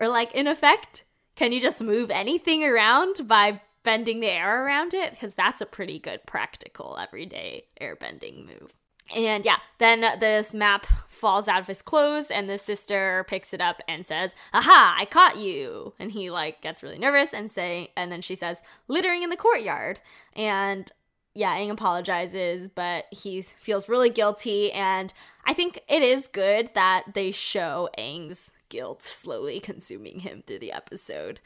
or 0.00 0.08
like 0.08 0.34
in 0.34 0.46
effect. 0.46 1.04
Can 1.34 1.52
you 1.52 1.60
just 1.60 1.80
move 1.82 2.10
anything 2.10 2.64
around 2.64 3.28
by 3.28 3.60
bending 3.82 4.20
the 4.20 4.28
air 4.28 4.64
around 4.64 4.94
it? 4.94 5.12
Because 5.12 5.34
that's 5.34 5.60
a 5.60 5.66
pretty 5.66 5.98
good 5.98 6.24
practical 6.26 6.98
everyday 7.00 7.64
airbending 7.80 8.46
move. 8.46 8.74
And 9.14 9.44
yeah, 9.44 9.58
then 9.78 10.00
this 10.20 10.54
map 10.54 10.86
falls 11.08 11.48
out 11.48 11.60
of 11.60 11.66
his 11.66 11.82
clothes, 11.82 12.30
and 12.30 12.48
the 12.48 12.56
sister 12.56 13.26
picks 13.28 13.52
it 13.52 13.60
up 13.60 13.82
and 13.86 14.06
says, 14.06 14.34
"Aha! 14.54 14.96
I 14.98 15.04
caught 15.04 15.36
you!" 15.36 15.92
And 15.98 16.12
he 16.12 16.30
like 16.30 16.62
gets 16.62 16.82
really 16.82 16.98
nervous 16.98 17.34
and 17.34 17.50
say, 17.50 17.90
and 17.96 18.10
then 18.10 18.22
she 18.22 18.36
says, 18.36 18.62
"Littering 18.88 19.22
in 19.22 19.30
the 19.30 19.36
courtyard." 19.36 20.00
And 20.34 20.90
yeah, 21.34 21.56
Aang 21.56 21.70
apologizes, 21.70 22.68
but 22.68 23.06
he 23.10 23.42
feels 23.42 23.88
really 23.88 24.10
guilty, 24.10 24.72
and 24.72 25.12
I 25.44 25.52
think 25.52 25.80
it 25.88 26.02
is 26.02 26.28
good 26.28 26.70
that 26.74 27.14
they 27.14 27.32
show 27.32 27.88
Aang's 27.98 28.52
guilt 28.68 29.02
slowly 29.02 29.60
consuming 29.60 30.20
him 30.20 30.42
through 30.46 30.60
the 30.60 30.72
episode. 30.72 31.40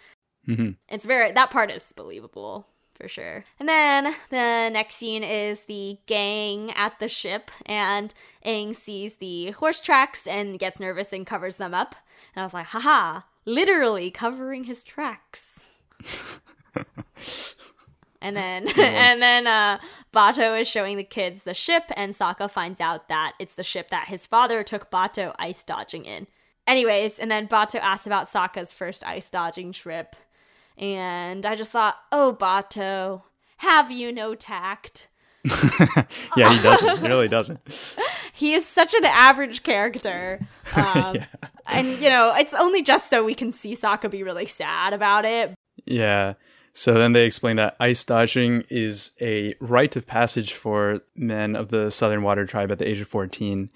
Mhm. 0.48 0.76
It's 0.88 1.06
very 1.06 1.32
that 1.32 1.50
part 1.50 1.70
is 1.70 1.92
believable 1.92 2.66
for 2.94 3.08
sure. 3.08 3.44
And 3.60 3.68
then 3.68 4.14
the 4.30 4.70
next 4.72 4.94
scene 4.96 5.22
is 5.22 5.64
the 5.64 5.98
gang 6.06 6.70
at 6.72 6.98
the 6.98 7.08
ship, 7.08 7.50
and 7.66 8.14
Aang 8.44 8.74
sees 8.74 9.16
the 9.16 9.50
horse 9.52 9.80
tracks 9.80 10.26
and 10.26 10.58
gets 10.58 10.80
nervous 10.80 11.12
and 11.12 11.26
covers 11.26 11.56
them 11.56 11.74
up. 11.74 11.94
And 12.34 12.42
I 12.42 12.46
was 12.46 12.54
like, 12.54 12.66
haha, 12.66 13.22
literally 13.44 14.10
covering 14.10 14.64
his 14.64 14.82
tracks. 14.84 15.70
And 18.22 18.36
then 18.36 18.66
and 18.78 19.22
then 19.22 19.46
uh 19.46 19.78
Bato 20.12 20.58
is 20.60 20.66
showing 20.66 20.96
the 20.96 21.04
kids 21.04 21.42
the 21.42 21.54
ship 21.54 21.84
and 21.94 22.12
Sokka 22.14 22.50
finds 22.50 22.80
out 22.80 23.08
that 23.08 23.34
it's 23.38 23.54
the 23.54 23.62
ship 23.62 23.90
that 23.90 24.08
his 24.08 24.26
father 24.26 24.62
took 24.62 24.90
Bato 24.90 25.34
ice 25.38 25.62
dodging 25.62 26.04
in. 26.06 26.26
Anyways, 26.66 27.18
and 27.20 27.30
then 27.30 27.46
Bato 27.46 27.78
asks 27.78 28.06
about 28.06 28.28
Sokka's 28.28 28.72
first 28.72 29.06
ice 29.06 29.30
dodging 29.30 29.70
trip. 29.72 30.16
And 30.78 31.46
I 31.46 31.54
just 31.54 31.72
thought, 31.72 31.96
"Oh, 32.12 32.36
Bato, 32.38 33.22
Have 33.58 33.90
you 33.90 34.12
no 34.12 34.34
tact? 34.34 35.08
yeah, 36.36 36.52
he 36.52 36.62
doesn't. 36.62 36.98
He 37.00 37.06
really 37.06 37.28
doesn't. 37.28 37.60
He 38.32 38.52
is 38.52 38.66
such 38.66 38.92
an 38.92 39.06
average 39.06 39.62
character. 39.62 40.46
Um, 40.76 41.16
And, 41.66 41.98
you 42.00 42.10
know, 42.10 42.34
it's 42.36 42.52
only 42.52 42.82
just 42.82 43.08
so 43.08 43.24
we 43.24 43.34
can 43.34 43.50
see 43.50 43.74
Sokka 43.74 44.10
be 44.10 44.22
really 44.22 44.46
sad 44.46 44.92
about 44.92 45.24
it. 45.24 45.54
Yeah. 45.86 46.34
So 46.74 46.92
then 46.94 47.12
they 47.14 47.24
explain 47.24 47.56
that 47.56 47.76
ice 47.80 48.04
dodging 48.04 48.64
is 48.68 49.12
a 49.22 49.54
rite 49.58 49.96
of 49.96 50.06
passage 50.06 50.52
for 50.52 51.00
men 51.16 51.56
of 51.56 51.70
the 51.70 51.90
Southern 51.90 52.22
Water 52.22 52.44
Tribe 52.44 52.70
at 52.70 52.78
the 52.78 52.86
age 52.86 53.00
of 53.00 53.08
14. 53.08 53.70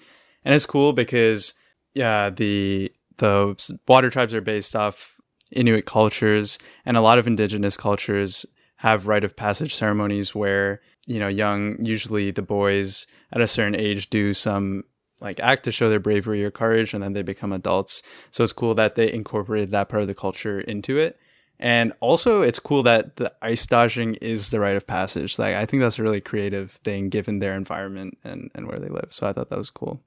And 0.44 0.54
it's 0.54 0.66
cool 0.66 0.92
because 0.92 1.54
yeah, 1.94 2.28
the 2.28 2.92
the 3.16 3.56
water 3.88 4.10
tribes 4.10 4.34
are 4.34 4.40
based 4.40 4.76
off 4.76 5.19
Inuit 5.52 5.86
cultures 5.86 6.58
and 6.84 6.96
a 6.96 7.00
lot 7.00 7.18
of 7.18 7.26
indigenous 7.26 7.76
cultures 7.76 8.46
have 8.76 9.06
rite 9.06 9.24
of 9.24 9.36
passage 9.36 9.74
ceremonies 9.74 10.34
where, 10.34 10.80
you 11.06 11.18
know, 11.18 11.28
young 11.28 11.76
usually 11.84 12.30
the 12.30 12.42
boys 12.42 13.06
at 13.32 13.40
a 13.40 13.46
certain 13.46 13.74
age 13.74 14.08
do 14.10 14.32
some 14.32 14.84
like 15.20 15.38
act 15.40 15.64
to 15.64 15.72
show 15.72 15.90
their 15.90 16.00
bravery 16.00 16.42
or 16.44 16.50
courage 16.50 16.94
and 16.94 17.02
then 17.02 17.12
they 17.12 17.22
become 17.22 17.52
adults. 17.52 18.02
So 18.30 18.42
it's 18.42 18.52
cool 18.52 18.74
that 18.76 18.94
they 18.94 19.12
incorporated 19.12 19.70
that 19.70 19.88
part 19.88 20.00
of 20.02 20.08
the 20.08 20.14
culture 20.14 20.60
into 20.60 20.98
it. 20.98 21.18
And 21.58 21.92
also 22.00 22.40
it's 22.40 22.58
cool 22.58 22.82
that 22.84 23.16
the 23.16 23.30
ice 23.42 23.66
dodging 23.66 24.14
is 24.14 24.48
the 24.48 24.60
rite 24.60 24.76
of 24.76 24.86
passage. 24.86 25.38
Like 25.38 25.54
I 25.56 25.66
think 25.66 25.82
that's 25.82 25.98
a 25.98 26.02
really 26.02 26.22
creative 26.22 26.70
thing 26.70 27.10
given 27.10 27.38
their 27.38 27.54
environment 27.54 28.16
and, 28.24 28.50
and 28.54 28.66
where 28.66 28.78
they 28.78 28.88
live. 28.88 29.08
So 29.10 29.26
I 29.26 29.34
thought 29.34 29.50
that 29.50 29.58
was 29.58 29.70
cool. 29.70 30.00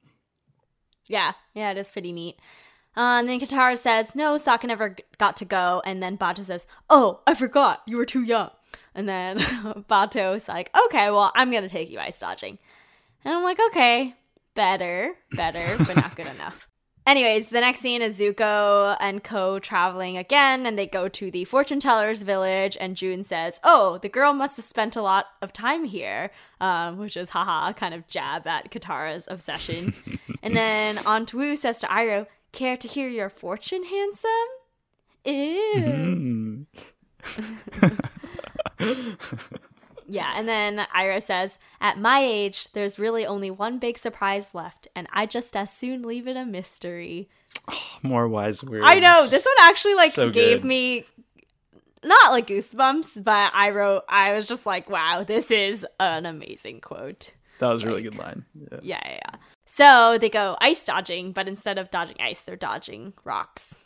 Yeah, 1.07 1.33
yeah, 1.53 1.71
it 1.71 1.77
is 1.77 1.91
pretty 1.91 2.11
neat. 2.11 2.39
Uh, 2.95 3.19
and 3.19 3.29
then 3.29 3.39
Katara 3.39 3.77
says, 3.77 4.15
no, 4.15 4.37
Sokka 4.37 4.65
never 4.65 4.95
got 5.17 5.35
to 5.37 5.45
go. 5.45 5.81
And 5.85 6.01
then 6.01 6.17
Bato 6.17 6.43
says, 6.43 6.67
oh, 6.89 7.21
I 7.25 7.33
forgot, 7.33 7.81
you 7.87 7.97
were 7.97 8.05
too 8.05 8.23
young. 8.23 8.51
And 8.93 9.09
then 9.09 9.37
Bato's 9.89 10.47
like, 10.47 10.69
okay, 10.85 11.09
well, 11.09 11.31
I'm 11.35 11.49
going 11.49 11.63
to 11.63 11.69
take 11.69 11.89
you 11.89 11.99
ice 11.99 12.19
dodging. 12.19 12.59
And 13.25 13.33
I'm 13.33 13.43
like, 13.43 13.59
okay, 13.69 14.15
better, 14.53 15.15
better, 15.31 15.83
but 15.83 15.95
not 15.95 16.15
good 16.15 16.27
enough. 16.35 16.67
Anyways, 17.05 17.49
the 17.49 17.59
next 17.59 17.81
scene 17.81 18.01
is 18.01 18.17
Zuko 18.17 18.95
and 19.01 19.23
Ko 19.23 19.59
traveling 19.59 20.17
again, 20.17 20.65
and 20.65 20.79
they 20.79 20.87
go 20.87 21.09
to 21.09 21.29
the 21.29 21.43
fortune 21.43 21.81
teller's 21.81 22.21
village. 22.21 22.77
And 22.79 22.95
June 22.95 23.25
says, 23.25 23.59
"Oh, 23.61 23.97
the 23.97 24.07
girl 24.07 24.31
must 24.31 24.55
have 24.55 24.65
spent 24.65 24.95
a 24.95 25.01
lot 25.01 25.25
of 25.41 25.51
time 25.51 25.83
here," 25.83 26.31
um, 26.61 26.97
which 26.97 27.17
is 27.17 27.31
haha, 27.31 27.73
kind 27.73 27.93
of 27.93 28.07
jab 28.07 28.47
at 28.47 28.71
Katara's 28.71 29.27
obsession. 29.29 29.93
and 30.41 30.55
then 30.55 30.97
Aunt 31.05 31.33
Wu 31.33 31.57
says 31.57 31.81
to 31.81 31.87
Iroh, 31.87 32.25
"Care 32.53 32.77
to 32.77 32.87
hear 32.87 33.09
your 33.09 33.29
fortune, 33.29 33.83
handsome?" 33.83 34.29
Ew. 35.25 36.65
Mm. 37.25 39.17
Yeah, 40.07 40.33
and 40.35 40.47
then 40.47 40.85
Iroh 40.95 41.23
says, 41.23 41.57
At 41.79 41.97
my 41.97 42.19
age, 42.19 42.67
there's 42.73 42.99
really 42.99 43.25
only 43.25 43.49
one 43.49 43.79
big 43.79 43.97
surprise 43.97 44.53
left, 44.53 44.87
and 44.95 45.07
I 45.13 45.25
just 45.25 45.55
as 45.55 45.71
soon 45.71 46.03
leave 46.03 46.27
it 46.27 46.35
a 46.37 46.45
mystery. 46.45 47.29
More 48.03 48.27
wise 48.27 48.63
words. 48.63 48.83
I 48.85 48.99
know, 48.99 49.25
this 49.27 49.45
one 49.45 49.55
actually 49.61 49.95
like 49.95 50.11
So 50.11 50.29
gave 50.29 50.61
good. 50.61 50.67
me 50.67 51.05
not 52.03 52.31
like 52.31 52.47
goosebumps, 52.47 53.23
but 53.23 53.51
I 53.55 53.69
wrote 53.69 54.03
I 54.09 54.33
was 54.33 54.47
just 54.47 54.65
like, 54.65 54.89
wow, 54.89 55.23
this 55.23 55.51
is 55.51 55.85
an 55.99 56.25
amazing 56.25 56.81
quote. 56.81 57.31
That 57.59 57.69
was 57.69 57.83
a 57.83 57.87
really 57.87 58.01
good 58.01 58.17
line. 58.17 58.45
Yeah. 58.53 58.79
Yeah, 58.81 59.01
yeah, 59.05 59.19
yeah. 59.25 59.35
So 59.75 60.19
they 60.19 60.29
go 60.29 60.55
ice 60.61 60.83
dodging, 60.83 61.31
but 61.31 61.47
instead 61.47 61.79
of 61.79 61.89
dodging 61.89 62.17
ice, 62.19 62.41
they're 62.41 62.55
dodging 62.55 63.13
rocks. 63.23 63.79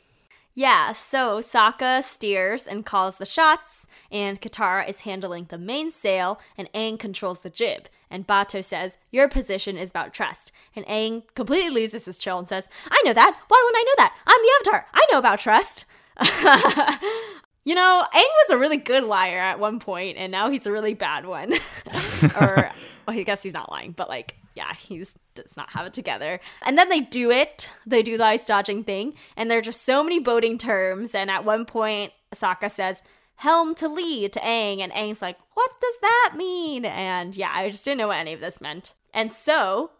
Yeah, 0.53 0.91
so 0.91 1.39
Sokka 1.39 2.03
steers 2.03 2.67
and 2.67 2.85
calls 2.85 3.15
the 3.15 3.25
shots, 3.25 3.87
and 4.11 4.41
Katara 4.41 4.89
is 4.89 5.01
handling 5.01 5.45
the 5.45 5.57
mainsail, 5.57 6.41
and 6.57 6.69
Aang 6.73 6.99
controls 6.99 7.39
the 7.39 7.49
jib. 7.49 7.87
And 8.09 8.27
Bato 8.27 8.61
says, 8.61 8.97
Your 9.11 9.29
position 9.29 9.77
is 9.77 9.91
about 9.91 10.13
trust. 10.13 10.51
And 10.75 10.85
Aang 10.87 11.23
completely 11.35 11.69
loses 11.69 12.03
his 12.03 12.17
chill 12.17 12.37
and 12.37 12.49
says, 12.49 12.67
I 12.91 13.01
know 13.05 13.13
that. 13.13 13.39
Why 13.47 13.63
wouldn't 13.65 13.79
I 13.79 13.85
know 13.87 13.95
that? 13.95 14.17
I'm 14.27 14.41
the 14.41 14.51
Avatar. 14.59 14.87
I 14.93 15.05
know 15.09 15.19
about 15.19 15.39
trust. 15.39 15.85
you 17.63 17.75
know, 17.75 18.05
Aang 18.13 18.33
was 18.43 18.49
a 18.49 18.57
really 18.57 18.75
good 18.75 19.05
liar 19.05 19.39
at 19.39 19.57
one 19.57 19.79
point, 19.79 20.17
and 20.17 20.33
now 20.33 20.49
he's 20.49 20.65
a 20.65 20.71
really 20.71 20.95
bad 20.95 21.25
one. 21.25 21.53
or, 22.41 22.71
well, 23.07 23.17
I 23.17 23.23
guess 23.23 23.41
he's 23.41 23.53
not 23.53 23.71
lying, 23.71 23.93
but 23.93 24.09
like, 24.09 24.35
yeah, 24.57 24.73
he 24.73 25.05
does 25.35 25.55
not 25.55 25.69
have 25.69 25.85
it 25.85 25.93
together. 25.93 26.39
And 26.65 26.77
then 26.77 26.89
they 26.89 26.99
do 26.99 27.29
it. 27.29 27.71
They 27.85 28.01
do 28.01 28.17
the 28.17 28.25
ice 28.25 28.43
dodging 28.43 28.83
thing, 28.83 29.13
and 29.37 29.49
there 29.49 29.59
are 29.59 29.61
just 29.61 29.83
so 29.83 30.03
many 30.03 30.19
boating 30.19 30.57
terms. 30.57 31.13
And 31.13 31.29
at 31.29 31.45
one 31.45 31.65
point, 31.65 32.11
Sokka 32.33 32.69
says, 32.69 33.01
Helm 33.35 33.75
to 33.75 33.87
lee 33.87 34.27
to 34.27 34.39
Aang, 34.39 34.79
and 34.81 34.91
Aang's 34.91 35.21
like, 35.21 35.37
What 35.53 35.69
does 35.79 35.95
that 36.01 36.33
mean? 36.35 36.85
And 36.85 37.35
yeah, 37.35 37.51
I 37.53 37.69
just 37.69 37.85
didn't 37.85 37.99
know 37.99 38.07
what 38.07 38.17
any 38.17 38.33
of 38.33 38.41
this 38.41 38.59
meant. 38.59 38.93
And 39.13 39.31
so, 39.31 39.91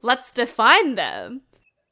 let's 0.00 0.30
define 0.30 0.94
them. 0.94 1.42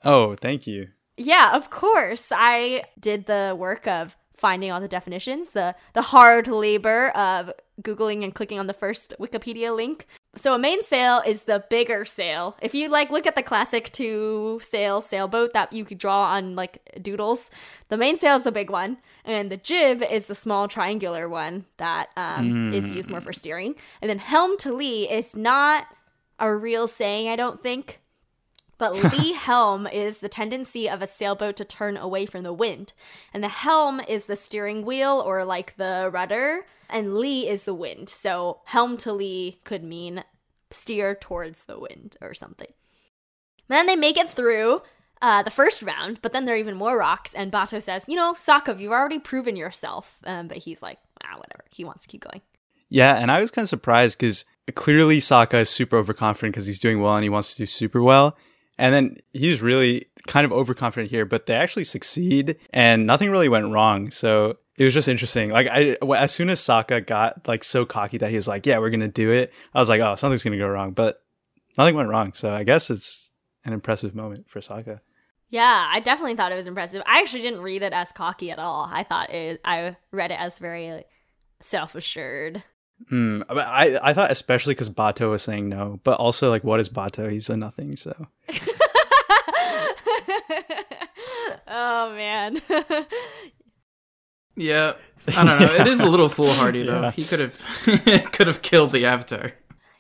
Oh, 0.03 0.35
thank 0.35 0.66
you. 0.66 0.88
Yeah, 1.18 1.55
of 1.55 1.68
course. 1.68 2.33
I 2.35 2.85
did 2.99 3.27
the 3.27 3.55
work 3.59 3.87
of 3.87 4.16
finding 4.35 4.71
all 4.71 4.81
the 4.81 4.88
definitions, 4.88 5.51
the 5.51 5.75
the 5.92 6.03
hard 6.03 6.47
labor 6.47 7.11
of 7.11 7.53
googling 7.83 8.25
and 8.25 8.35
clicking 8.35 8.59
on 8.59 8.66
the 8.66 8.73
first 8.73 9.14
Wikipedia 9.21 9.75
link. 9.75 10.07
So 10.38 10.55
a 10.55 10.59
mainsail 10.59 11.20
is 11.27 11.42
the 11.42 11.64
bigger 11.68 12.05
sail. 12.05 12.57
If 12.62 12.74
you 12.74 12.88
like 12.88 13.11
look 13.11 13.27
at 13.27 13.35
the 13.35 13.42
classic 13.42 13.90
two 13.90 14.61
sail 14.62 15.01
sailboat 15.01 15.53
that 15.53 15.72
you 15.72 15.85
could 15.85 15.98
draw 15.98 16.33
on 16.35 16.55
like 16.55 16.79
doodles, 17.03 17.51
the 17.88 17.96
mainsail 17.96 18.37
is 18.37 18.44
the 18.44 18.53
big 18.53 18.70
one, 18.70 18.98
and 19.24 19.51
the 19.51 19.57
jib 19.57 20.03
is 20.03 20.27
the 20.27 20.35
small 20.35 20.68
triangular 20.68 21.29
one 21.29 21.66
that 21.77 22.11
um, 22.16 22.72
is 22.72 22.90
used 22.90 23.11
more 23.11 23.20
for 23.20 23.33
steering. 23.33 23.74
And 24.01 24.09
then 24.09 24.18
helm 24.18 24.57
to 24.59 24.72
lee 24.72 25.09
is 25.09 25.35
not 25.35 25.87
a 26.38 26.55
real 26.55 26.88
saying, 26.88 27.29
I 27.29 27.37
don't 27.37 27.62
think. 27.62 28.01
But 28.79 28.94
lee 29.18 29.33
helm 29.33 29.87
is 29.88 30.18
the 30.18 30.29
tendency 30.29 30.88
of 30.88 31.03
a 31.03 31.07
sailboat 31.07 31.57
to 31.57 31.64
turn 31.64 31.96
away 31.96 32.27
from 32.27 32.44
the 32.44 32.53
wind. 32.53 32.92
And 33.35 33.42
the 33.42 33.48
helm 33.48 34.01
is 34.01 34.27
the 34.27 34.37
steering 34.37 34.85
wheel 34.85 35.22
or 35.24 35.44
like 35.44 35.77
the 35.77 36.09
rudder, 36.12 36.64
and 36.88 37.16
lee 37.16 37.48
is 37.48 37.64
the 37.64 37.74
wind. 37.74 38.09
So 38.09 38.61
helm 38.64 38.96
to 38.98 39.12
lee 39.12 39.61
could 39.64 39.85
mean 39.85 40.24
steer 40.70 41.14
towards 41.14 41.64
the 41.64 41.79
wind 41.79 42.16
or 42.20 42.35
something. 42.35 42.72
And 43.68 43.77
Then 43.77 43.87
they 43.87 43.96
make 43.96 44.16
it 44.16 44.29
through 44.29 44.83
uh, 45.20 45.42
the 45.42 45.51
first 45.51 45.83
round, 45.83 46.20
but 46.22 46.33
then 46.33 46.44
there 46.44 46.55
are 46.55 46.59
even 46.59 46.77
more 46.77 46.96
rocks. 46.96 47.35
And 47.35 47.53
Bato 47.53 47.83
says, 47.83 48.05
You 48.09 48.16
know, 48.16 48.35
Sokka, 48.35 48.79
you've 48.79 48.92
already 48.92 49.18
proven 49.18 49.57
yourself. 49.57 50.18
Um, 50.24 50.48
but 50.48 50.59
he's 50.59 50.83
like, 50.83 50.98
Ah, 51.24 51.37
whatever. 51.37 51.64
He 51.70 51.85
wants 51.85 52.05
to 52.05 52.09
keep 52.09 52.24
going. 52.24 52.40
Yeah, 52.88 53.16
and 53.16 53.31
I 53.31 53.40
was 53.40 53.51
kind 53.51 53.64
of 53.64 53.68
surprised 53.68 54.18
because 54.18 54.44
clearly 54.74 55.18
Sokka 55.18 55.61
is 55.61 55.70
super 55.70 55.96
overconfident 55.96 56.55
because 56.55 56.66
he's 56.66 56.79
doing 56.79 57.03
well 57.03 57.16
and 57.16 57.22
he 57.22 57.29
wants 57.29 57.53
to 57.55 57.62
do 57.62 57.66
super 57.66 58.03
well. 58.03 58.37
And 58.79 58.94
then 58.94 59.16
he's 59.33 59.61
really 59.61 60.07
kind 60.27 60.44
of 60.44 60.53
overconfident 60.53 61.11
here, 61.11 61.24
but 61.24 61.46
they 61.46 61.55
actually 61.55 61.85
succeed 61.85 62.57
and 62.70 63.07
nothing 63.07 63.31
really 63.31 63.48
went 63.48 63.72
wrong. 63.72 64.11
So 64.11 64.59
it 64.79 64.85
was 64.85 64.95
just 64.95 65.09
interesting. 65.09 65.51
Like 65.51 65.67
I, 65.67 65.97
as 66.17 66.33
soon 66.33 66.51
as 66.51 66.61
Sokka 66.61 67.05
got 67.05 67.47
like 67.49 67.64
so 67.64 67.85
cocky 67.85 68.19
that 68.19 68.31
he 68.31 68.37
was 68.37 68.47
like, 68.47 68.64
"Yeah, 68.64 68.79
we're 68.79 68.91
gonna 68.91 69.09
do 69.09 69.33
it," 69.33 69.53
I 69.75 69.81
was 69.81 69.88
like, 69.88 70.01
"Oh, 70.01 70.14
something's 70.14 70.45
gonna 70.45 70.57
go 70.57 70.69
wrong," 70.69 70.93
but 70.93 71.21
nothing 71.77 71.97
went 71.97 72.09
wrong. 72.09 72.33
So 72.33 72.49
I 72.49 72.62
guess 72.64 72.88
it's 72.88 73.31
an 73.64 73.73
impressive 73.73 74.14
moment 74.14 74.49
for 74.49 74.61
Sokka. 74.61 75.01
Yeah, 75.51 75.88
I 75.91 76.01
definitely 76.01 76.37
thought 76.37 76.53
it 76.53 76.57
was 76.57 76.67
impressive. 76.67 77.03
I 77.07 77.21
actually 77.21 77.43
didn't 77.43 77.62
read 77.62 77.83
it 77.83 77.93
as 77.93 78.12
cocky 78.12 78.51
at 78.51 78.59
all. 78.59 78.88
I 78.93 79.03
thought 79.03 79.31
it, 79.31 79.61
I 79.64 79.97
read 80.12 80.31
it 80.31 80.38
as 80.38 80.59
very 80.59 81.05
self 81.61 81.95
assured. 81.95 82.62
Hmm. 83.09 83.43
I, 83.49 83.99
I 84.03 84.12
thought 84.12 84.31
especially 84.31 84.75
because 84.75 84.91
Bato 84.91 85.31
was 85.31 85.43
saying 85.43 85.69
no, 85.69 85.99
but 86.05 86.19
also 86.19 86.51
like, 86.51 86.64
what 86.64 86.81
is 86.81 86.88
Bato? 86.88 87.31
He's 87.31 87.49
a 87.49 87.57
nothing. 87.57 87.97
So 87.97 88.14
oh 91.67 92.12
man. 92.14 92.61
Yeah, 94.59 94.92
I 95.37 95.44
don't 95.44 95.61
know. 95.61 95.75
It 95.75 95.87
is 95.87 96.01
a 96.01 96.07
little 96.14 96.29
foolhardy 96.29 96.83
though. 96.83 97.03
Yeah. 97.03 97.11
He 97.12 97.25
could 97.25 97.40
have 97.40 97.59
could 98.32 98.47
have 98.47 98.61
killed 98.62 98.93
the 98.93 99.07
Avatar. 99.07 99.53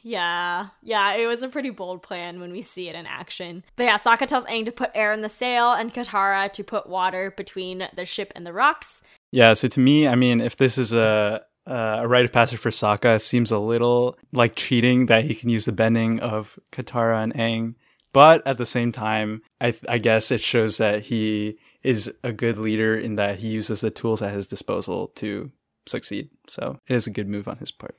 yeah, 0.02 0.68
yeah, 0.82 1.14
it 1.14 1.26
was 1.26 1.42
a 1.42 1.48
pretty 1.48 1.70
bold 1.70 2.02
plan 2.02 2.40
when 2.40 2.50
we 2.52 2.62
see 2.62 2.88
it 2.88 2.94
in 2.94 3.06
action. 3.06 3.64
But 3.76 3.84
yeah, 3.84 3.98
Sokka 3.98 4.26
tells 4.26 4.44
Aang 4.46 4.64
to 4.66 4.72
put 4.72 4.90
air 4.94 5.12
in 5.12 5.22
the 5.22 5.28
sail 5.28 5.72
and 5.72 5.92
Katara 5.92 6.50
to 6.52 6.64
put 6.64 6.88
water 6.88 7.32
between 7.36 7.88
the 7.94 8.04
ship 8.04 8.32
and 8.34 8.46
the 8.46 8.52
rocks. 8.52 9.02
Yeah, 9.30 9.54
so 9.54 9.68
to 9.68 9.80
me, 9.80 10.08
I 10.08 10.14
mean, 10.14 10.40
if 10.40 10.56
this 10.56 10.78
is 10.78 10.92
a 10.92 11.44
uh, 11.66 11.98
a 12.00 12.08
rite 12.08 12.24
of 12.24 12.32
passage 12.32 12.58
for 12.58 12.70
Sokka, 12.70 13.16
it 13.16 13.20
seems 13.20 13.50
a 13.50 13.58
little 13.58 14.16
like 14.32 14.54
cheating 14.56 15.06
that 15.06 15.24
he 15.24 15.34
can 15.34 15.50
use 15.50 15.66
the 15.66 15.72
bending 15.72 16.18
of 16.20 16.58
Katara 16.72 17.22
and 17.22 17.34
Aang. 17.34 17.74
But 18.14 18.46
at 18.46 18.56
the 18.56 18.64
same 18.64 18.90
time, 18.90 19.42
I, 19.60 19.74
I 19.86 19.98
guess 19.98 20.30
it 20.30 20.40
shows 20.42 20.78
that 20.78 21.02
he 21.02 21.58
is 21.82 22.12
a 22.22 22.32
good 22.32 22.58
leader 22.58 22.96
in 22.98 23.16
that 23.16 23.38
he 23.38 23.48
uses 23.48 23.80
the 23.80 23.90
tools 23.90 24.22
at 24.22 24.34
his 24.34 24.46
disposal 24.46 25.08
to 25.16 25.50
succeed. 25.86 26.30
So 26.48 26.80
it 26.86 26.94
is 26.94 27.06
a 27.06 27.10
good 27.10 27.28
move 27.28 27.48
on 27.48 27.58
his 27.58 27.70
part. 27.70 27.96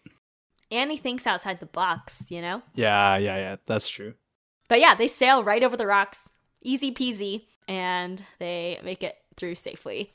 And 0.71 0.91
he 0.91 0.97
thinks 0.97 1.25
outside 1.25 1.59
the 1.59 1.65
box, 1.65 2.25
you 2.29 2.41
know? 2.41 2.61
Yeah, 2.75 3.17
yeah, 3.17 3.37
yeah, 3.37 3.55
that's 3.65 3.87
true. 3.87 4.13
But 4.67 4.79
yeah, 4.79 4.93
they 4.93 5.07
sail 5.07 5.43
right 5.43 5.63
over 5.63 5.75
the 5.75 5.87
rocks, 5.87 6.29
easy 6.61 6.93
peasy, 6.93 7.45
and 7.67 8.23
they 8.37 8.79
make 8.83 9.01
it 9.01 9.15
through 9.35 9.55
safely. 9.55 10.11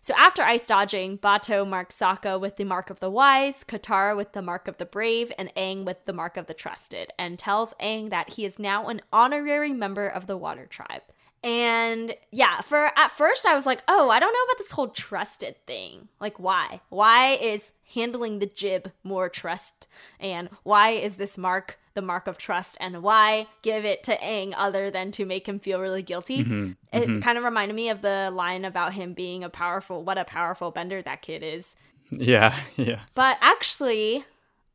So 0.00 0.14
after 0.18 0.42
ice 0.42 0.66
dodging, 0.66 1.18
Bato 1.18 1.64
marks 1.64 1.96
Sokka 1.96 2.40
with 2.40 2.56
the 2.56 2.64
mark 2.64 2.90
of 2.90 2.98
the 2.98 3.10
wise, 3.10 3.62
Katara 3.62 4.16
with 4.16 4.32
the 4.32 4.42
mark 4.42 4.66
of 4.66 4.78
the 4.78 4.84
brave, 4.84 5.30
and 5.38 5.54
Aang 5.54 5.84
with 5.84 6.04
the 6.06 6.12
mark 6.12 6.36
of 6.36 6.46
the 6.46 6.54
trusted, 6.54 7.12
and 7.16 7.38
tells 7.38 7.72
Aang 7.74 8.10
that 8.10 8.30
he 8.30 8.44
is 8.44 8.58
now 8.58 8.88
an 8.88 9.00
honorary 9.12 9.72
member 9.72 10.08
of 10.08 10.26
the 10.26 10.36
Water 10.36 10.66
Tribe. 10.66 11.02
And 11.44 12.14
yeah, 12.30 12.60
for 12.60 12.92
at 12.96 13.10
first 13.10 13.46
I 13.46 13.54
was 13.54 13.66
like, 13.66 13.82
oh, 13.88 14.10
I 14.10 14.20
don't 14.20 14.32
know 14.32 14.44
about 14.44 14.58
this 14.58 14.70
whole 14.70 14.88
trusted 14.88 15.56
thing. 15.66 16.08
Like, 16.20 16.38
why? 16.38 16.80
Why 16.88 17.32
is 17.34 17.72
handling 17.94 18.38
the 18.38 18.46
jib 18.46 18.92
more 19.02 19.28
trust? 19.28 19.88
And 20.20 20.48
why 20.62 20.90
is 20.90 21.16
this 21.16 21.36
mark 21.36 21.78
the 21.94 22.02
mark 22.02 22.26
of 22.26 22.38
trust? 22.38 22.78
And 22.80 23.02
why 23.02 23.48
give 23.62 23.84
it 23.84 24.02
to 24.04 24.16
Aang 24.18 24.54
other 24.56 24.90
than 24.90 25.10
to 25.12 25.26
make 25.26 25.48
him 25.48 25.58
feel 25.58 25.80
really 25.80 26.02
guilty? 26.02 26.44
Mhm, 26.44 26.76
It 26.92 27.08
mhm. 27.08 27.22
kind 27.22 27.36
of 27.36 27.44
reminded 27.44 27.74
me 27.74 27.88
of 27.90 28.02
the 28.02 28.30
line 28.32 28.64
about 28.64 28.94
him 28.94 29.12
being 29.12 29.42
a 29.44 29.50
powerful, 29.50 30.04
what 30.04 30.18
a 30.18 30.24
powerful 30.24 30.70
bender 30.70 31.02
that 31.02 31.22
kid 31.22 31.42
is. 31.42 31.74
Yeah, 32.10 32.54
yeah. 32.76 33.00
But 33.14 33.36
actually, 33.40 34.24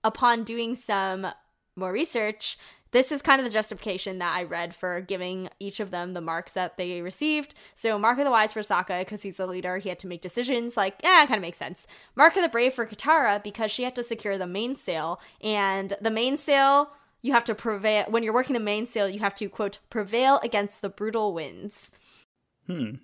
upon 0.03 0.43
doing 0.43 0.76
some 0.76 1.28
more 1.76 1.91
research, 1.91 2.57
this 2.92 3.12
is 3.12 3.22
kind 3.22 3.40
of 3.40 3.46
the 3.46 3.54
justification 3.54 4.20
that 4.20 4.36
I 4.36 4.44
read 4.44 4.76
for 4.76 5.02
giving 5.02 5.50
each 5.60 5.80
of 5.80 5.92
them 5.92 6.14
the 6.14 6.22
marks 6.22 6.54
that 6.54 6.78
they 6.78 7.02
received. 7.02 7.54
So, 7.76 7.98
Mark 7.98 8.18
of 8.18 8.26
the 8.26 8.32
Wise 8.32 8.54
for 8.54 8.62
Sokka, 8.62 9.00
because 9.00 9.22
he's 9.22 9.38
the 9.38 9.48
leader, 9.48 9.78
he 9.78 9.90
had 9.90 10.00
to 10.00 10.08
make 10.08 10.22
decisions. 10.22 10.78
Like, 10.78 11.00
yeah, 11.04 11.24
it 11.24 11.28
kind 11.28 11.38
of 11.38 11.42
makes 11.42 11.58
sense. 11.58 11.88
Mark 12.16 12.36
of 12.36 12.44
the 12.44 12.50
Brave 12.50 12.74
for 12.74 12.86
Katara, 12.86 13.44
because 13.44 13.72
she 13.72 13.84
had 13.84 13.96
to 13.96 14.04
secure 14.04 14.38
the 14.38 14.48
mainsail. 14.48 15.20
And 15.42 15.94
the 16.02 16.12
mainsail, 16.12 16.92
you 17.22 17.34
have 17.34 17.44
to 17.46 17.56
prevail. 17.56 18.06
When 18.10 18.24
you're 18.24 18.34
working 18.34 18.54
the 18.54 18.60
mainsail, 18.60 19.10
you 19.10 19.20
have 19.20 19.36
to, 19.36 19.50
quote, 19.50 19.80
prevail 19.90 20.40
against 20.44 20.82
the 20.82 20.90
brutal 20.90 21.34
winds. 21.34 21.92
Hmm. 22.68 22.96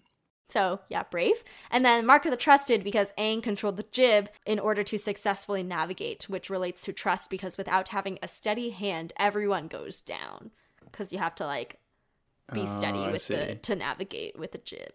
So, 0.50 0.82
yeah, 0.89 1.04
brave. 1.10 1.44
And 1.72 1.84
then 1.84 2.06
Mark 2.06 2.26
of 2.26 2.32
the 2.32 2.38
Trusted 2.38 2.84
because 2.84 3.14
Aang 3.18 3.41
controlled 3.41 3.78
the 3.78 3.86
jib 3.91 4.30
in 4.46 4.60
order 4.60 4.84
to 4.84 5.00
successfully 5.00 5.64
navigate, 5.64 6.30
which 6.30 6.50
relates 6.50 6.84
to 6.84 6.94
trust 6.94 7.30
because 7.30 7.58
without 7.58 7.88
having 7.88 8.20
a 8.22 8.28
steady 8.28 8.70
hand, 8.70 9.14
everyone 9.18 9.68
goes 9.68 10.00
down. 10.00 10.52
Because 10.84 11.12
you 11.12 11.18
have 11.18 11.34
to, 11.36 11.46
like, 11.46 11.80
be 12.54 12.62
oh, 12.62 12.78
steady 12.78 13.00
Oh, 13.00 13.06
I 13.06 13.12
with 13.12 13.28
the 13.28 13.56
to 13.56 13.76
navigate 13.76 14.38
with 14.38 14.52
the 14.52 14.58
jib. 14.60 14.91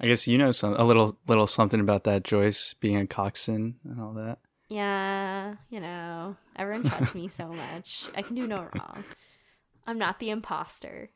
I 0.00 0.06
guess 0.06 0.26
you 0.26 0.38
know 0.38 0.52
some 0.52 0.74
a 0.74 0.84
little 0.84 1.18
little 1.26 1.46
something 1.46 1.80
about 1.80 2.04
that, 2.04 2.24
Joyce, 2.24 2.74
being 2.74 2.96
a 2.96 3.06
coxswain 3.06 3.76
and 3.84 4.00
all 4.00 4.12
that. 4.14 4.38
Yeah, 4.68 5.56
you 5.68 5.80
know, 5.80 6.36
everyone 6.56 6.88
trusts 6.88 7.14
me 7.14 7.28
so 7.28 7.48
much. 7.52 8.04
I 8.14 8.22
can 8.22 8.36
do 8.36 8.46
no 8.46 8.68
wrong. 8.74 9.04
I'm 9.86 9.98
not 9.98 10.20
the 10.20 10.30
imposter. 10.30 11.10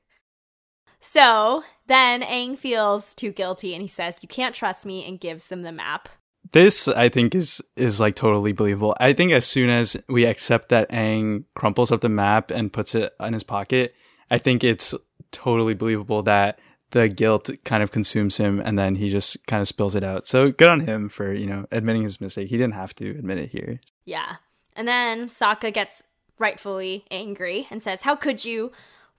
So 1.04 1.62
then 1.86 2.22
Aang 2.22 2.56
feels 2.56 3.14
too 3.14 3.30
guilty 3.30 3.74
and 3.74 3.82
he 3.82 3.88
says, 3.88 4.20
You 4.22 4.28
can't 4.28 4.54
trust 4.54 4.86
me, 4.86 5.06
and 5.06 5.20
gives 5.20 5.48
them 5.48 5.62
the 5.62 5.70
map. 5.70 6.08
This 6.52 6.88
I 6.88 7.10
think 7.10 7.34
is 7.34 7.60
is 7.76 8.00
like 8.00 8.16
totally 8.16 8.52
believable. 8.52 8.96
I 8.98 9.12
think 9.12 9.30
as 9.30 9.46
soon 9.46 9.68
as 9.68 10.02
we 10.08 10.24
accept 10.24 10.70
that 10.70 10.90
Aang 10.90 11.44
crumples 11.54 11.92
up 11.92 12.00
the 12.00 12.08
map 12.08 12.50
and 12.50 12.72
puts 12.72 12.94
it 12.94 13.12
in 13.20 13.34
his 13.34 13.44
pocket, 13.44 13.94
I 14.30 14.38
think 14.38 14.64
it's 14.64 14.94
totally 15.30 15.74
believable 15.74 16.22
that 16.22 16.58
the 16.92 17.08
guilt 17.08 17.50
kind 17.64 17.82
of 17.82 17.92
consumes 17.92 18.38
him 18.38 18.60
and 18.64 18.78
then 18.78 18.94
he 18.94 19.10
just 19.10 19.46
kind 19.46 19.60
of 19.60 19.68
spills 19.68 19.94
it 19.94 20.04
out. 20.04 20.26
So 20.26 20.52
good 20.52 20.68
on 20.68 20.80
him 20.80 21.10
for, 21.10 21.34
you 21.34 21.46
know, 21.46 21.66
admitting 21.70 22.02
his 22.02 22.20
mistake. 22.20 22.48
He 22.48 22.56
didn't 22.56 22.74
have 22.74 22.94
to 22.94 23.10
admit 23.10 23.38
it 23.38 23.50
here. 23.50 23.80
Yeah. 24.06 24.36
And 24.74 24.88
then 24.88 25.26
Sokka 25.26 25.72
gets 25.72 26.02
rightfully 26.38 27.04
angry 27.10 27.66
and 27.70 27.82
says, 27.82 28.02
How 28.02 28.16
could 28.16 28.44
you? 28.44 28.72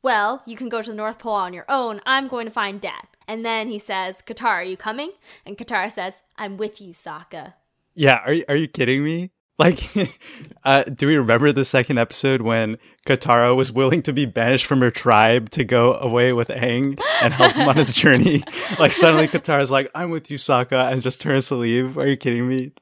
Well, 0.06 0.43
you 0.45 0.56
can 0.56 0.70
go 0.70 0.84
to 0.84 0.91
the 0.91 0.95
North 0.95 1.18
Pole 1.18 1.34
on 1.34 1.51
your 1.51 1.66
own. 1.68 1.99
I'm 2.06 2.28
going 2.28 2.45
to 2.45 2.51
find 2.51 2.80
Dad. 2.80 3.08
And 3.28 3.43
then 3.43 3.70
he 3.70 3.80
says, 3.80 4.22
Katara, 4.24 4.49
are 4.51 4.64
you 4.64 4.78
coming? 4.78 5.14
And 5.47 5.58
Katara 5.58 5.91
says, 5.91 6.22
I'm 6.38 6.58
with 6.58 6.80
you, 6.80 6.93
Sokka. 6.93 7.56
Yeah, 7.95 8.22
are 8.24 8.34
you- 8.34 8.45
are 8.47 8.56
you 8.56 8.68
kidding 8.68 9.03
me? 9.03 9.32
Like, 9.58 9.80
uh, 10.64 10.84
do 10.84 11.08
we 11.08 11.16
remember 11.18 11.51
the 11.51 11.66
second 11.66 11.97
episode 11.97 12.43
when 12.43 12.78
Katara 13.08 13.56
was 13.56 13.72
willing 13.72 14.03
to 14.03 14.14
be 14.14 14.28
banished 14.28 14.68
from 14.68 14.82
her 14.82 14.91
tribe 14.91 15.49
to 15.51 15.64
go 15.64 15.93
away 15.95 16.34
with 16.34 16.49
Aang 16.49 17.01
and 17.24 17.34
help 17.34 17.53
him 17.53 17.68
on 17.68 17.76
his 17.76 17.91
journey? 18.01 18.43
Like, 18.78 18.93
suddenly 18.93 19.28
Katara's 19.28 19.72
like, 19.72 19.89
"I'm 19.95 20.12
with 20.12 20.30
you, 20.30 20.38
Sokka," 20.38 20.91
and 20.91 21.01
just 21.01 21.20
turns 21.20 21.47
to 21.47 21.56
leave. 21.56 21.97
Are 21.97 22.06
you 22.06 22.18
kidding 22.18 22.47
me? 22.47 22.74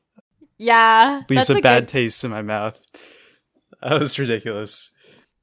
Yeah. 0.57 1.21
Leaves 1.30 1.47
that's 1.47 1.59
a, 1.59 1.61
bad 1.61 1.84
good- 1.84 1.88
taste 1.89 2.21
in 2.26 2.32
my 2.32 2.41
mouth. 2.41 2.78
That 3.82 3.99
was 4.01 4.17
ridiculous. 4.19 4.89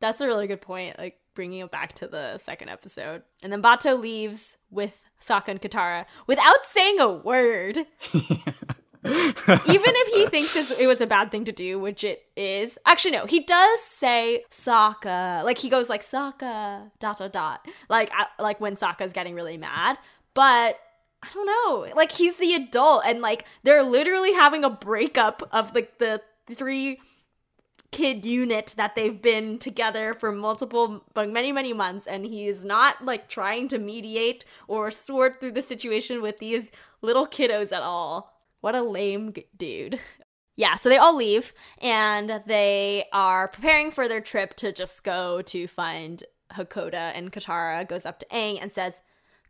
That's 0.00 0.20
a 0.20 0.26
really 0.26 0.46
good 0.48 0.60
point, 0.62 0.98
like 0.98 1.19
bringing 1.34 1.60
it 1.60 1.70
back 1.70 1.94
to 1.94 2.06
the 2.06 2.38
second 2.38 2.68
episode. 2.68 3.22
And 3.42 3.52
then 3.52 3.62
Bato 3.62 3.98
leaves 3.98 4.56
with 4.70 5.00
Sokka 5.20 5.48
and 5.48 5.60
Katara 5.60 6.06
without 6.26 6.64
saying 6.64 7.00
a 7.00 7.10
word. 7.10 7.86
Even 9.02 9.92
if 9.96 10.14
he 10.14 10.26
thinks 10.26 10.78
it 10.78 10.86
was 10.86 11.00
a 11.00 11.06
bad 11.06 11.30
thing 11.30 11.46
to 11.46 11.52
do, 11.52 11.78
which 11.78 12.04
it 12.04 12.24
is. 12.36 12.78
Actually, 12.84 13.12
no, 13.12 13.24
he 13.24 13.40
does 13.40 13.80
say 13.80 14.44
Sokka. 14.50 15.42
Like 15.42 15.56
he 15.56 15.70
goes 15.70 15.88
like 15.88 16.02
Sokka 16.02 16.90
dot 16.98 17.18
dot 17.18 17.32
dot. 17.32 17.66
Like 17.88 18.10
uh, 18.18 18.26
like 18.38 18.60
when 18.60 18.76
Sokka's 18.76 19.12
getting 19.12 19.34
really 19.34 19.56
mad, 19.56 19.98
but. 20.34 20.78
I 21.22 21.28
don't 21.34 21.44
know. 21.44 21.94
Like 21.94 22.12
he's 22.12 22.38
the 22.38 22.54
adult, 22.54 23.02
and 23.04 23.20
like 23.20 23.44
they're 23.62 23.82
literally 23.82 24.32
having 24.32 24.64
a 24.64 24.70
breakup 24.70 25.46
of 25.52 25.74
like 25.74 25.98
the 25.98 26.22
three 26.46 26.98
kid 27.90 28.24
unit 28.24 28.74
that 28.76 28.94
they've 28.94 29.20
been 29.20 29.58
together 29.58 30.14
for 30.14 30.30
multiple 30.30 31.04
many 31.16 31.52
many 31.52 31.72
months 31.72 32.06
and 32.06 32.24
he's 32.24 32.64
not 32.64 33.04
like 33.04 33.28
trying 33.28 33.68
to 33.68 33.78
mediate 33.78 34.44
or 34.68 34.90
sort 34.90 35.40
through 35.40 35.52
the 35.52 35.62
situation 35.62 36.22
with 36.22 36.38
these 36.38 36.70
little 37.02 37.26
kiddos 37.26 37.72
at 37.72 37.82
all. 37.82 38.36
What 38.60 38.74
a 38.74 38.82
lame 38.82 39.32
g- 39.32 39.46
dude. 39.56 39.98
Yeah 40.56 40.76
so 40.76 40.88
they 40.88 40.98
all 40.98 41.16
leave 41.16 41.52
and 41.78 42.42
they 42.46 43.06
are 43.12 43.48
preparing 43.48 43.90
for 43.90 44.06
their 44.06 44.20
trip 44.20 44.54
to 44.56 44.72
just 44.72 45.02
go 45.02 45.42
to 45.42 45.66
find 45.66 46.22
Hakoda 46.52 47.12
and 47.14 47.32
Katara 47.32 47.86
goes 47.88 48.06
up 48.06 48.18
to 48.20 48.26
Aang 48.26 48.58
and 48.60 48.70
says 48.70 49.00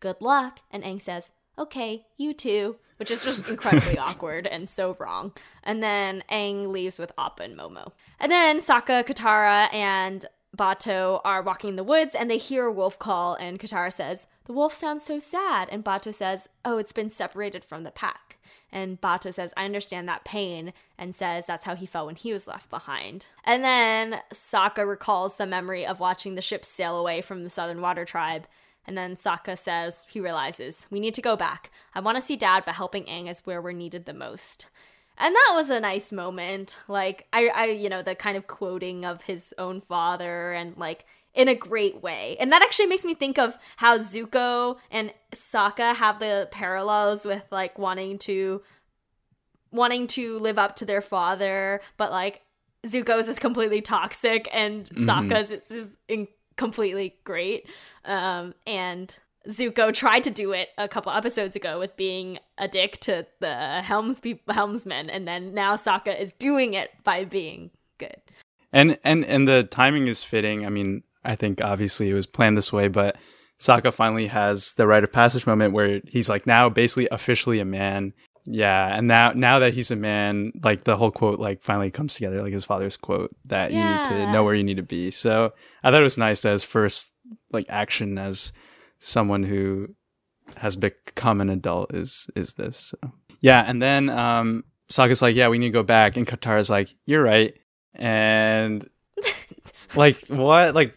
good 0.01 0.21
luck. 0.21 0.61
And 0.71 0.83
Aang 0.83 1.03
says 1.03 1.31
okay 1.59 2.07
you 2.17 2.33
too 2.33 2.77
which 2.97 3.11
is 3.11 3.25
just 3.25 3.49
incredibly 3.49 3.97
awkward 4.07 4.47
and 4.47 4.69
so 4.69 4.95
wrong. 5.01 5.33
And 5.65 5.83
then 5.83 6.23
Aang 6.31 6.67
leaves 6.67 6.99
with 6.99 7.13
Appa 7.17 7.45
and 7.45 7.59
Momo 7.59 7.93
and 8.21 8.31
then 8.31 8.61
Sokka, 8.61 9.05
Katara, 9.05 9.73
and 9.73 10.27
Bato 10.57 11.21
are 11.25 11.43
walking 11.43 11.71
in 11.71 11.77
the 11.77 11.85
woods 11.85 12.15
and 12.15 12.31
they 12.31 12.37
hear 12.37 12.67
a 12.67 12.73
wolf 12.73 12.99
call, 12.99 13.35
and 13.35 13.59
Katara 13.59 13.93
says, 13.93 14.27
The 14.45 14.53
wolf 14.53 14.73
sounds 14.73 15.05
so 15.05 15.19
sad. 15.19 15.69
And 15.71 15.85
Bato 15.85 16.13
says, 16.13 16.49
Oh, 16.65 16.79
it's 16.79 16.93
been 16.93 17.11
separated 17.11 17.65
from 17.65 17.85
the 17.85 17.91
pack. 17.91 18.39
And 18.73 19.01
Bato 19.01 19.33
says, 19.33 19.53
I 19.57 19.65
understand 19.65 20.09
that 20.09 20.25
pain, 20.25 20.73
and 20.97 21.15
says 21.15 21.47
that's 21.47 21.65
how 21.65 21.75
he 21.75 21.87
felt 21.87 22.07
when 22.07 22.15
he 22.15 22.33
was 22.33 22.47
left 22.47 22.71
behind. 22.71 23.27
And 23.45 23.65
then 23.65 24.21
Sokka 24.33 24.87
recalls 24.87 25.37
the 25.37 25.47
memory 25.47 25.85
of 25.87 25.99
watching 25.99 26.35
the 26.35 26.43
ship 26.43 26.65
sail 26.65 26.97
away 26.97 27.21
from 27.21 27.43
the 27.43 27.51
Southern 27.51 27.81
Water 27.81 28.05
Tribe. 28.05 28.47
And 28.87 28.97
then 28.97 29.17
Sokka 29.17 29.59
says, 29.59 30.07
he 30.09 30.21
realizes, 30.21 30.87
we 30.91 31.01
need 31.01 31.15
to 31.15 31.23
go 31.23 31.37
back. 31.37 31.71
I 31.95 32.01
want 32.01 32.17
to 32.17 32.23
see 32.23 32.37
dad, 32.37 32.65
but 32.65 32.77
helping 32.77 33.05
Aang 33.05 33.31
is 33.31 33.41
where 33.41 33.61
we're 33.61 33.73
needed 33.73 34.05
the 34.07 34.15
most. 34.15 34.67
And 35.21 35.35
that 35.35 35.53
was 35.55 35.71
a 35.71 35.79
nice 35.79 36.11
moment. 36.11 36.79
Like 36.89 37.27
I 37.33 37.49
I 37.49 37.65
you 37.67 37.89
know, 37.89 38.03
the 38.03 38.15
kind 38.15 38.37
of 38.37 38.47
quoting 38.47 39.05
of 39.05 39.23
his 39.23 39.55
own 39.59 39.81
father 39.81 40.53
and 40.53 40.77
like 40.77 41.05
in 41.35 41.47
a 41.47 41.55
great 41.55 42.03
way. 42.03 42.37
And 42.41 42.51
that 42.53 42.63
actually 42.63 42.87
makes 42.87 43.05
me 43.05 43.15
think 43.15 43.39
of 43.39 43.57
how 43.77 43.99
Zuko 43.99 44.79
and 44.91 45.13
Sokka 45.33 45.95
have 45.95 46.19
the 46.19 46.49
parallels 46.51 47.25
with 47.25 47.45
like 47.51 47.79
wanting 47.79 48.19
to 48.21 48.63
wanting 49.71 50.07
to 50.09 50.39
live 50.39 50.59
up 50.59 50.75
to 50.77 50.85
their 50.85 51.03
father, 51.03 51.81
but 51.97 52.11
like 52.11 52.43
Zuko's 52.87 53.29
is 53.29 53.39
completely 53.39 53.81
toxic 53.81 54.49
and 54.53 54.89
Sokka's 54.91 55.51
is, 55.53 55.71
is 55.71 55.99
in- 56.09 56.29
completely 56.57 57.17
great. 57.25 57.67
Um, 58.05 58.55
and 58.67 59.17
Zuko 59.51 59.93
tried 59.93 60.25
to 60.25 60.31
do 60.31 60.53
it 60.53 60.69
a 60.79 60.89
couple 60.89 61.13
episodes 61.13 61.57
ago 61.57 61.79
with 61.79 61.97
being 61.97 62.39
a 62.59 62.69
dick 62.69 62.99
to 63.01 63.27
the 63.41 63.83
helms 63.83 64.21
pe- 64.21 64.41
helmsman, 64.49 65.11
and 65.11 65.27
then 65.27 65.55
now 65.55 65.77
Sokka 65.77 66.19
is 66.19 66.33
doing 66.33 66.75
it 66.75 66.91
by 67.05 67.25
being 67.25 67.71
good. 67.99 68.21
And 68.73 68.99
and 69.05 69.25
and 69.25 69.49
the 69.49 69.65
timing 69.65 70.09
is 70.09 70.23
fitting. 70.23 70.65
I 70.65 70.69
mean, 70.69 71.03
I 71.25 71.35
think 71.35 71.63
obviously 71.63 72.11
it 72.11 72.15
was 72.15 72.27
planned 72.27 72.57
this 72.57 72.73
way, 72.73 72.89
but 72.89 73.17
Sokka 73.59 73.93
finally 73.93 74.29
has 74.29 74.73
the 74.73 74.87
rite 74.87 75.05
of 75.05 75.13
passage 75.13 75.47
moment 75.47 75.75
where 75.75 76.01
he's 76.07 76.29
like 76.29 76.47
now 76.47 76.69
basically 76.69 77.09
officially 77.11 77.61
a 77.61 77.65
man. 77.65 78.15
Yeah, 78.47 78.97
and 78.97 79.07
now 79.07 79.33
now 79.33 79.59
that 79.59 79.75
he's 79.75 79.91
a 79.91 79.97
man, 79.97 80.53
like 80.63 80.85
the 80.85 80.97
whole 80.97 81.11
quote 81.11 81.39
like 81.39 81.63
finally 81.63 81.91
comes 81.91 82.15
together, 82.15 82.43
like 82.43 82.53
his 82.53 82.65
father's 82.65 82.97
quote 82.97 83.35
that 83.45 83.73
you 83.73 83.85
need 83.85 84.05
to 84.07 84.33
know 84.33 84.45
where 84.45 84.55
you 84.55 84.65
need 84.65 84.79
to 84.79 84.83
be. 84.83 85.11
So 85.11 85.53
I 85.83 85.91
thought 85.91 86.01
it 86.01 86.05
was 86.05 86.17
nice 86.17 86.45
as 86.45 86.65
first 86.65 87.13
like 87.53 87.67
action 87.69 88.17
as 88.17 88.53
someone 89.01 89.43
who 89.43 89.95
has 90.57 90.77
become 90.77 91.41
an 91.41 91.51
adult 91.51 91.95
is 91.95 92.29
is 92.37 92.55
this. 92.55 92.77
So. 92.77 93.13
Yeah, 93.41 93.65
and 93.67 93.81
then 93.81 94.09
um 94.09 94.65
Sokka's 94.91 95.23
like, 95.23 95.37
yeah, 95.37 95.49
we 95.49 95.59
need 95.59 95.69
to 95.69 95.73
go 95.73 95.83
back, 95.83 96.17
and 96.17 96.27
Katara's 96.27 96.71
like, 96.71 96.95
you're 97.07 97.23
right, 97.23 97.55
and 97.95 98.89
like 99.95 100.27
what? 100.27 100.75
Like 100.75 100.95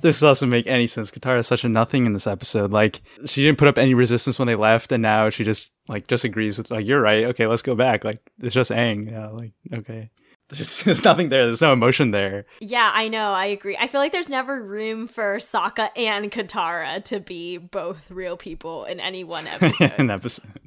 this 0.00 0.20
doesn't 0.20 0.48
make 0.48 0.66
any 0.66 0.86
sense. 0.86 1.10
Katara 1.10 1.40
is 1.40 1.46
such 1.46 1.64
a 1.64 1.68
nothing 1.68 2.06
in 2.06 2.12
this 2.12 2.26
episode. 2.26 2.72
Like 2.72 3.00
she 3.26 3.42
didn't 3.42 3.58
put 3.58 3.68
up 3.68 3.78
any 3.78 3.94
resistance 3.94 4.38
when 4.38 4.48
they 4.48 4.54
left, 4.54 4.92
and 4.92 5.02
now 5.02 5.30
she 5.30 5.44
just 5.44 5.72
like 5.88 6.06
just 6.06 6.24
agrees 6.24 6.58
with 6.58 6.70
like 6.70 6.86
you're 6.86 7.00
right. 7.00 7.24
Okay, 7.24 7.46
let's 7.46 7.62
go 7.62 7.74
back. 7.74 8.04
Like 8.04 8.20
it's 8.40 8.54
just 8.54 8.70
Aang. 8.70 9.10
Yeah, 9.10 9.28
like 9.28 9.52
okay. 9.72 10.10
There's, 10.48 10.82
there's 10.84 11.04
nothing 11.04 11.28
there. 11.28 11.46
There's 11.46 11.62
no 11.62 11.72
emotion 11.72 12.10
there. 12.10 12.46
Yeah, 12.60 12.90
I 12.92 13.08
know. 13.08 13.32
I 13.32 13.46
agree. 13.46 13.76
I 13.76 13.86
feel 13.86 14.00
like 14.00 14.12
there's 14.12 14.28
never 14.28 14.62
room 14.62 15.06
for 15.06 15.36
Sokka 15.36 15.90
and 15.96 16.30
Katara 16.30 17.04
to 17.04 17.20
be 17.20 17.58
both 17.58 18.10
real 18.10 18.36
people 18.36 18.84
in 18.84 19.00
any 19.00 19.24
one 19.24 19.46
episode. 19.48 19.92
An 19.98 20.10
episode. 20.10 20.60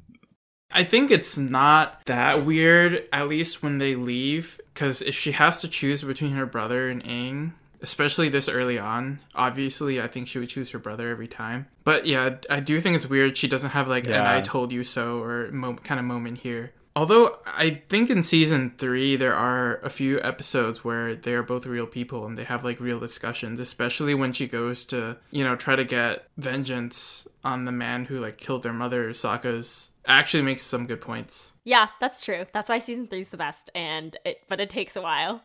I 0.70 0.84
think 0.84 1.10
it's 1.10 1.36
not 1.36 2.02
that 2.06 2.46
weird, 2.46 3.06
at 3.12 3.28
least 3.28 3.62
when 3.62 3.78
they 3.78 3.94
leave, 3.94 4.58
because 4.72 5.02
if 5.02 5.14
she 5.14 5.32
has 5.32 5.60
to 5.60 5.68
choose 5.68 6.02
between 6.02 6.32
her 6.32 6.46
brother 6.46 6.88
and 6.88 7.04
Aang, 7.04 7.52
especially 7.82 8.30
this 8.30 8.48
early 8.48 8.78
on, 8.78 9.18
obviously 9.34 10.00
I 10.00 10.06
think 10.06 10.28
she 10.28 10.38
would 10.38 10.48
choose 10.48 10.70
her 10.70 10.78
brother 10.78 11.10
every 11.10 11.28
time. 11.28 11.66
But 11.84 12.06
yeah, 12.06 12.36
I 12.48 12.60
do 12.60 12.80
think 12.80 12.96
it's 12.96 13.08
weird 13.08 13.36
she 13.36 13.48
doesn't 13.48 13.70
have 13.70 13.88
like 13.88 14.06
an 14.06 14.14
I 14.14 14.40
told 14.40 14.72
you 14.72 14.82
so 14.82 15.22
or 15.22 15.50
mo- 15.50 15.74
kind 15.74 16.00
of 16.00 16.06
moment 16.06 16.38
here. 16.38 16.72
Although 16.94 17.38
I 17.46 17.82
think 17.88 18.10
in 18.10 18.22
season 18.22 18.74
three 18.76 19.16
there 19.16 19.34
are 19.34 19.76
a 19.78 19.88
few 19.88 20.20
episodes 20.20 20.84
where 20.84 21.14
they 21.14 21.32
are 21.32 21.42
both 21.42 21.64
real 21.66 21.86
people 21.86 22.26
and 22.26 22.36
they 22.36 22.44
have 22.44 22.64
like 22.64 22.80
real 22.80 23.00
discussions, 23.00 23.58
especially 23.60 24.14
when 24.14 24.32
she 24.32 24.46
goes 24.46 24.84
to 24.86 25.16
you 25.30 25.42
know 25.42 25.56
try 25.56 25.74
to 25.76 25.84
get 25.84 26.28
vengeance 26.36 27.26
on 27.44 27.64
the 27.64 27.72
man 27.72 28.04
who 28.04 28.20
like 28.20 28.36
killed 28.36 28.62
their 28.62 28.72
mother. 28.72 29.10
Sokka's 29.10 29.92
actually 30.06 30.42
makes 30.42 30.62
some 30.62 30.86
good 30.86 31.00
points. 31.00 31.52
yeah, 31.64 31.86
that's 32.00 32.24
true. 32.24 32.44
That's 32.52 32.68
why 32.68 32.78
season 32.78 33.06
three 33.06 33.20
is 33.22 33.30
the 33.30 33.36
best, 33.36 33.70
and 33.74 34.16
it 34.24 34.42
but 34.48 34.60
it 34.60 34.68
takes 34.68 34.94
a 34.96 35.02
while. 35.02 35.42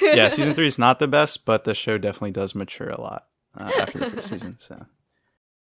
yeah, 0.00 0.28
season 0.28 0.54
three 0.56 0.66
is 0.66 0.78
not 0.78 0.98
the 0.98 1.08
best, 1.08 1.44
but 1.44 1.64
the 1.64 1.74
show 1.74 1.98
definitely 1.98 2.32
does 2.32 2.54
mature 2.54 2.88
a 2.88 3.00
lot 3.00 3.26
uh, 3.56 3.70
after 3.80 3.98
the 3.98 4.10
first 4.10 4.28
season. 4.30 4.56
So 4.58 4.86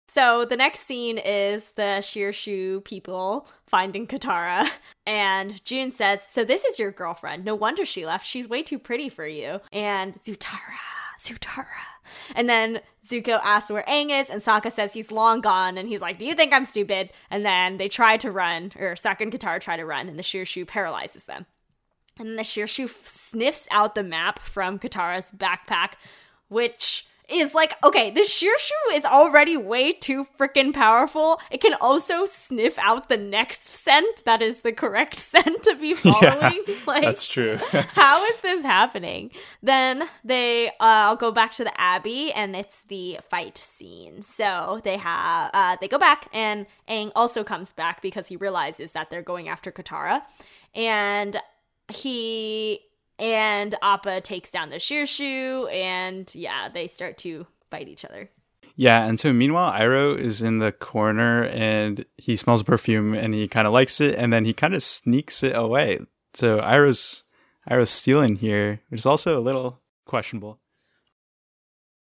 So 0.09 0.43
the 0.43 0.57
next 0.57 0.81
scene 0.81 1.19
is 1.19 1.69
the 1.75 2.01
Shirshu 2.01 2.83
people 2.83 3.47
finding 3.67 4.07
Katara, 4.07 4.67
and 5.05 5.63
June 5.63 5.91
says, 5.91 6.23
"So 6.23 6.43
this 6.43 6.65
is 6.65 6.79
your 6.79 6.91
girlfriend? 6.91 7.45
No 7.45 7.53
wonder 7.53 7.85
she 7.85 8.07
left. 8.07 8.25
She's 8.25 8.49
way 8.49 8.63
too 8.63 8.79
pretty 8.79 9.09
for 9.09 9.27
you." 9.27 9.59
And 9.71 10.15
Zutara, 10.23 10.79
Zutara, 11.19 11.65
and 12.33 12.49
then 12.49 12.81
Zuko 13.07 13.39
asks 13.43 13.69
where 13.69 13.85
Aang 13.87 14.09
is, 14.09 14.31
and 14.31 14.41
Sokka 14.41 14.71
says 14.71 14.93
he's 14.93 15.11
long 15.11 15.41
gone, 15.41 15.77
and 15.77 15.87
he's 15.87 16.01
like, 16.01 16.17
"Do 16.17 16.25
you 16.25 16.33
think 16.33 16.53
I'm 16.53 16.65
stupid?" 16.65 17.11
And 17.29 17.45
then 17.45 17.77
they 17.77 17.87
try 17.87 18.17
to 18.17 18.31
run, 18.31 18.71
or 18.79 18.95
Sokka 18.95 19.21
and 19.21 19.31
Katara 19.31 19.61
try 19.61 19.77
to 19.77 19.85
run, 19.85 20.09
and 20.09 20.17
the 20.17 20.23
Shirshu 20.23 20.65
paralyzes 20.67 21.25
them. 21.25 21.45
And 22.17 22.37
the 22.37 22.43
Shirshu 22.43 22.89
sniffs 23.05 23.67
out 23.69 23.93
the 23.93 24.03
map 24.03 24.39
from 24.39 24.79
Katara's 24.79 25.31
backpack, 25.31 25.93
which 26.47 27.05
is 27.31 27.53
like, 27.53 27.73
okay, 27.83 28.09
the 28.09 28.21
Shirshu 28.21 28.93
is 28.93 29.05
already 29.05 29.57
way 29.57 29.93
too 29.93 30.27
freaking 30.37 30.73
powerful. 30.73 31.39
It 31.51 31.61
can 31.61 31.75
also 31.75 32.25
sniff 32.25 32.77
out 32.79 33.09
the 33.09 33.17
next 33.17 33.65
scent 33.65 34.23
that 34.25 34.41
is 34.41 34.59
the 34.59 34.71
correct 34.71 35.15
scent 35.29 35.63
to 35.63 35.75
be 35.75 35.93
following. 35.93 36.63
like, 36.87 37.03
that's 37.03 37.27
true. 37.27 37.57
how 37.71 38.23
is 38.25 38.41
this 38.41 38.63
happening? 38.63 39.31
Then 39.61 40.03
they, 40.23 40.69
uh, 40.69 40.71
I'll 40.79 41.15
go 41.15 41.31
back 41.31 41.51
to 41.53 41.63
the 41.63 41.79
Abbey, 41.79 42.31
and 42.31 42.55
it's 42.55 42.81
the 42.81 43.19
fight 43.29 43.57
scene. 43.57 44.21
So 44.21 44.81
they 44.83 44.97
have, 44.97 45.51
uh, 45.53 45.77
they 45.79 45.87
go 45.87 45.97
back, 45.97 46.27
and 46.33 46.65
Aang 46.87 47.11
also 47.15 47.43
comes 47.43 47.73
back 47.73 48.01
because 48.01 48.27
he 48.27 48.35
realizes 48.35 48.91
that 48.93 49.09
they're 49.09 49.21
going 49.21 49.49
after 49.49 49.71
Katara, 49.71 50.23
and 50.75 51.37
he 51.89 52.81
and 53.19 53.75
Appa 53.81 54.21
takes 54.21 54.51
down 54.51 54.69
the 54.69 54.77
Shirshu, 54.77 55.71
and 55.73 56.33
yeah, 56.33 56.69
they 56.69 56.87
start 56.87 57.17
to 57.19 57.45
fight 57.69 57.87
each 57.87 58.05
other. 58.05 58.29
Yeah, 58.75 59.05
and 59.05 59.19
so 59.19 59.33
meanwhile, 59.33 59.73
Iroh 59.73 60.17
is 60.17 60.41
in 60.41 60.59
the 60.59 60.71
corner 60.71 61.43
and 61.43 62.05
he 62.17 62.37
smells 62.37 62.63
perfume 62.63 63.13
and 63.13 63.33
he 63.33 63.45
kind 63.47 63.67
of 63.67 63.73
likes 63.73 63.99
it, 63.99 64.15
and 64.15 64.31
then 64.31 64.45
he 64.45 64.53
kind 64.53 64.73
of 64.73 64.81
sneaks 64.81 65.43
it 65.43 65.55
away. 65.55 65.99
So 66.33 66.59
Iroh's 66.59 67.23
Iroh's 67.69 67.89
stealing 67.89 68.37
here, 68.37 68.81
which 68.87 68.99
is 68.99 69.05
also 69.05 69.37
a 69.37 69.41
little 69.41 69.81
questionable. 70.05 70.59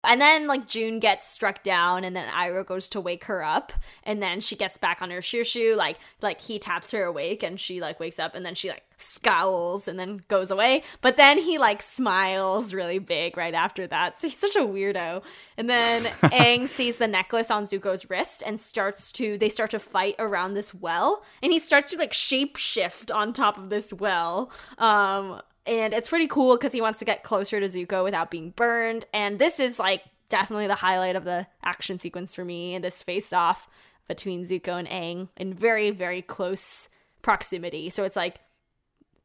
And 0.04 0.20
then 0.20 0.48
like 0.48 0.68
June 0.68 1.00
gets 1.00 1.28
struck 1.28 1.64
down 1.64 2.04
and 2.04 2.16
then 2.16 2.28
Iroh 2.30 2.66
goes 2.66 2.90
to 2.90 3.02
wake 3.02 3.26
her 3.26 3.44
up 3.44 3.72
and 4.04 4.22
then 4.22 4.42
she 4.42 4.56
gets 4.56 4.78
back 4.78 5.02
on 5.02 5.10
her 5.12 5.20
shirshu 5.20 5.76
like 5.76 5.98
like 6.22 6.42
he 6.42 6.60
taps 6.60 6.92
her 6.92 7.04
awake 7.04 7.44
and 7.44 7.60
she 7.60 7.80
like 7.80 8.00
wakes 8.00 8.20
up 8.20 8.36
and 8.36 8.46
then 8.46 8.56
she 8.56 8.70
like 8.70 8.84
scowls 8.98 9.88
and 9.88 10.00
then 10.00 10.22
goes 10.28 10.52
away. 10.52 10.84
But 11.02 11.18
then 11.18 11.38
he 11.38 11.58
like 11.58 11.82
smiles 11.82 12.74
really 12.74 13.00
big 13.00 13.38
right 13.38 13.54
after 13.54 13.88
that. 13.88 14.20
So 14.20 14.28
he's 14.28 14.38
such 14.38 14.56
a 14.56 14.60
weirdo. 14.60 15.24
And 15.58 15.70
then 15.70 16.04
Aang 16.24 16.68
sees 16.68 16.98
the 16.98 17.08
necklace 17.08 17.52
on 17.52 17.64
Zuko's 17.64 18.10
wrist 18.10 18.44
and 18.46 18.60
starts 18.60 19.12
to 19.14 19.38
they 19.38 19.50
start 19.50 19.72
to 19.72 19.80
fight 19.80 20.16
around 20.20 20.54
this 20.54 20.74
well. 20.74 21.24
And 21.42 21.52
he 21.52 21.60
starts 21.60 21.92
to 21.92 21.98
like 21.98 22.14
shape 22.14 22.58
shift 22.58 23.12
on 23.12 23.34
top 23.34 23.58
of 23.58 23.70
this 23.70 23.94
well. 23.94 24.52
Um 24.78 25.42
and 25.66 25.94
it's 25.94 26.10
pretty 26.10 26.28
cool 26.28 26.58
because 26.58 26.74
he 26.74 26.82
wants 26.82 27.00
to 27.00 27.06
get 27.06 27.24
closer 27.24 27.60
to 27.60 27.68
Zuko 27.68 28.04
without 28.04 28.32
being 28.32 28.52
burned. 28.52 29.06
And 29.14 29.40
this 29.40 29.60
is 29.60 29.80
like 29.80 30.04
definitely 30.30 30.68
the 30.68 30.76
highlight 30.76 31.16
of 31.16 31.26
the 31.26 31.48
action 31.64 32.00
sequence 32.00 32.36
for 32.36 32.44
me. 32.44 32.78
This 32.80 33.04
face 33.04 33.32
off 33.32 33.68
between 34.08 34.46
Zuko 34.46 34.78
and 34.80 34.88
Aang 34.88 35.30
in 35.38 35.54
very, 35.54 35.92
very 35.92 36.22
close 36.22 36.90
proximity. 37.22 37.90
So 37.90 38.04
it's 38.04 38.16
like 38.16 38.40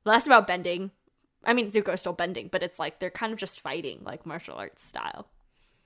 less 0.04 0.26
about 0.26 0.46
bending. 0.46 0.90
I 1.44 1.52
mean, 1.52 1.70
Zuko's 1.70 2.00
still 2.00 2.12
bending, 2.12 2.48
but 2.48 2.62
it's 2.62 2.78
like 2.78 2.98
they're 2.98 3.10
kind 3.10 3.32
of 3.32 3.38
just 3.38 3.60
fighting 3.60 4.00
like 4.04 4.26
martial 4.26 4.56
arts 4.56 4.84
style. 4.84 5.28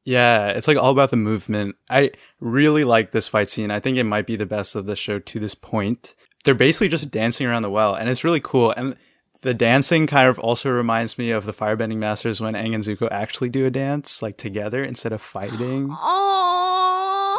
Yeah, 0.05 0.48
it's 0.48 0.66
like 0.66 0.76
all 0.76 0.90
about 0.90 1.11
the 1.11 1.16
movement. 1.16 1.76
I 1.88 2.11
really 2.40 2.84
like 2.84 3.12
this 3.12 3.28
fight 3.28 3.48
scene. 3.48 3.70
I 3.70 3.80
think 3.80 3.96
it 3.96 4.05
might 4.05 4.26
be 4.26 4.36
the 4.36 4.46
best 4.46 4.74
of 4.74 4.86
the 4.86 4.96
show 4.96 5.18
to 5.20 5.38
this 5.38 5.55
point. 5.55 6.14
They're 6.44 6.55
basically 6.55 6.88
just 6.88 7.11
dancing 7.11 7.46
around 7.46 7.62
the 7.62 7.70
well, 7.70 7.94
and 7.94 8.09
it's 8.09 8.24
really 8.24 8.40
cool. 8.40 8.72
And 8.72 8.96
the 9.43 9.55
dancing 9.55 10.07
kind 10.07 10.28
of 10.28 10.38
also 10.38 10.70
reminds 10.70 11.18
me 11.18 11.30
of 11.30 11.45
the 11.45 11.53
Firebending 11.53 11.99
Masters 11.99 12.40
when 12.40 12.55
Aang 12.55 12.74
and 12.74 12.82
Zuko 12.82 13.09
actually 13.11 13.51
do 13.51 13.66
a 13.66 13.70
dance, 13.70 14.22
like 14.22 14.36
together 14.36 14.82
instead 14.82 15.12
of 15.12 15.20
fighting. 15.22 15.88
Aww. 16.03 17.36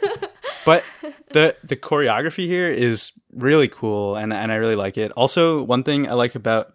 but 0.66 0.84
the 1.28 1.56
the 1.62 1.76
choreography 1.76 2.46
here 2.46 2.68
is 2.68 3.12
really 3.32 3.68
cool 3.68 4.16
and 4.16 4.32
and 4.32 4.50
I 4.52 4.56
really 4.56 4.76
like 4.76 4.98
it. 4.98 5.12
Also, 5.12 5.62
one 5.62 5.82
thing 5.82 6.08
I 6.08 6.14
like 6.14 6.34
about 6.34 6.74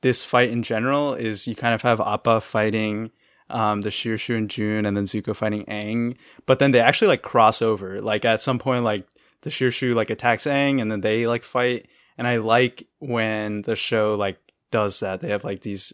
this 0.00 0.24
fight 0.24 0.50
in 0.50 0.62
general 0.62 1.14
is 1.14 1.48
you 1.48 1.56
kind 1.56 1.74
of 1.74 1.82
have 1.82 2.00
Appa 2.00 2.40
fighting 2.40 3.10
um, 3.50 3.82
the 3.82 3.88
Shirshu 3.88 4.36
and 4.36 4.50
June, 4.50 4.84
and 4.84 4.96
then 4.96 5.04
Zuko 5.04 5.34
fighting 5.34 5.64
Aang. 5.66 6.16
But 6.46 6.58
then 6.58 6.72
they 6.72 6.80
actually 6.80 7.08
like 7.08 7.22
cross 7.22 7.62
over. 7.62 8.00
Like 8.00 8.24
at 8.24 8.40
some 8.40 8.58
point, 8.58 8.84
like 8.84 9.06
the 9.42 9.50
Shirshu 9.50 9.94
like 9.94 10.10
attacks 10.10 10.44
Aang, 10.44 10.80
and 10.80 10.90
then 10.90 11.00
they 11.00 11.26
like 11.26 11.42
fight. 11.42 11.86
And 12.18 12.26
I 12.26 12.38
like 12.38 12.86
when 12.98 13.62
the 13.62 13.76
show 13.76 14.16
like 14.16 14.38
does 14.70 15.00
that. 15.00 15.20
They 15.20 15.30
have 15.30 15.44
like 15.44 15.60
these 15.60 15.92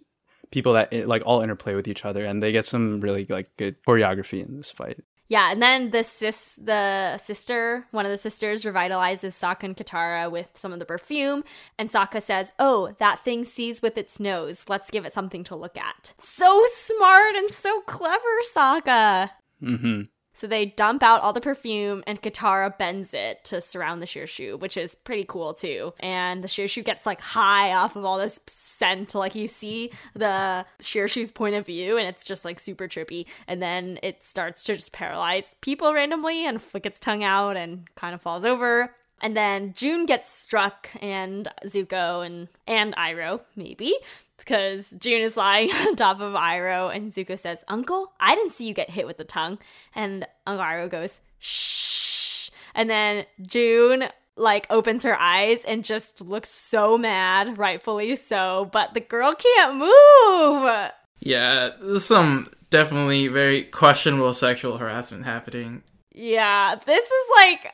people 0.50 0.72
that 0.72 0.92
eh, 0.92 1.04
like 1.06 1.22
all 1.26 1.42
interplay 1.42 1.74
with 1.74 1.86
each 1.86 2.04
other, 2.04 2.24
and 2.24 2.42
they 2.42 2.52
get 2.52 2.64
some 2.64 3.00
really 3.00 3.26
like 3.28 3.56
good 3.56 3.76
choreography 3.84 4.44
in 4.44 4.56
this 4.56 4.70
fight. 4.70 5.04
Yeah, 5.28 5.50
and 5.50 5.62
then 5.62 5.90
the 5.90 6.04
sis, 6.04 6.56
the 6.62 7.16
sister, 7.16 7.86
one 7.92 8.04
of 8.04 8.12
the 8.12 8.18
sisters, 8.18 8.64
revitalizes 8.64 9.32
Sokka 9.32 9.64
and 9.64 9.76
Katara 9.76 10.30
with 10.30 10.48
some 10.54 10.72
of 10.72 10.78
the 10.78 10.84
perfume, 10.84 11.44
and 11.78 11.88
Sokka 11.88 12.20
says, 12.22 12.52
"Oh, 12.58 12.94
that 12.98 13.20
thing 13.20 13.44
sees 13.44 13.80
with 13.80 13.96
its 13.96 14.20
nose. 14.20 14.64
Let's 14.68 14.90
give 14.90 15.04
it 15.04 15.12
something 15.12 15.42
to 15.44 15.56
look 15.56 15.78
at." 15.78 16.12
So 16.18 16.64
smart 16.68 17.36
and 17.36 17.50
so 17.50 17.80
clever, 17.82 18.34
Sokka. 18.54 19.30
Mm-hmm. 19.62 20.02
So 20.34 20.46
they 20.48 20.66
dump 20.66 21.02
out 21.02 21.22
all 21.22 21.32
the 21.32 21.40
perfume, 21.40 22.02
and 22.06 22.20
Katara 22.20 22.76
bends 22.76 23.14
it 23.14 23.44
to 23.44 23.60
surround 23.60 24.02
the 24.02 24.06
Shirshu, 24.06 24.58
which 24.58 24.76
is 24.76 24.94
pretty 24.96 25.24
cool 25.26 25.54
too. 25.54 25.94
And 26.00 26.42
the 26.42 26.48
Shirshu 26.48 26.84
gets 26.84 27.06
like 27.06 27.20
high 27.20 27.72
off 27.72 27.96
of 27.96 28.04
all 28.04 28.18
this 28.18 28.40
scent. 28.46 29.14
Like 29.14 29.34
you 29.36 29.46
see 29.46 29.92
the 30.14 30.66
Shirshu's 30.82 31.30
point 31.30 31.54
of 31.54 31.64
view, 31.64 31.96
and 31.96 32.08
it's 32.08 32.24
just 32.24 32.44
like 32.44 32.58
super 32.58 32.88
trippy. 32.88 33.26
And 33.46 33.62
then 33.62 33.98
it 34.02 34.24
starts 34.24 34.64
to 34.64 34.74
just 34.74 34.92
paralyze 34.92 35.54
people 35.60 35.94
randomly 35.94 36.46
and 36.46 36.60
flick 36.60 36.84
its 36.84 36.98
tongue 36.98 37.22
out 37.24 37.56
and 37.56 37.88
kind 37.94 38.14
of 38.14 38.20
falls 38.20 38.44
over. 38.44 38.94
And 39.20 39.36
then 39.36 39.72
June 39.74 40.04
gets 40.04 40.30
struck, 40.30 40.90
and 41.00 41.48
Zuko 41.64 42.26
and 42.26 42.48
and 42.66 42.94
Iroh 42.96 43.40
maybe 43.56 43.94
because 44.38 44.94
June 44.98 45.22
is 45.22 45.36
lying 45.36 45.70
on 45.72 45.96
top 45.96 46.20
of 46.20 46.34
Iroh, 46.34 46.94
and 46.94 47.10
Zuko 47.10 47.38
says, 47.38 47.64
"Uncle, 47.68 48.12
I 48.20 48.34
didn't 48.34 48.52
see 48.52 48.66
you 48.66 48.74
get 48.74 48.90
hit 48.90 49.06
with 49.06 49.18
the 49.18 49.24
tongue." 49.24 49.58
And 49.94 50.26
Uncle 50.46 50.64
Iroh 50.64 50.90
goes, 50.90 51.20
"Shh," 51.38 52.50
and 52.74 52.90
then 52.90 53.26
June 53.42 54.04
like 54.36 54.66
opens 54.70 55.02
her 55.04 55.18
eyes 55.18 55.64
and 55.64 55.84
just 55.84 56.20
looks 56.20 56.48
so 56.48 56.98
mad, 56.98 57.58
rightfully 57.58 58.16
so. 58.16 58.68
But 58.72 58.94
the 58.94 59.00
girl 59.00 59.34
can't 59.34 59.76
move. 59.76 60.90
Yeah, 61.20 61.70
some 61.98 62.50
definitely 62.70 63.28
very 63.28 63.62
questionable 63.62 64.34
sexual 64.34 64.78
harassment 64.78 65.24
happening. 65.24 65.82
Yeah, 66.12 66.74
this 66.84 67.04
is 67.04 67.26
like 67.36 67.72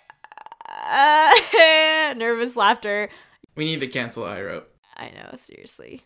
uh, 0.89 2.15
nervous 2.17 2.57
laughter. 2.57 3.09
We 3.57 3.65
need 3.65 3.81
to 3.81 3.87
cancel 3.87 4.25
Iroh. 4.25 4.65
I 4.97 5.11
know, 5.11 5.35
seriously. 5.37 6.03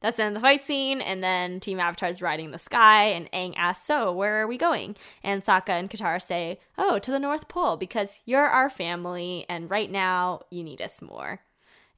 That's 0.00 0.16
the 0.16 0.24
end 0.24 0.36
of 0.36 0.42
the 0.42 0.46
fight 0.46 0.62
scene, 0.62 1.00
and 1.00 1.22
then 1.22 1.60
Team 1.60 1.80
Avatar 1.80 2.08
is 2.08 2.22
riding 2.22 2.50
the 2.50 2.58
sky, 2.58 3.06
and 3.06 3.30
Aang 3.32 3.54
asks, 3.56 3.86
So, 3.86 4.12
where 4.12 4.40
are 4.40 4.46
we 4.46 4.56
going? 4.56 4.96
And 5.24 5.42
Sokka 5.42 5.70
and 5.70 5.90
Katara 5.90 6.22
say, 6.22 6.60
Oh, 6.76 6.98
to 6.98 7.10
the 7.10 7.18
North 7.18 7.48
Pole, 7.48 7.76
because 7.76 8.20
you're 8.24 8.46
our 8.46 8.70
family, 8.70 9.44
and 9.48 9.70
right 9.70 9.90
now 9.90 10.42
you 10.50 10.62
need 10.62 10.80
us 10.80 11.02
more. 11.02 11.40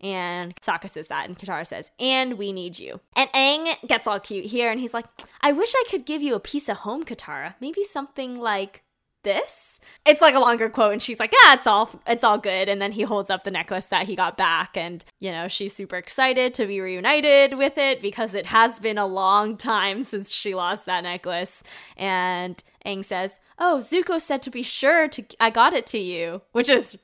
And 0.01 0.57
Sokka 0.57 0.89
says 0.89 1.09
that, 1.09 1.29
and 1.29 1.39
Katara 1.39 1.67
says, 1.67 1.91
And 1.99 2.39
we 2.39 2.53
need 2.53 2.79
you. 2.79 3.01
And 3.15 3.31
Aang 3.33 3.77
gets 3.87 4.07
all 4.07 4.19
cute 4.19 4.47
here, 4.47 4.71
and 4.71 4.81
he's 4.81 4.95
like, 4.95 5.07
I 5.43 5.53
wish 5.53 5.73
I 5.75 5.85
could 5.91 6.07
give 6.07 6.23
you 6.23 6.35
a 6.35 6.41
piece 6.41 6.69
of 6.69 6.79
home, 6.79 7.05
Katara. 7.05 7.55
Maybe 7.61 7.85
something 7.85 8.39
like 8.39 8.83
this? 9.23 9.81
It's 10.07 10.21
like 10.21 10.35
a 10.35 10.41
longer 10.41 10.71
quote 10.71 10.93
and 10.93 11.03
she's 11.03 11.21
like 11.21 11.33
yeah 11.45 11.55
it's 11.55 11.67
all 11.67 11.91
it's 12.07 12.25
all 12.25 12.39
good. 12.39 12.69
And 12.69 12.81
then 12.81 12.93
he 12.93 13.03
holds 13.03 13.31
up 13.31 13.45
the 13.45 13.51
necklace 13.51 13.87
that 13.87 14.07
he 14.07 14.17
got 14.17 14.37
back 14.37 14.77
and 14.77 15.05
you 15.21 15.31
know 15.31 15.49
she's 15.49 15.75
super 15.75 15.97
excited 15.97 16.55
to 16.55 16.67
be 16.67 16.81
reunited 16.81 17.59
with 17.59 17.77
it 17.77 18.01
because 18.01 18.35
it 18.35 18.47
has 18.47 18.79
been 18.79 18.99
a 18.99 19.07
long 19.07 19.57
time 19.57 20.05
since 20.05 20.31
she 20.31 20.55
lost 20.55 20.87
that 20.87 21.03
necklace. 21.03 21.63
And 21.97 22.63
Aang 22.87 23.05
says 23.05 23.39
oh 23.59 23.81
Zuko 23.83 24.21
said 24.21 24.43
to 24.43 24.51
be 24.51 24.63
sure 24.63 25.09
to 25.09 25.25
I 25.39 25.51
got 25.51 25.75
it 25.75 25.87
to 25.89 25.99
you 25.99 26.43
which 26.53 26.71
is 26.71 26.97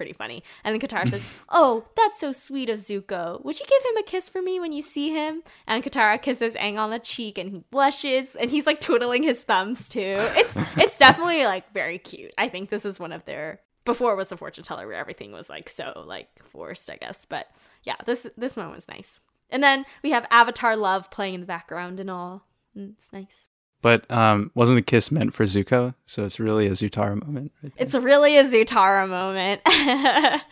pretty 0.00 0.14
funny. 0.14 0.42
And 0.64 0.72
then 0.72 0.80
Katara 0.80 1.06
says, 1.06 1.22
Oh, 1.50 1.84
that's 1.94 2.18
so 2.18 2.32
sweet 2.32 2.70
of 2.70 2.78
Zuko. 2.78 3.44
Would 3.44 3.60
you 3.60 3.66
give 3.66 3.90
him 3.90 3.98
a 3.98 4.02
kiss 4.02 4.30
for 4.30 4.40
me 4.40 4.58
when 4.58 4.72
you 4.72 4.80
see 4.80 5.10
him? 5.10 5.42
And 5.66 5.84
Katara 5.84 6.22
kisses 6.22 6.54
Aang 6.54 6.78
on 6.78 6.88
the 6.88 6.98
cheek 6.98 7.36
and 7.36 7.50
he 7.50 7.58
blushes 7.70 8.34
and 8.34 8.50
he's 8.50 8.66
like 8.66 8.80
twiddling 8.80 9.22
his 9.22 9.42
thumbs 9.42 9.90
too. 9.90 10.16
It's 10.18 10.56
it's 10.78 10.96
definitely 10.96 11.44
like 11.44 11.70
very 11.74 11.98
cute. 11.98 12.32
I 12.38 12.48
think 12.48 12.70
this 12.70 12.86
is 12.86 12.98
one 12.98 13.12
of 13.12 13.26
their 13.26 13.60
before 13.84 14.14
it 14.14 14.16
was 14.16 14.30
the 14.30 14.38
fortune 14.38 14.64
teller 14.64 14.86
where 14.86 14.96
everything 14.96 15.32
was 15.32 15.50
like 15.50 15.68
so 15.68 16.02
like 16.06 16.30
forced, 16.44 16.90
I 16.90 16.96
guess. 16.96 17.26
But 17.26 17.50
yeah, 17.82 17.96
this 18.06 18.26
this 18.38 18.56
one 18.56 18.70
was 18.70 18.88
nice. 18.88 19.20
And 19.50 19.62
then 19.62 19.84
we 20.02 20.12
have 20.12 20.26
Avatar 20.30 20.76
Love 20.76 21.10
playing 21.10 21.34
in 21.34 21.40
the 21.40 21.46
background 21.46 22.00
and 22.00 22.08
all. 22.08 22.46
And 22.74 22.94
it's 22.96 23.12
nice. 23.12 23.49
But 23.82 24.10
um, 24.10 24.50
wasn't 24.54 24.76
the 24.76 24.82
kiss 24.82 25.10
meant 25.10 25.32
for 25.32 25.44
Zuko? 25.44 25.94
So 26.04 26.24
it's 26.24 26.38
really 26.38 26.66
a 26.66 26.72
Zutara 26.72 27.24
moment. 27.24 27.52
Right 27.62 27.72
it's 27.76 27.94
really 27.94 28.36
a 28.36 28.44
Zutara 28.44 29.08
moment. 29.08 29.62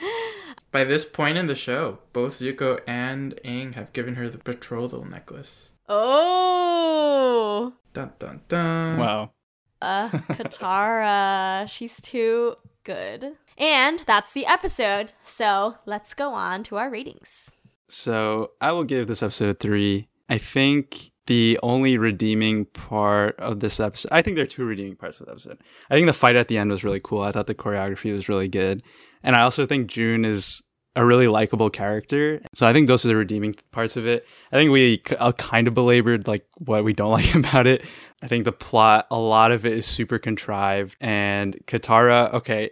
By 0.70 0.85
this 0.85 1.05
point 1.05 1.39
in 1.39 1.47
the 1.47 1.55
show, 1.55 1.99
both 2.12 2.41
Zuko 2.41 2.81
and 2.87 3.35
Aang 3.45 3.74
have 3.74 3.93
given 3.93 4.14
her 4.16 4.29
the 4.29 4.39
betrothal 4.39 5.05
necklace. 5.05 5.72
Oh! 5.89 7.72
Dun 7.95 8.12
dun 8.18 8.41
dun. 8.49 8.99
Wow. 8.99 9.31
Uh, 9.81 10.09
Katara. 10.09 11.68
She's 11.70 12.01
too 12.01 12.57
good. 12.85 13.37
And 13.57 14.01
that's 14.01 14.33
the 14.33 14.47
episode. 14.47 15.12
So 15.24 15.76
let's 15.87 16.14
go 16.14 16.33
on 16.33 16.62
to 16.64 16.76
our 16.76 16.91
ratings. 16.91 17.51
So 17.89 18.53
I 18.61 18.72
will 18.72 18.85
give 18.85 19.07
this 19.07 19.22
episode 19.22 19.49
a 19.49 19.55
three. 19.55 20.09
I 20.29 20.39
think 20.39 21.11
the 21.29 21.59
only 21.62 21.99
redeeming 21.99 22.64
part 22.64 23.39
of 23.39 23.61
this 23.61 23.79
episode, 23.79 24.09
I 24.11 24.22
think 24.22 24.37
there 24.37 24.45
are 24.45 24.49
two 24.49 24.64
redeeming 24.64 24.97
parts 24.97 25.20
of 25.20 25.26
the 25.26 25.33
episode. 25.33 25.59
I 25.91 25.95
think 25.95 26.07
the 26.07 26.14
fight 26.14 26.37
at 26.37 26.49
the 26.49 26.57
end 26.57 26.70
was 26.70 26.83
really 26.83 27.01
cool. 27.05 27.20
I 27.20 27.33
thought 27.33 27.47
the 27.47 27.55
choreography 27.55 28.12
was 28.12 28.31
really 28.31 28.49
good. 28.49 28.83
And 29.22 29.37
I 29.37 29.43
also 29.43 29.66
think 29.66 29.89
June 29.89 30.24
is 30.24 30.62
a 30.97 31.05
really 31.05 31.29
likable 31.29 31.68
character. 31.68 32.41
So 32.55 32.66
I 32.66 32.72
think 32.72 32.89
those 32.89 33.05
are 33.05 33.09
the 33.09 33.16
redeeming 33.16 33.55
parts 33.72 33.99
of 33.99 34.07
it. 34.07 34.26
I 34.51 34.57
think 34.57 34.70
we 34.70 35.03
uh, 35.18 35.33
kind 35.33 35.68
of 35.68 35.74
belabored 35.74 36.26
like 36.26 36.47
what 36.57 36.83
we 36.83 36.95
don't 36.95 37.11
like 37.12 37.35
about 37.35 37.66
it. 37.66 37.85
I 38.22 38.26
think 38.26 38.47
the 38.47 38.53
plot, 38.53 39.07
a 39.11 39.18
lot 39.18 39.53
of 39.53 39.66
it 39.66 39.74
is 39.74 39.87
super 39.87 40.18
contrived. 40.18 40.97
And 40.99 41.59
Katara, 41.66 42.33
okay, 42.33 42.70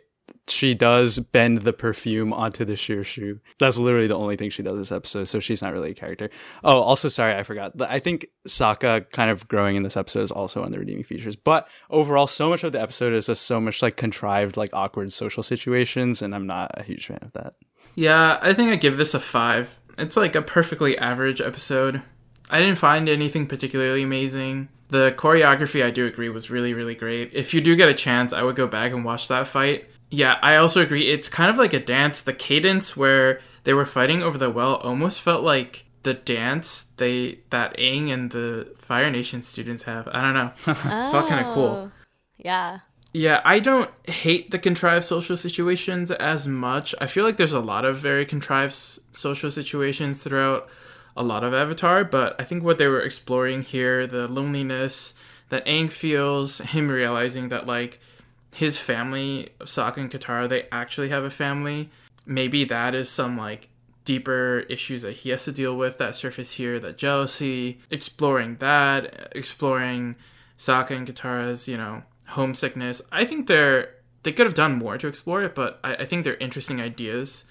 she 0.48 0.74
does 0.74 1.18
bend 1.18 1.58
the 1.58 1.72
perfume 1.72 2.32
onto 2.32 2.64
the 2.64 2.74
Shirshu. 2.74 3.40
That's 3.58 3.78
literally 3.78 4.06
the 4.06 4.16
only 4.16 4.36
thing 4.36 4.50
she 4.50 4.62
does 4.62 4.78
this 4.78 4.92
episode, 4.92 5.24
so 5.24 5.40
she's 5.40 5.62
not 5.62 5.72
really 5.72 5.90
a 5.90 5.94
character. 5.94 6.30
Oh, 6.62 6.80
also, 6.80 7.08
sorry, 7.08 7.34
I 7.34 7.42
forgot. 7.42 7.72
I 7.80 7.98
think 7.98 8.28
Sokka 8.46 9.10
kind 9.10 9.30
of 9.30 9.48
growing 9.48 9.76
in 9.76 9.82
this 9.82 9.96
episode 9.96 10.20
is 10.20 10.30
also 10.30 10.60
one 10.60 10.68
of 10.68 10.72
the 10.72 10.78
redeeming 10.78 11.04
features. 11.04 11.36
But 11.36 11.68
overall, 11.90 12.26
so 12.26 12.48
much 12.48 12.62
of 12.62 12.72
the 12.72 12.80
episode 12.80 13.12
is 13.12 13.26
just 13.26 13.42
so 13.42 13.60
much 13.60 13.82
like 13.82 13.96
contrived, 13.96 14.56
like 14.56 14.70
awkward 14.72 15.12
social 15.12 15.42
situations, 15.42 16.22
and 16.22 16.34
I'm 16.34 16.46
not 16.46 16.70
a 16.74 16.82
huge 16.82 17.06
fan 17.06 17.18
of 17.22 17.32
that. 17.32 17.54
Yeah, 17.96 18.38
I 18.40 18.52
think 18.52 18.70
I 18.70 18.76
give 18.76 18.98
this 18.98 19.14
a 19.14 19.20
five. 19.20 19.76
It's 19.98 20.16
like 20.16 20.36
a 20.36 20.42
perfectly 20.42 20.96
average 20.98 21.40
episode. 21.40 22.02
I 22.50 22.60
didn't 22.60 22.78
find 22.78 23.08
anything 23.08 23.46
particularly 23.46 24.02
amazing. 24.02 24.68
The 24.88 25.12
choreography, 25.16 25.84
I 25.84 25.90
do 25.90 26.06
agree, 26.06 26.28
was 26.28 26.50
really, 26.50 26.72
really 26.72 26.94
great. 26.94 27.32
If 27.32 27.52
you 27.52 27.60
do 27.60 27.74
get 27.74 27.88
a 27.88 27.94
chance, 27.94 28.32
I 28.32 28.44
would 28.44 28.54
go 28.54 28.68
back 28.68 28.92
and 28.92 29.04
watch 29.04 29.26
that 29.26 29.48
fight 29.48 29.88
yeah, 30.10 30.38
I 30.42 30.56
also 30.56 30.82
agree. 30.82 31.08
It's 31.08 31.28
kind 31.28 31.50
of 31.50 31.56
like 31.56 31.72
a 31.72 31.80
dance. 31.80 32.22
The 32.22 32.32
cadence 32.32 32.96
where 32.96 33.40
they 33.64 33.74
were 33.74 33.86
fighting 33.86 34.22
over 34.22 34.38
the 34.38 34.50
well 34.50 34.76
almost 34.76 35.20
felt 35.20 35.42
like 35.42 35.86
the 36.02 36.14
dance 36.14 36.84
they 36.98 37.40
that 37.50 37.76
Aang 37.76 38.12
and 38.12 38.30
the 38.30 38.72
Fire 38.78 39.10
Nation 39.10 39.42
students 39.42 39.82
have. 39.84 40.08
I 40.12 40.22
don't 40.22 40.34
know. 40.34 40.52
oh, 40.68 41.12
felt 41.12 41.28
kind 41.28 41.46
of 41.46 41.52
cool. 41.52 41.92
Yeah. 42.36 42.80
Yeah, 43.12 43.40
I 43.44 43.60
don't 43.60 43.90
hate 44.04 44.50
the 44.50 44.58
contrived 44.58 45.04
social 45.04 45.36
situations 45.36 46.10
as 46.10 46.46
much. 46.46 46.94
I 47.00 47.06
feel 47.06 47.24
like 47.24 47.38
there's 47.38 47.54
a 47.54 47.60
lot 47.60 47.84
of 47.84 47.96
very 47.96 48.26
contrived 48.26 48.74
social 48.74 49.50
situations 49.50 50.22
throughout 50.22 50.68
a 51.16 51.22
lot 51.22 51.42
of 51.42 51.54
Avatar, 51.54 52.04
but 52.04 52.38
I 52.38 52.44
think 52.44 52.62
what 52.62 52.76
they 52.76 52.88
were 52.88 53.00
exploring 53.00 53.62
here, 53.62 54.06
the 54.06 54.28
loneliness 54.28 55.14
that 55.48 55.64
Aang 55.64 55.90
feels, 55.90 56.58
him 56.58 56.88
realizing 56.88 57.48
that 57.48 57.66
like 57.66 58.00
his 58.56 58.78
family, 58.78 59.50
Sokka 59.60 59.98
and 59.98 60.10
Katara, 60.10 60.48
they 60.48 60.66
actually 60.72 61.10
have 61.10 61.24
a 61.24 61.30
family. 61.30 61.90
Maybe 62.24 62.64
that 62.64 62.94
is 62.94 63.10
some 63.10 63.36
like 63.36 63.68
deeper 64.06 64.60
issues 64.70 65.02
that 65.02 65.12
he 65.12 65.28
has 65.28 65.44
to 65.44 65.52
deal 65.52 65.76
with 65.76 65.98
that 65.98 66.16
surface 66.16 66.54
here, 66.54 66.80
that 66.80 66.96
jealousy, 66.96 67.80
exploring 67.90 68.56
that, 68.60 69.30
exploring 69.32 70.16
Sokka 70.56 70.92
and 70.92 71.06
Katara's, 71.06 71.68
you 71.68 71.76
know, 71.76 72.02
homesickness. 72.28 73.02
I 73.12 73.26
think 73.26 73.46
they're 73.46 73.90
they 74.22 74.32
could 74.32 74.46
have 74.46 74.54
done 74.54 74.78
more 74.78 74.96
to 74.96 75.06
explore 75.06 75.42
it, 75.42 75.54
but 75.54 75.78
I, 75.84 75.96
I 75.96 76.04
think 76.06 76.24
they're 76.24 76.36
interesting 76.36 76.80
ideas 76.80 77.44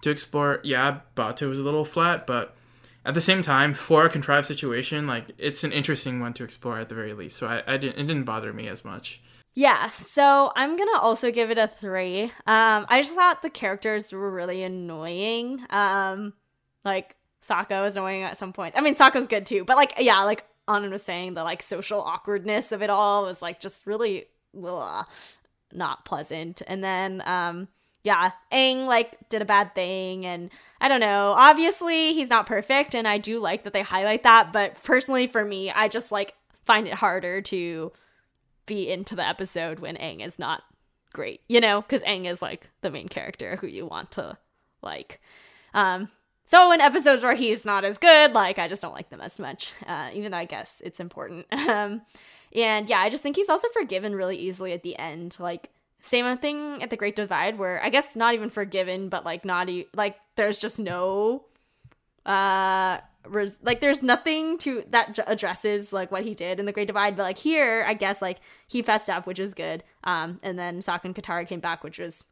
to 0.00 0.10
explore. 0.10 0.58
Yeah, 0.64 1.00
Bato 1.16 1.48
was 1.48 1.60
a 1.60 1.64
little 1.64 1.84
flat, 1.84 2.26
but 2.26 2.56
at 3.04 3.14
the 3.14 3.20
same 3.20 3.42
time, 3.42 3.74
for 3.74 4.04
a 4.04 4.10
contrived 4.10 4.48
situation, 4.48 5.06
like 5.06 5.30
it's 5.38 5.62
an 5.62 5.70
interesting 5.70 6.18
one 6.18 6.32
to 6.32 6.42
explore 6.42 6.80
at 6.80 6.88
the 6.88 6.96
very 6.96 7.12
least. 7.12 7.36
So 7.36 7.46
I, 7.46 7.62
I 7.74 7.76
didn't 7.76 8.00
it 8.00 8.08
didn't 8.08 8.24
bother 8.24 8.52
me 8.52 8.66
as 8.66 8.84
much. 8.84 9.20
Yeah, 9.54 9.90
so 9.90 10.52
I'm 10.54 10.76
gonna 10.76 10.98
also 11.00 11.32
give 11.32 11.50
it 11.50 11.58
a 11.58 11.66
three. 11.66 12.24
Um, 12.46 12.86
I 12.88 13.00
just 13.02 13.14
thought 13.14 13.42
the 13.42 13.50
characters 13.50 14.12
were 14.12 14.30
really 14.30 14.62
annoying. 14.62 15.60
Um, 15.70 16.34
like 16.84 17.16
Sokka 17.44 17.82
was 17.82 17.96
annoying 17.96 18.22
at 18.22 18.38
some 18.38 18.52
point. 18.52 18.74
I 18.76 18.80
mean, 18.80 18.94
Sokka's 18.94 19.26
good 19.26 19.46
too, 19.46 19.64
but 19.64 19.76
like, 19.76 19.94
yeah, 19.98 20.22
like 20.22 20.44
Anand 20.68 20.90
was 20.90 21.02
saying, 21.02 21.34
the 21.34 21.42
like 21.42 21.62
social 21.62 22.00
awkwardness 22.00 22.72
of 22.72 22.82
it 22.82 22.90
all 22.90 23.22
was 23.22 23.42
like 23.42 23.58
just 23.58 23.86
really 23.86 24.26
ugh, 24.64 25.06
not 25.72 26.04
pleasant. 26.04 26.62
And 26.66 26.84
then, 26.84 27.22
um, 27.26 27.68
yeah, 28.04 28.30
Aang 28.52 28.86
like 28.86 29.28
did 29.28 29.42
a 29.42 29.44
bad 29.44 29.74
thing, 29.74 30.24
and 30.24 30.50
I 30.80 30.88
don't 30.88 31.00
know. 31.00 31.34
Obviously, 31.36 32.12
he's 32.12 32.30
not 32.30 32.46
perfect, 32.46 32.94
and 32.94 33.08
I 33.08 33.18
do 33.18 33.40
like 33.40 33.64
that 33.64 33.72
they 33.72 33.82
highlight 33.82 34.22
that. 34.22 34.52
But 34.52 34.82
personally, 34.82 35.26
for 35.26 35.44
me, 35.44 35.70
I 35.70 35.88
just 35.88 36.12
like 36.12 36.34
find 36.64 36.86
it 36.86 36.94
harder 36.94 37.42
to 37.42 37.92
be 38.68 38.88
into 38.88 39.16
the 39.16 39.26
episode 39.26 39.80
when 39.80 39.96
Aang 39.96 40.24
is 40.24 40.38
not 40.38 40.62
great, 41.12 41.40
you 41.48 41.60
know, 41.60 41.80
because 41.80 42.02
Aang 42.02 42.26
is 42.26 42.40
like 42.40 42.70
the 42.82 42.90
main 42.90 43.08
character 43.08 43.56
who 43.56 43.66
you 43.66 43.86
want 43.86 44.12
to 44.12 44.38
like. 44.82 45.20
Um, 45.74 46.08
so 46.44 46.72
in 46.72 46.80
episodes 46.80 47.22
where 47.22 47.34
he's 47.34 47.64
not 47.64 47.84
as 47.84 47.98
good, 47.98 48.32
like 48.32 48.58
I 48.58 48.68
just 48.68 48.80
don't 48.80 48.94
like 48.94 49.10
them 49.10 49.20
as 49.20 49.38
much, 49.38 49.72
uh, 49.86 50.10
even 50.14 50.30
though 50.30 50.38
I 50.38 50.44
guess 50.44 50.80
it's 50.84 51.00
important. 51.00 51.46
Um, 51.52 52.02
and 52.54 52.88
yeah, 52.88 53.00
I 53.00 53.10
just 53.10 53.22
think 53.22 53.36
he's 53.36 53.50
also 53.50 53.68
forgiven 53.74 54.14
really 54.14 54.38
easily 54.38 54.72
at 54.72 54.82
the 54.82 54.98
end. 54.98 55.36
Like 55.38 55.68
same 56.00 56.38
thing 56.38 56.82
at 56.82 56.88
the 56.88 56.96
Great 56.96 57.14
Divide, 57.14 57.58
where 57.58 57.82
I 57.84 57.90
guess 57.90 58.16
not 58.16 58.32
even 58.32 58.48
forgiven, 58.48 59.10
but 59.10 59.24
like 59.26 59.44
not 59.44 59.68
e- 59.68 59.86
like 59.94 60.16
there's 60.36 60.56
just 60.56 60.80
no 60.80 61.44
uh 62.24 62.98
res- 63.26 63.58
like 63.62 63.80
there's 63.80 64.02
nothing 64.02 64.58
to 64.58 64.84
that 64.90 65.14
j- 65.14 65.22
addresses 65.26 65.92
like 65.92 66.10
what 66.10 66.24
he 66.24 66.34
did 66.34 66.60
in 66.60 66.66
the 66.66 66.72
Great 66.72 66.86
Divide, 66.86 67.16
but 67.16 67.22
like 67.22 67.38
here, 67.38 67.84
I 67.86 67.94
guess 67.94 68.22
like 68.22 68.38
he 68.66 68.82
fessed 68.82 69.10
up, 69.10 69.26
which 69.26 69.38
is 69.38 69.54
good. 69.54 69.84
Um, 70.04 70.40
and 70.42 70.58
then 70.58 70.80
Sokka 70.80 71.04
and 71.04 71.14
Katara 71.14 71.46
came 71.46 71.60
back, 71.60 71.82
which 71.82 71.98
was 71.98 72.26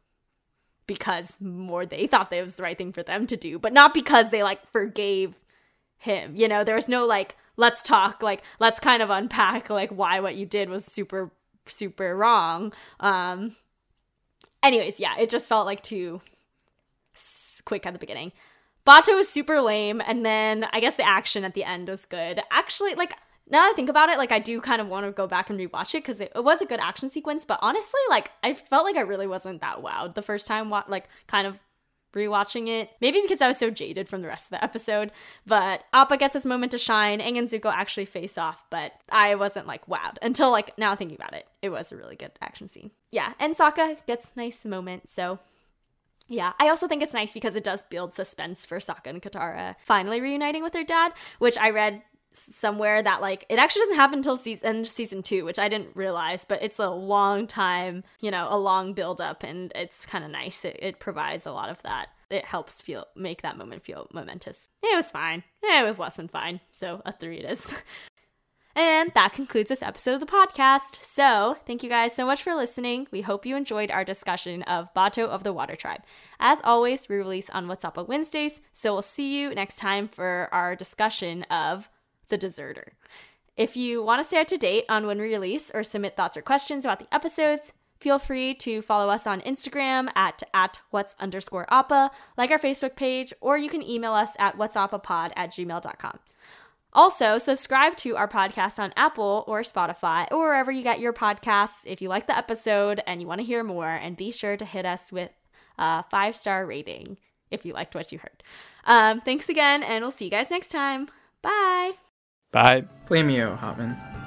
because 0.85 1.39
more 1.41 1.85
they 1.85 2.07
thought 2.07 2.29
that 2.29 2.37
it 2.37 2.45
was 2.45 2.55
the 2.55 2.63
right 2.63 2.77
thing 2.77 2.93
for 2.93 3.03
them 3.03 3.27
to 3.27 3.37
do, 3.37 3.59
but 3.59 3.73
not 3.73 3.93
because 3.93 4.29
they 4.29 4.43
like 4.43 4.71
forgave 4.71 5.35
him. 5.97 6.35
You 6.35 6.47
know, 6.47 6.63
there 6.63 6.75
was 6.75 6.87
no 6.87 7.05
like 7.05 7.35
let's 7.57 7.83
talk, 7.83 8.23
like 8.23 8.43
let's 8.59 8.79
kind 8.79 9.01
of 9.01 9.09
unpack 9.09 9.69
like 9.69 9.91
why 9.91 10.19
what 10.19 10.35
you 10.35 10.45
did 10.45 10.69
was 10.69 10.85
super 10.85 11.31
super 11.65 12.15
wrong. 12.15 12.73
Um, 12.99 13.55
anyways, 14.63 14.99
yeah, 14.99 15.17
it 15.19 15.29
just 15.29 15.47
felt 15.47 15.65
like 15.65 15.83
too 15.83 16.21
quick 17.65 17.85
at 17.85 17.93
the 17.93 17.99
beginning. 17.99 18.31
Bato 18.87 19.15
was 19.15 19.27
super 19.27 19.59
lame, 19.59 20.01
and 20.05 20.25
then 20.25 20.65
I 20.71 20.79
guess 20.79 20.95
the 20.95 21.07
action 21.07 21.43
at 21.43 21.53
the 21.53 21.65
end 21.65 21.89
was 21.89 22.05
good. 22.05 22.41
Actually, 22.49 22.95
like 22.95 23.13
now 23.49 23.59
that 23.61 23.71
I 23.71 23.73
think 23.73 23.89
about 23.89 24.09
it, 24.09 24.17
like 24.17 24.31
I 24.31 24.39
do 24.39 24.61
kind 24.61 24.79
of 24.79 24.87
want 24.87 25.05
to 25.05 25.11
go 25.11 25.27
back 25.27 25.49
and 25.49 25.59
rewatch 25.59 25.89
it 25.93 26.03
because 26.03 26.21
it, 26.21 26.31
it, 26.33 26.43
was 26.43 26.61
a 26.61 26.65
good 26.65 26.79
action 26.79 27.09
sequence. 27.09 27.43
But 27.43 27.59
honestly, 27.61 27.99
like 28.09 28.31
I 28.43 28.53
felt 28.53 28.85
like 28.85 28.95
I 28.95 29.01
really 29.01 29.27
wasn't 29.27 29.59
that 29.59 29.83
wowed 29.83 30.15
the 30.15 30.21
first 30.21 30.47
time, 30.47 30.69
like 30.69 31.09
kind 31.27 31.45
of 31.45 31.59
rewatching 32.13 32.69
it. 32.69 32.89
Maybe 33.01 33.21
because 33.21 33.41
I 33.41 33.49
was 33.49 33.57
so 33.57 33.69
jaded 33.69 34.07
from 34.07 34.21
the 34.21 34.29
rest 34.29 34.47
of 34.47 34.51
the 34.51 34.63
episode. 34.63 35.11
But 35.45 35.83
Appa 35.93 36.15
gets 36.15 36.33
his 36.33 36.45
moment 36.45 36.71
to 36.71 36.77
shine. 36.77 37.19
Aang 37.19 37.37
and 37.37 37.49
Zuko 37.49 37.71
actually 37.71 38.05
face 38.05 38.37
off, 38.37 38.63
but 38.69 38.93
I 39.11 39.35
wasn't 39.35 39.67
like 39.67 39.85
wowed 39.87 40.17
until 40.21 40.49
like 40.49 40.77
now 40.77 40.95
thinking 40.95 41.17
about 41.17 41.33
it. 41.33 41.45
It 41.61 41.69
was 41.69 41.91
a 41.91 41.97
really 41.97 42.15
good 42.15 42.31
action 42.41 42.69
scene. 42.69 42.91
Yeah, 43.11 43.33
and 43.37 43.55
Sokka 43.55 43.97
gets 44.07 44.37
nice 44.37 44.63
moment. 44.63 45.09
So 45.09 45.39
yeah, 46.27 46.53
I 46.59 46.69
also 46.69 46.87
think 46.87 47.01
it's 47.01 47.13
nice 47.13 47.33
because 47.33 47.55
it 47.55 47.63
does 47.63 47.83
build 47.83 48.13
suspense 48.13 48.65
for 48.65 48.79
Sokka 48.79 49.07
and 49.07 49.21
Katara 49.21 49.75
finally 49.83 50.21
reuniting 50.21 50.63
with 50.63 50.73
their 50.73 50.83
dad, 50.83 51.13
which 51.39 51.57
I 51.57 51.69
read 51.69 52.01
somewhere 52.33 53.01
that 53.01 53.21
like 53.21 53.45
it 53.49 53.59
actually 53.59 53.81
doesn't 53.81 53.95
happen 53.95 54.19
until 54.19 54.37
season 54.37 54.85
season 54.85 55.23
two, 55.23 55.45
which 55.45 55.59
I 55.59 55.69
didn't 55.69 55.95
realize, 55.95 56.45
but 56.45 56.61
it's 56.61 56.79
a 56.79 56.89
long 56.89 57.47
time, 57.47 58.03
you 58.21 58.31
know, 58.31 58.47
a 58.49 58.57
long 58.57 58.93
build 58.93 59.21
up, 59.21 59.43
and 59.43 59.71
it's 59.75 60.05
kind 60.05 60.23
of 60.23 60.31
nice. 60.31 60.65
It, 60.65 60.77
it 60.79 60.99
provides 60.99 61.45
a 61.45 61.51
lot 61.51 61.69
of 61.69 61.81
that. 61.83 62.09
It 62.29 62.45
helps 62.45 62.81
feel 62.81 63.05
make 63.15 63.41
that 63.41 63.57
moment 63.57 63.83
feel 63.83 64.07
momentous. 64.13 64.69
It 64.83 64.95
was 64.95 65.11
fine. 65.11 65.43
It 65.63 65.85
was 65.85 65.99
less 65.99 66.15
than 66.15 66.27
fine. 66.27 66.59
So 66.71 67.01
a 67.05 67.11
three 67.11 67.37
it 67.37 67.49
is. 67.49 67.73
And 68.77 69.11
that 69.15 69.33
concludes 69.33 69.69
this 69.69 69.81
episode 69.81 70.13
of 70.13 70.19
the 70.19 70.27
podcast. 70.27 71.01
So, 71.01 71.57
thank 71.65 71.81
you 71.81 71.89
guys 71.89 72.13
so 72.13 72.27
much 72.27 72.43
for 72.43 72.53
listening. 72.53 73.07
We 73.09 73.21
hope 73.21 73.43
you 73.43 73.55
enjoyed 73.55 73.89
our 73.89 74.03
discussion 74.03 74.61
of 74.63 74.93
Bato 74.93 75.25
of 75.25 75.43
the 75.43 75.51
Water 75.51 75.75
Tribe. 75.75 76.03
As 76.39 76.61
always, 76.63 77.09
we 77.09 77.15
release 77.15 77.49
on 77.49 77.67
What's 77.67 77.83
Up 77.83 77.97
on 77.97 78.05
Wednesdays, 78.05 78.61
so 78.73 78.93
we'll 78.93 79.01
see 79.01 79.41
you 79.41 79.55
next 79.55 79.77
time 79.77 80.07
for 80.07 80.47
our 80.51 80.75
discussion 80.75 81.41
of 81.49 81.89
The 82.29 82.37
Deserter. 82.37 82.93
If 83.55 83.75
you 83.75 84.03
want 84.03 84.19
to 84.21 84.23
stay 84.23 84.41
up 84.41 84.47
to 84.47 84.59
date 84.59 84.85
on 84.87 85.07
when 85.07 85.17
we 85.17 85.23
release 85.23 85.71
or 85.73 85.83
submit 85.83 86.15
thoughts 86.15 86.37
or 86.37 86.43
questions 86.43 86.85
about 86.85 86.99
the 86.99 87.11
episodes, 87.11 87.73
feel 87.99 88.19
free 88.19 88.53
to 88.53 88.83
follow 88.83 89.09
us 89.09 89.25
on 89.25 89.41
Instagram 89.41 90.09
at, 90.15 90.43
at 90.53 90.81
what's 90.91 91.15
underscore 91.19 91.65
appa, 91.73 92.11
like 92.37 92.51
our 92.51 92.59
Facebook 92.59 92.95
page, 92.95 93.33
or 93.41 93.57
you 93.57 93.71
can 93.71 93.81
email 93.81 94.13
us 94.13 94.35
at 94.37 94.55
whatsappapod 94.55 95.31
at 95.35 95.49
gmail.com. 95.49 96.19
Also, 96.97 97.37
subscribe 97.37 97.95
to 97.95 98.17
our 98.17 98.27
podcast 98.27 98.79
on 98.79 98.91
Apple 98.97 99.43
or 99.45 99.61
Spotify 99.61 100.25
or 100.31 100.39
wherever 100.39 100.71
you 100.71 100.81
get 100.81 100.99
your 100.99 101.13
podcasts 101.13 101.85
if 101.85 102.01
you 102.01 102.09
like 102.09 102.25
the 102.25 102.35
episode 102.35 103.01
and 103.05 103.21
you 103.21 103.27
want 103.27 103.39
to 103.39 103.45
hear 103.45 103.63
more. 103.63 103.87
And 103.87 104.17
be 104.17 104.31
sure 104.31 104.57
to 104.57 104.65
hit 104.65 104.83
us 104.83 105.11
with 105.11 105.29
a 105.77 106.03
five 106.09 106.35
star 106.35 106.65
rating 106.65 107.19
if 107.51 107.67
you 107.67 107.73
liked 107.73 107.93
what 107.93 108.11
you 108.11 108.17
heard. 108.17 108.41
Um, 108.85 109.21
thanks 109.21 109.47
again, 109.47 109.83
and 109.83 110.03
we'll 110.03 110.09
see 110.09 110.25
you 110.25 110.31
guys 110.31 110.49
next 110.49 110.69
time. 110.69 111.07
Bye. 111.43 111.91
Bye. 112.51 112.85
Flameo, 113.07 113.59
Hotman. 113.59 114.26